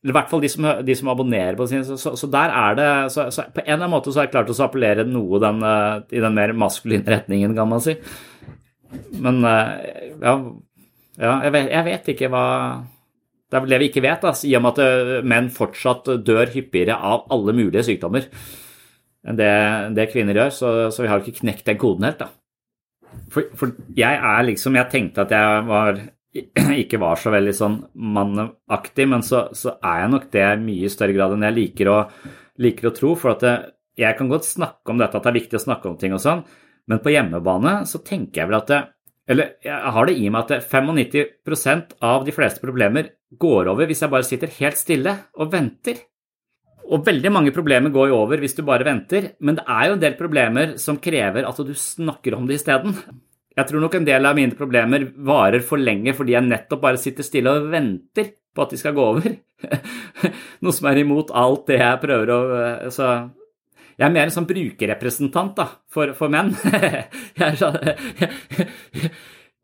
Eller 0.00 0.14
i 0.14 0.16
hvert 0.16 0.30
fall 0.30 0.40
de 0.40 0.48
som, 0.48 0.68
de 0.86 0.94
som 0.96 1.10
abonnerer 1.12 1.58
på 1.58 1.66
sin, 1.68 1.84
Så, 1.84 2.14
så, 2.16 2.28
der 2.32 2.54
er 2.56 2.76
det 2.78 2.88
så, 3.12 3.26
så 3.28 3.44
På 3.52 3.60
en 3.60 3.66
eller 3.66 3.82
annen 3.82 3.92
måte 3.92 4.12
så 4.12 4.22
har 4.22 4.28
jeg 4.28 4.32
klart 4.32 4.52
å 4.52 4.56
appellere 4.64 5.04
noe 5.04 5.40
den, 5.42 5.60
eh, 5.66 5.98
i 6.16 6.22
den 6.24 6.36
mer 6.36 6.54
maskuline 6.56 7.04
retningen, 7.04 7.52
kan 7.56 7.68
man 7.68 7.84
si. 7.84 7.98
Men 9.20 9.44
eh, 9.44 10.16
ja, 10.22 10.38
ja 11.20 11.34
jeg, 11.44 11.52
vet, 11.56 11.68
jeg 11.74 11.88
vet 11.90 12.10
ikke 12.14 12.32
hva 12.32 12.46
det 13.50 13.58
er 13.58 13.64
vel 13.64 13.72
det 13.74 13.78
vi 13.82 13.86
ikke 13.90 14.02
vet, 14.04 14.22
da, 14.22 14.30
i 14.46 14.52
og 14.54 14.62
med 14.62 14.76
at 14.78 14.82
eh, 14.84 15.24
menn 15.26 15.48
fortsatt 15.52 16.10
dør 16.22 16.52
hyppigere 16.54 16.94
av 16.94 17.26
alle 17.34 17.54
mulige 17.58 17.82
sykdommer 17.88 18.28
enn 19.26 19.36
det, 19.36 19.54
det 19.96 20.06
kvinner 20.12 20.38
gjør, 20.38 20.52
så, 20.54 20.68
så, 20.94 21.02
vi 21.04 21.10
har 21.10 21.20
ikke 21.20 21.42
knekt 21.42 21.66
den 21.68 21.80
koden 21.80 22.06
helt, 22.08 22.22
da. 22.22 22.30
For, 23.30 23.50
for, 23.58 23.74
jeg 23.98 24.18
er 24.22 24.44
liksom 24.46 24.76
Jeg 24.78 24.86
tenkte 24.92 25.24
at 25.24 25.32
jeg 25.34 25.62
var, 25.66 25.96
ikke 26.82 27.00
var 27.02 27.18
så 27.18 27.32
veldig 27.34 27.54
sånn 27.56 27.76
mannaktig, 28.14 29.06
men 29.10 29.24
så, 29.26 29.48
så, 29.56 29.74
er 29.82 30.04
jeg 30.04 30.14
nok 30.14 30.30
det 30.34 30.46
i 30.46 30.62
mye 30.62 30.90
større 30.92 31.16
grad 31.16 31.34
enn 31.34 31.46
jeg 31.48 31.58
liker 31.58 31.90
å, 31.90 31.98
liker 32.62 32.90
å 32.90 32.94
tro. 32.96 33.14
For 33.18 33.34
at 33.34 33.44
det, 33.44 33.54
jeg 34.00 34.18
kan 34.18 34.30
godt 34.30 34.48
snakke 34.48 34.94
om 34.94 35.00
dette, 35.00 35.18
at 35.18 35.26
det 35.26 35.32
er 35.32 35.40
viktig 35.40 35.58
å 35.58 35.64
snakke 35.66 35.90
om 35.90 35.98
ting 36.00 36.14
og 36.16 36.22
sånn, 36.22 36.44
men 36.90 37.02
på 37.02 37.12
hjemmebane 37.12 37.80
så 37.86 38.00
tenker 38.06 38.42
jeg 38.42 38.50
vel 38.50 38.60
at 38.60 38.70
det, 38.70 38.80
eller 39.30 39.56
jeg 39.62 39.94
har 39.94 40.08
det 40.08 40.18
i 40.18 40.30
meg 40.32 40.46
at 40.46 40.70
95% 40.70 41.98
av 42.06 42.24
de 42.26 42.34
fleste 42.34 42.62
problemer 42.62 43.12
går 43.38 43.68
over 43.70 43.86
hvis 43.86 44.02
jeg 44.02 44.10
bare 44.10 44.26
sitter 44.26 44.54
helt 44.56 44.78
stille 44.80 45.12
og 45.38 45.52
venter. 45.52 46.00
Og 46.90 47.04
veldig 47.06 47.30
mange 47.30 47.52
problemer 47.54 47.92
går 47.94 48.10
jo 48.10 48.18
over 48.24 48.40
hvis 48.42 48.56
du 48.58 48.64
bare 48.66 48.86
venter, 48.86 49.32
men 49.38 49.60
det 49.60 49.66
er 49.70 49.86
jo 49.86 49.94
en 49.94 50.02
del 50.02 50.16
problemer 50.18 50.74
som 50.82 50.98
krever 51.02 51.46
at 51.46 51.60
du 51.62 51.74
snakker 51.78 52.34
om 52.34 52.48
det 52.48 52.58
isteden. 52.58 52.96
Jeg 53.58 53.66
tror 53.66 53.82
nok 53.82 53.96
en 53.98 54.06
del 54.06 54.28
av 54.28 54.36
mine 54.38 54.56
problemer 54.56 55.08
varer 55.26 55.64
for 55.66 55.80
lenge 55.82 56.14
fordi 56.16 56.36
jeg 56.36 56.46
nettopp 56.46 56.84
bare 56.84 57.00
sitter 57.02 57.26
stille 57.26 57.50
og 57.50 57.70
venter 57.72 58.30
på 58.54 58.64
at 58.64 58.72
de 58.74 58.78
skal 58.78 58.94
gå 58.96 59.08
over. 59.14 59.34
Noe 60.62 60.74
som 60.74 60.88
er 60.90 61.02
imot 61.02 61.32
alt 61.36 61.66
det 61.70 61.80
jeg 61.80 62.00
prøver 62.02 62.32
å 62.34 62.40
Så 62.94 63.10
jeg 64.00 64.06
er 64.06 64.14
mer 64.14 64.30
en 64.30 64.32
sånn 64.32 64.48
brukerrepresentant 64.48 65.58
da, 65.58 65.66
for, 65.92 66.14
for 66.16 66.32
menn. 66.32 66.54
jeg 67.36 67.44
er 67.50 67.58
sånn 67.60 67.76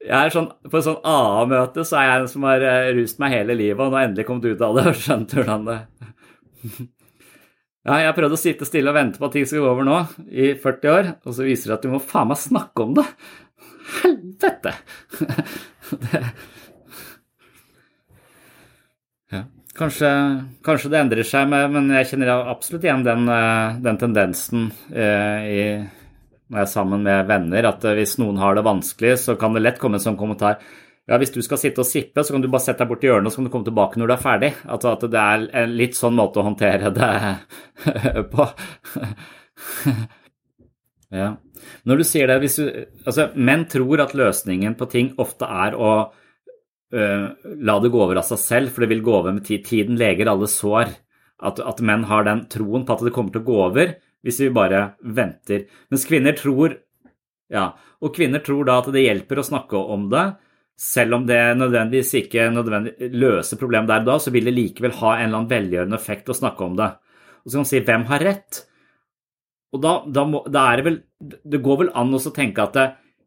jeg 0.06 0.18
er 0.18 0.34
sånn, 0.34 0.50
På 0.68 0.78
et 0.78 0.86
sånn 0.86 1.00
AA-møte 1.08 1.86
så 1.88 2.00
er 2.00 2.10
jeg 2.10 2.20
en 2.20 2.28
som 2.34 2.44
har 2.48 2.66
eh, 2.68 2.90
rust 2.98 3.22
meg 3.22 3.32
hele 3.32 3.56
livet, 3.56 3.80
og 3.80 3.94
nå 3.94 4.02
endelig 4.02 4.26
kommet 4.28 4.50
ut 4.50 4.66
av 4.66 4.76
det 4.76 4.84
og 4.92 5.00
skjønte 5.00 5.40
hvordan 5.40 5.66
det 5.70 5.78
Ja, 7.86 7.96
jeg 8.02 8.10
har 8.10 8.14
prøvd 8.18 8.34
å 8.34 8.40
sitte 8.40 8.68
stille 8.68 8.90
og 8.90 8.98
vente 8.98 9.22
på 9.22 9.28
at 9.28 9.34
ting 9.36 9.48
skal 9.48 9.62
gå 9.62 9.72
over 9.72 9.86
nå, 9.86 9.98
i 10.28 10.52
40 10.58 10.92
år, 10.92 11.10
og 11.22 11.36
så 11.36 11.46
viser 11.46 11.70
det 11.70 11.76
at 11.78 11.84
du 11.86 11.92
må 11.92 12.02
faen 12.02 12.28
meg 12.32 12.40
snakke 12.42 12.82
om 12.82 12.96
det. 12.98 13.04
Helvete! 14.02 14.72
det 15.90 16.22
ja. 19.30 19.42
Kanskje, 19.76 20.08
kanskje, 20.64 20.88
det 20.88 21.00
endrer 21.02 21.26
seg, 21.26 21.50
men 21.50 21.90
jeg 21.98 22.08
kjenner 22.12 22.48
absolutt 22.48 22.86
igjen 22.86 23.04
den, 23.04 23.28
eh, 23.28 23.76
den 23.84 23.98
tendensen 24.00 24.70
eh, 24.94 25.46
i 25.50 25.62
når 26.46 26.60
jeg 26.60 26.62
er 26.62 26.70
sammen 26.70 27.02
med 27.02 27.26
venner, 27.26 27.66
at 27.68 27.84
eh, 27.84 27.96
hvis 27.98 28.16
noen 28.22 28.38
har 28.40 28.56
det 28.56 28.64
vanskelig, 28.64 29.16
så 29.20 29.34
kan 29.38 29.56
det 29.56 29.64
lett 29.64 29.80
komme 29.82 29.98
en 29.98 30.04
sånn 30.04 30.18
kommentar 30.18 30.60
ja, 31.06 31.18
hvis 31.22 31.30
du 31.30 31.38
skal 31.44 31.58
sitte 31.60 31.84
og 31.84 31.86
sippe, 31.86 32.22
så 32.24 32.34
kan 32.34 32.42
du 32.42 32.48
bare 32.50 32.64
sette 32.64 32.82
deg 32.82 32.90
bort 32.90 33.04
i 33.04 33.06
hjørnet, 33.06 33.28
og 33.28 33.34
så 33.34 33.38
kan 33.38 33.46
du 33.46 33.52
komme 33.52 33.68
tilbake 33.68 34.00
når 34.00 34.10
du 34.10 34.14
er 34.16 34.22
ferdig. 34.24 34.48
Altså 34.66 34.90
at 34.90 35.04
det 35.12 35.20
er 35.22 35.44
en 35.62 35.74
litt 35.78 35.94
sånn 35.94 36.16
måte 36.18 36.42
å 36.42 36.46
håndtere 36.48 36.90
det 36.96 37.10
på. 38.32 38.46
ja. 41.20 41.28
Når 41.86 42.00
du 42.00 42.04
sier 42.06 42.30
det, 42.30 42.38
du 42.42 42.86
Altså, 43.06 43.30
menn 43.34 43.66
tror 43.70 44.02
at 44.04 44.14
løsningen 44.18 44.76
på 44.78 44.88
ting 44.92 45.12
ofte 45.22 45.48
er 45.48 45.76
å 45.78 45.90
uh, 46.06 47.26
la 47.42 47.76
det 47.82 47.92
gå 47.94 48.02
over 48.02 48.20
av 48.20 48.28
seg 48.28 48.42
selv, 48.42 48.72
for 48.72 48.84
det 48.84 48.92
vil 48.94 49.04
gå 49.06 49.14
over 49.18 49.36
med 49.36 49.46
tid. 49.46 49.64
Tiden 49.66 49.98
leger 50.00 50.30
alle 50.32 50.48
sår. 50.50 50.94
At, 51.46 51.60
at 51.60 51.82
menn 51.84 52.06
har 52.08 52.24
den 52.24 52.46
troen 52.48 52.86
på 52.88 52.94
at 52.94 53.04
det 53.04 53.12
kommer 53.12 53.34
til 53.34 53.42
å 53.44 53.48
gå 53.50 53.56
over 53.66 53.96
hvis 54.26 54.40
vi 54.42 54.54
bare 54.54 54.96
venter. 55.04 55.66
Mens 55.92 56.06
kvinner 56.08 56.34
tror 56.38 56.80
Ja, 57.52 57.76
og 58.02 58.16
kvinner 58.16 58.42
tror 58.42 58.64
da 58.66 58.80
at 58.80 58.88
det 58.90 59.04
hjelper 59.04 59.38
å 59.38 59.46
snakke 59.46 59.78
om 59.78 60.08
det. 60.10 60.24
Selv 60.76 61.16
om 61.16 61.26
det 61.28 61.38
nødvendigvis 61.56 62.10
ikke 62.20 62.48
nødvendig 62.52 63.12
løser 63.14 63.60
problemet 63.60 63.88
der 63.88 64.02
og 64.02 64.08
da, 64.10 64.16
så 64.20 64.32
vil 64.34 64.48
det 64.48 64.56
likevel 64.56 64.96
ha 64.98 65.12
en 65.14 65.28
eller 65.28 65.38
annen 65.38 65.52
velgjørende 65.52 65.96
effekt 65.96 66.32
å 66.32 66.36
snakke 66.36 66.66
om 66.66 66.74
det. 66.80 66.90
Og 67.44 67.46
så 67.46 67.54
kan 67.54 67.62
man 67.62 67.70
si 67.70 67.82
hvem 67.86 68.08
har 68.10 68.24
rett? 68.26 68.58
Og 69.76 69.82
da, 69.84 69.96
da, 70.08 70.24
må, 70.28 70.42
da 70.48 70.68
er 70.70 70.80
det 70.80 70.86
vel 70.86 71.00
Det 71.44 71.62
går 71.64 71.82
vel 71.84 71.90
an 71.96 72.14
å 72.16 72.20
tenke 72.34 72.64
at 72.64 72.76
det, 72.76 72.86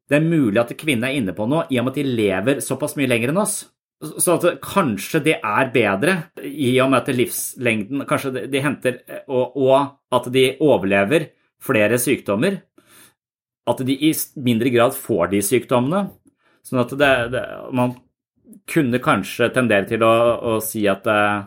det, 0.09 0.19
er 0.19 0.25
mulig 0.25 0.61
at 0.61 0.73
kvinnen 0.77 1.07
er 1.07 1.17
inne 1.19 1.35
på 1.37 1.45
noe, 1.49 1.67
i 1.69 1.79
og 1.79 1.87
med 1.87 1.93
at 1.93 1.99
de 2.01 2.15
lever 2.21 2.63
såpass 2.65 2.95
mye 2.97 3.09
lenger 3.09 3.33
enn 3.33 3.43
oss. 3.43 3.59
Så 3.99 4.37
at 4.37 4.61
kanskje 4.63 5.19
det 5.25 5.35
er 5.43 5.71
bedre, 5.73 6.13
i 6.39 6.71
og 6.79 6.93
med 6.93 7.01
at 7.01 7.11
livslengden 7.11 8.05
Kanskje 8.07 8.45
de 8.47 8.61
henter 8.63 9.01
og, 9.27 9.57
og, 9.59 9.89
at 10.15 10.29
de 10.31 10.45
overlever 10.63 11.27
flere 11.61 11.99
sykdommer. 11.99 12.61
At 13.69 13.83
de 13.85 13.97
i 14.07 14.13
mindre 14.39 14.71
grad 14.73 14.95
får 14.97 15.33
de 15.33 15.43
sykdommene. 15.45 16.07
Sånn 16.65 16.81
at 16.81 16.93
det, 17.01 17.11
det, 17.35 17.43
man 17.75 17.97
kunne 18.69 19.01
kanskje 19.03 19.51
tendere 19.53 19.87
til 19.89 20.05
å, 20.05 20.13
å 20.55 20.57
si 20.63 20.85
at 20.89 21.05
uh, 21.09 21.45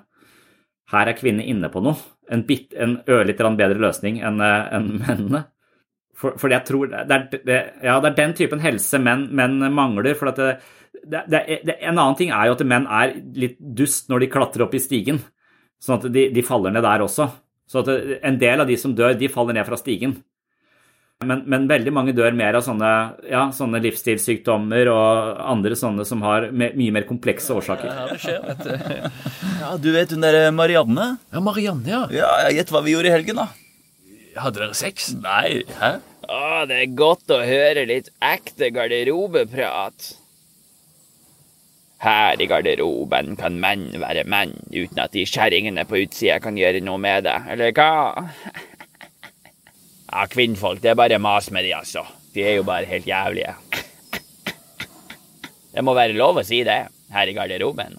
her 0.92 1.08
er 1.08 1.18
kvinner 1.18 1.48
inne 1.48 1.70
på 1.72 1.82
noe. 1.82 2.11
En, 2.32 2.44
bit, 2.48 2.70
en 2.74 2.96
ørlite 3.10 3.50
bedre 3.58 3.80
løsning 3.82 4.22
enn 4.24 4.40
uh, 4.40 4.68
en 4.72 4.88
mennene. 5.02 5.44
For, 6.16 6.36
for, 6.38 6.52
jeg 6.52 6.64
tror 6.68 6.90
det 6.92 7.16
er, 7.16 7.24
det, 7.32 7.58
ja, 7.82 7.96
det 8.00 8.12
er 8.12 8.18
den 8.18 8.34
typen 8.38 8.62
helse 8.62 9.00
menn, 9.02 9.26
menn 9.34 9.58
mangler. 9.74 10.14
for 10.14 10.30
det, 10.30 10.50
En 11.02 11.96
annen 11.96 12.18
ting 12.18 12.30
er 12.30 12.46
jo 12.46 12.56
at 12.56 12.66
menn 12.68 12.86
er 12.86 13.16
litt 13.34 13.56
dust 13.58 14.12
når 14.12 14.22
de 14.22 14.32
klatrer 14.32 14.66
opp 14.66 14.76
i 14.78 14.82
stigen. 14.82 15.18
Sånn 15.82 15.98
at 15.98 16.12
de, 16.14 16.28
de 16.30 16.44
faller 16.46 16.74
ned 16.74 16.84
der 16.86 17.02
også. 17.02 17.26
Så 17.66 17.82
at 17.82 17.90
en 18.22 18.38
del 18.38 18.62
av 18.62 18.68
de 18.68 18.76
som 18.78 18.94
dør, 18.94 19.16
de 19.18 19.30
faller 19.32 19.56
ned 19.56 19.66
fra 19.66 19.78
stigen. 19.80 20.14
Men, 21.26 21.42
men, 21.50 21.66
veldig 21.70 21.92
mange 21.94 22.14
dør 22.16 22.34
mer 22.36 22.58
av 22.58 22.64
sånne, 22.66 22.90
ja, 23.30 23.46
sånne, 23.54 23.80
livsstilssykdommer 23.84 24.90
og 24.92 25.40
andre 25.54 25.78
sånne 25.78 26.06
som 26.08 26.22
har 26.26 26.48
me 26.50 26.70
mye 26.78 26.94
mer 26.94 27.06
komplekse 27.08 27.54
årsaker. 27.56 27.90
Ja, 27.90 28.06
det 28.10 28.20
skjer, 28.22 28.40
vet 28.46 28.64
du. 28.66 29.10
Ja, 29.62 29.74
Du 29.78 29.90
vet 29.94 30.10
hun 30.10 30.24
der 30.24 30.50
Marianne? 30.54 31.12
Ja, 31.32 31.42
Marianne, 31.44 31.86
ja. 31.86 32.06
Ja, 32.14 32.32
Gjett 32.54 32.72
hva 32.74 32.82
vi 32.84 32.96
gjorde 32.96 33.12
i 33.12 33.14
helgen, 33.14 33.38
da. 33.42 33.50
Hadde 34.40 34.62
dere 34.62 34.74
sex? 34.78 35.12
Nei, 35.22 35.62
hæ? 35.78 35.98
Å, 36.32 36.64
det 36.70 36.80
er 36.80 36.96
godt 36.96 37.30
å 37.34 37.42
høre 37.44 37.84
litt 37.88 38.08
ekte 38.24 38.70
garderobeprat. 38.74 40.12
Her 42.02 42.40
i 42.42 42.48
garderoben 42.50 43.36
kan 43.38 43.60
menn 43.62 43.84
være 44.02 44.24
menn 44.26 44.56
uten 44.72 44.98
at 45.04 45.12
de 45.14 45.22
kjerringene 45.28 45.84
på 45.86 46.00
utsida 46.00 46.40
kan 46.42 46.56
gjøre 46.58 46.80
noe 46.82 46.98
med 46.98 47.28
det, 47.28 47.36
eller 47.52 47.74
hva? 47.76 48.24
Ja, 50.12 50.26
kvinnfolk, 50.28 50.82
det 50.84 50.90
er 50.92 50.98
bare 50.98 51.18
mas 51.18 51.48
med 51.50 51.64
de, 51.64 51.72
altså. 51.74 52.04
De 52.34 52.42
er 52.44 52.58
jo 52.58 52.64
bare 52.68 52.84
helt 52.88 53.06
jævlige. 53.08 53.54
Det 55.72 55.84
må 55.84 55.94
være 55.96 56.12
lov 56.16 56.40
å 56.40 56.44
si 56.44 56.60
det, 56.68 56.82
her 57.12 57.30
i 57.30 57.36
garderoben. 57.36 57.96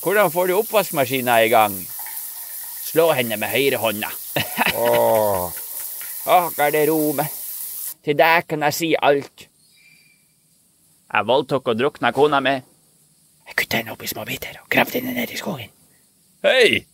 Hvordan 0.00 0.30
får 0.30 0.46
du 0.46 0.54
oppvaskmaskina 0.60 1.40
i 1.44 1.50
gang? 1.52 1.74
Slå 2.86 3.10
henne 3.18 3.36
med 3.38 3.50
høyrehånda. 3.50 4.10
Åh, 4.78 5.50
Åh, 6.30 6.46
garderobe. 6.56 7.26
Til 8.04 8.16
deg 8.16 8.46
kan 8.48 8.62
jeg 8.68 8.76
si 8.76 8.92
alt. 8.96 9.46
Jeg 11.10 11.26
voldtok 11.26 11.72
og 11.72 11.78
drukna 11.80 12.12
kona 12.14 12.38
mi. 12.44 12.54
Jeg 13.50 13.58
kutta 13.58 13.80
henne 13.80 13.94
opp 13.96 14.04
i 14.06 14.10
små 14.10 14.24
biter 14.28 14.60
og 14.62 14.68
gravde 14.70 15.00
henne 15.00 15.16
ned 15.16 15.34
i 15.34 15.38
skogen. 15.40 15.72
Hei! 16.46 16.84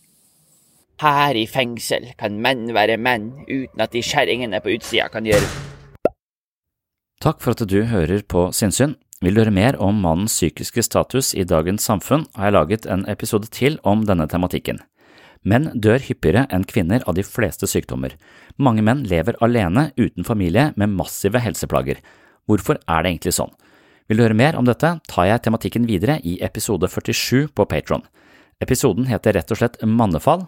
Her 0.97 1.37
i 1.37 1.45
fengsel 1.45 2.07
kan 2.17 2.39
menn 2.41 2.71
være 2.73 2.95
menn 2.97 3.29
uten 3.45 3.83
at 3.83 3.93
de 3.93 4.01
kjerringene 4.01 4.57
på 4.63 4.71
utsida 4.79 5.11
kan 5.13 5.27
gjøre 5.29 5.45
Takk 7.21 7.41
for 7.41 7.53
at 7.53 7.61
du 7.69 7.79
hører 7.89 8.23
på 8.29 8.47
Sinnsyn. 8.53 8.95
Vil 9.21 9.33
du 9.33 9.41
høre 9.41 9.53
mer 9.53 9.77
om 9.81 9.97
mannens 10.01 10.35
psykiske 10.37 10.83
status 10.85 11.31
i 11.33 11.45
dagens 11.49 11.85
samfunn, 11.89 12.27
har 12.37 12.49
jeg 12.49 12.53
laget 12.53 12.85
en 12.85 13.05
episode 13.09 13.49
til 13.49 13.79
om 13.81 14.03
denne 14.05 14.27
tematikken. 14.29 14.77
Menn 15.41 15.71
dør 15.73 16.01
hyppigere 16.01 16.45
enn 16.53 16.65
kvinner 16.69 17.01
av 17.09 17.17
de 17.17 17.25
fleste 17.25 17.65
sykdommer. 17.69 18.13
Mange 18.57 18.85
menn 18.85 19.01
lever 19.09 19.37
alene 19.41 19.89
uten 19.97 20.25
familie 20.25 20.71
med 20.77 20.93
massive 20.93 21.41
helseplager. 21.41 22.01
Hvorfor 22.45 22.77
er 22.85 23.03
det 23.03 23.15
egentlig 23.15 23.33
sånn? 23.37 23.53
Vil 24.07 24.21
du 24.21 24.25
høre 24.27 24.37
mer 24.37 24.57
om 24.57 24.65
dette, 24.69 24.93
tar 25.09 25.29
jeg 25.29 25.43
tematikken 25.45 25.89
videre 25.89 26.19
i 26.21 26.37
episode 26.45 26.89
47 26.89 27.49
på 27.57 27.65
Patron. 27.65 28.05
Episoden 28.61 29.09
heter 29.09 29.37
rett 29.37 29.51
og 29.53 29.59
slett 29.59 29.81
Mannefall. 29.81 30.45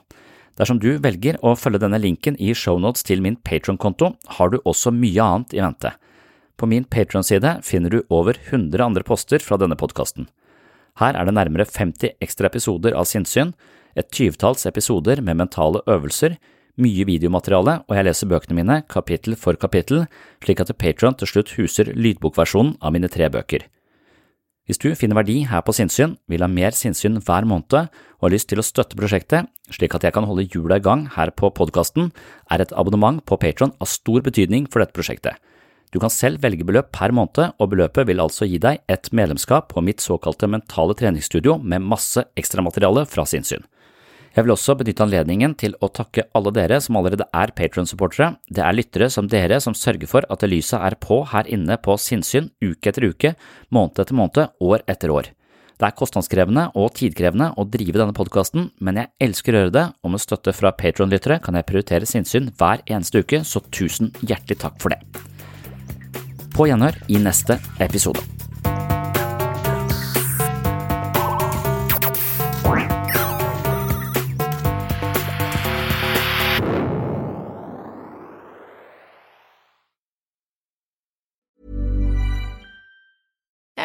Dersom 0.60 0.80
du 0.84 0.98
velger 1.00 1.38
å 1.40 1.54
følge 1.56 1.80
denne 1.80 2.02
linken 2.04 2.36
i 2.36 2.52
shownotes 2.52 3.06
til 3.08 3.24
min 3.24 3.38
Patron-konto, 3.48 4.12
har 4.36 4.52
du 4.52 4.60
også 4.68 4.92
mye 4.92 5.24
annet 5.24 5.56
i 5.56 5.64
vente. 5.64 5.94
På 6.60 6.68
min 6.68 6.84
Patron-side 6.84 7.62
finner 7.64 7.94
du 7.94 8.02
over 8.12 8.36
100 8.36 8.84
andre 8.84 9.06
poster 9.08 9.40
fra 9.40 9.56
denne 9.62 9.80
podkasten. 9.80 10.28
Her 11.00 11.16
er 11.16 11.30
det 11.30 11.38
nærmere 11.38 11.64
50 11.64 12.20
ekstra 12.20 12.52
episoder 12.52 12.92
av 12.92 13.08
sinnssyn, 13.08 13.54
et 13.96 14.12
tyvetalls 14.12 14.68
episoder 14.68 15.24
med 15.24 15.40
mentale 15.40 15.80
øvelser, 15.88 16.36
mye 16.80 17.08
videomateriale, 17.08 17.80
og 17.88 17.96
jeg 17.96 18.08
leser 18.08 18.32
bøkene 18.32 18.60
mine 18.60 18.82
kapittel 18.92 19.40
for 19.40 19.56
kapittel, 19.60 20.06
slik 20.44 20.60
at 20.64 20.76
Patron 20.80 21.16
til 21.16 21.32
slutt 21.32 21.56
huser 21.56 21.96
lydbokversjonen 21.96 22.76
av 22.84 22.96
mine 22.96 23.12
tre 23.12 23.32
bøker. 23.32 23.64
Hvis 24.70 24.78
du 24.78 24.92
finner 24.94 25.18
verdi 25.18 25.40
her 25.50 25.64
på 25.66 25.74
sinnssyn, 25.74 26.12
vil 26.30 26.44
ha 26.46 26.48
mer 26.52 26.76
sinnssyn 26.78 27.16
hver 27.26 27.48
måned 27.50 27.74
og 27.74 28.22
har 28.22 28.30
lyst 28.30 28.52
til 28.52 28.62
å 28.62 28.66
støtte 28.68 28.94
prosjektet, 29.00 29.48
slik 29.74 29.96
at 29.98 30.04
jeg 30.06 30.14
kan 30.14 30.28
holde 30.30 30.46
hjula 30.46 30.78
i 30.78 30.84
gang 30.86 31.08
her 31.16 31.32
på 31.34 31.50
podkasten, 31.58 32.12
er 32.54 32.62
et 32.62 32.76
abonnement 32.78 33.18
på 33.26 33.40
Patron 33.42 33.74
av 33.82 33.90
stor 33.90 34.22
betydning 34.22 34.68
for 34.70 34.84
dette 34.84 34.94
prosjektet. 34.94 35.42
Du 35.90 35.98
kan 35.98 36.14
selv 36.14 36.44
velge 36.46 36.68
beløp 36.70 36.92
per 36.94 37.10
måned, 37.18 37.56
og 37.58 37.72
beløpet 37.72 38.06
vil 38.12 38.22
altså 38.22 38.46
gi 38.46 38.62
deg 38.62 38.84
et 38.86 39.10
medlemskap 39.10 39.72
på 39.74 39.82
mitt 39.82 40.06
såkalte 40.06 40.46
mentale 40.46 40.94
treningsstudio 40.94 41.58
med 41.58 41.90
masse 41.90 42.28
ekstramateriale 42.38 43.08
fra 43.10 43.26
sinnssyn. 43.26 43.66
Jeg 44.40 44.46
vil 44.46 44.54
også 44.54 44.72
benytte 44.80 45.04
anledningen 45.04 45.52
til 45.60 45.74
å 45.84 45.90
takke 45.92 46.24
alle 46.38 46.54
dere 46.56 46.78
som 46.80 46.96
allerede 46.96 47.26
er 47.36 47.52
Patron-supportere. 47.58 48.38
Det 48.48 48.62
er 48.64 48.78
lyttere 48.78 49.10
som 49.12 49.28
dere 49.28 49.58
som 49.60 49.76
sørger 49.76 50.08
for 50.08 50.24
at 50.32 50.46
lyset 50.48 50.80
er 50.80 50.96
på 50.96 51.18
her 51.34 51.50
inne 51.52 51.76
på 51.84 51.98
sinnssyn 52.00 52.48
uke 52.64 52.94
etter 52.94 53.10
uke, 53.12 53.34
måned 53.76 54.00
etter 54.00 54.16
måned, 54.16 54.56
år 54.64 54.88
etter 54.88 55.12
år. 55.12 55.34
Det 55.76 55.90
er 55.90 55.98
kostnadskrevende 56.00 56.70
og 56.80 56.96
tidkrevende 56.96 57.52
å 57.60 57.68
drive 57.68 58.00
denne 58.00 58.16
podkasten, 58.16 58.72
men 58.80 59.04
jeg 59.04 59.12
elsker 59.28 59.52
å 59.58 59.66
gjøre 59.66 59.76
det, 59.76 59.86
og 60.08 60.16
med 60.16 60.24
støtte 60.24 60.56
fra 60.56 60.72
Patron-lyttere 60.72 61.42
kan 61.44 61.60
jeg 61.60 61.68
prioritere 61.68 62.08
sinnssyn 62.08 62.54
hver 62.56 62.80
eneste 62.88 63.20
uke, 63.20 63.44
så 63.44 63.60
tusen 63.76 64.14
hjertelig 64.24 64.64
takk 64.64 64.80
for 64.80 64.96
det. 64.96 65.04
På 66.56 66.72
gjenhør 66.72 66.96
i 67.12 67.20
neste 67.20 67.60
episode. 67.84 68.39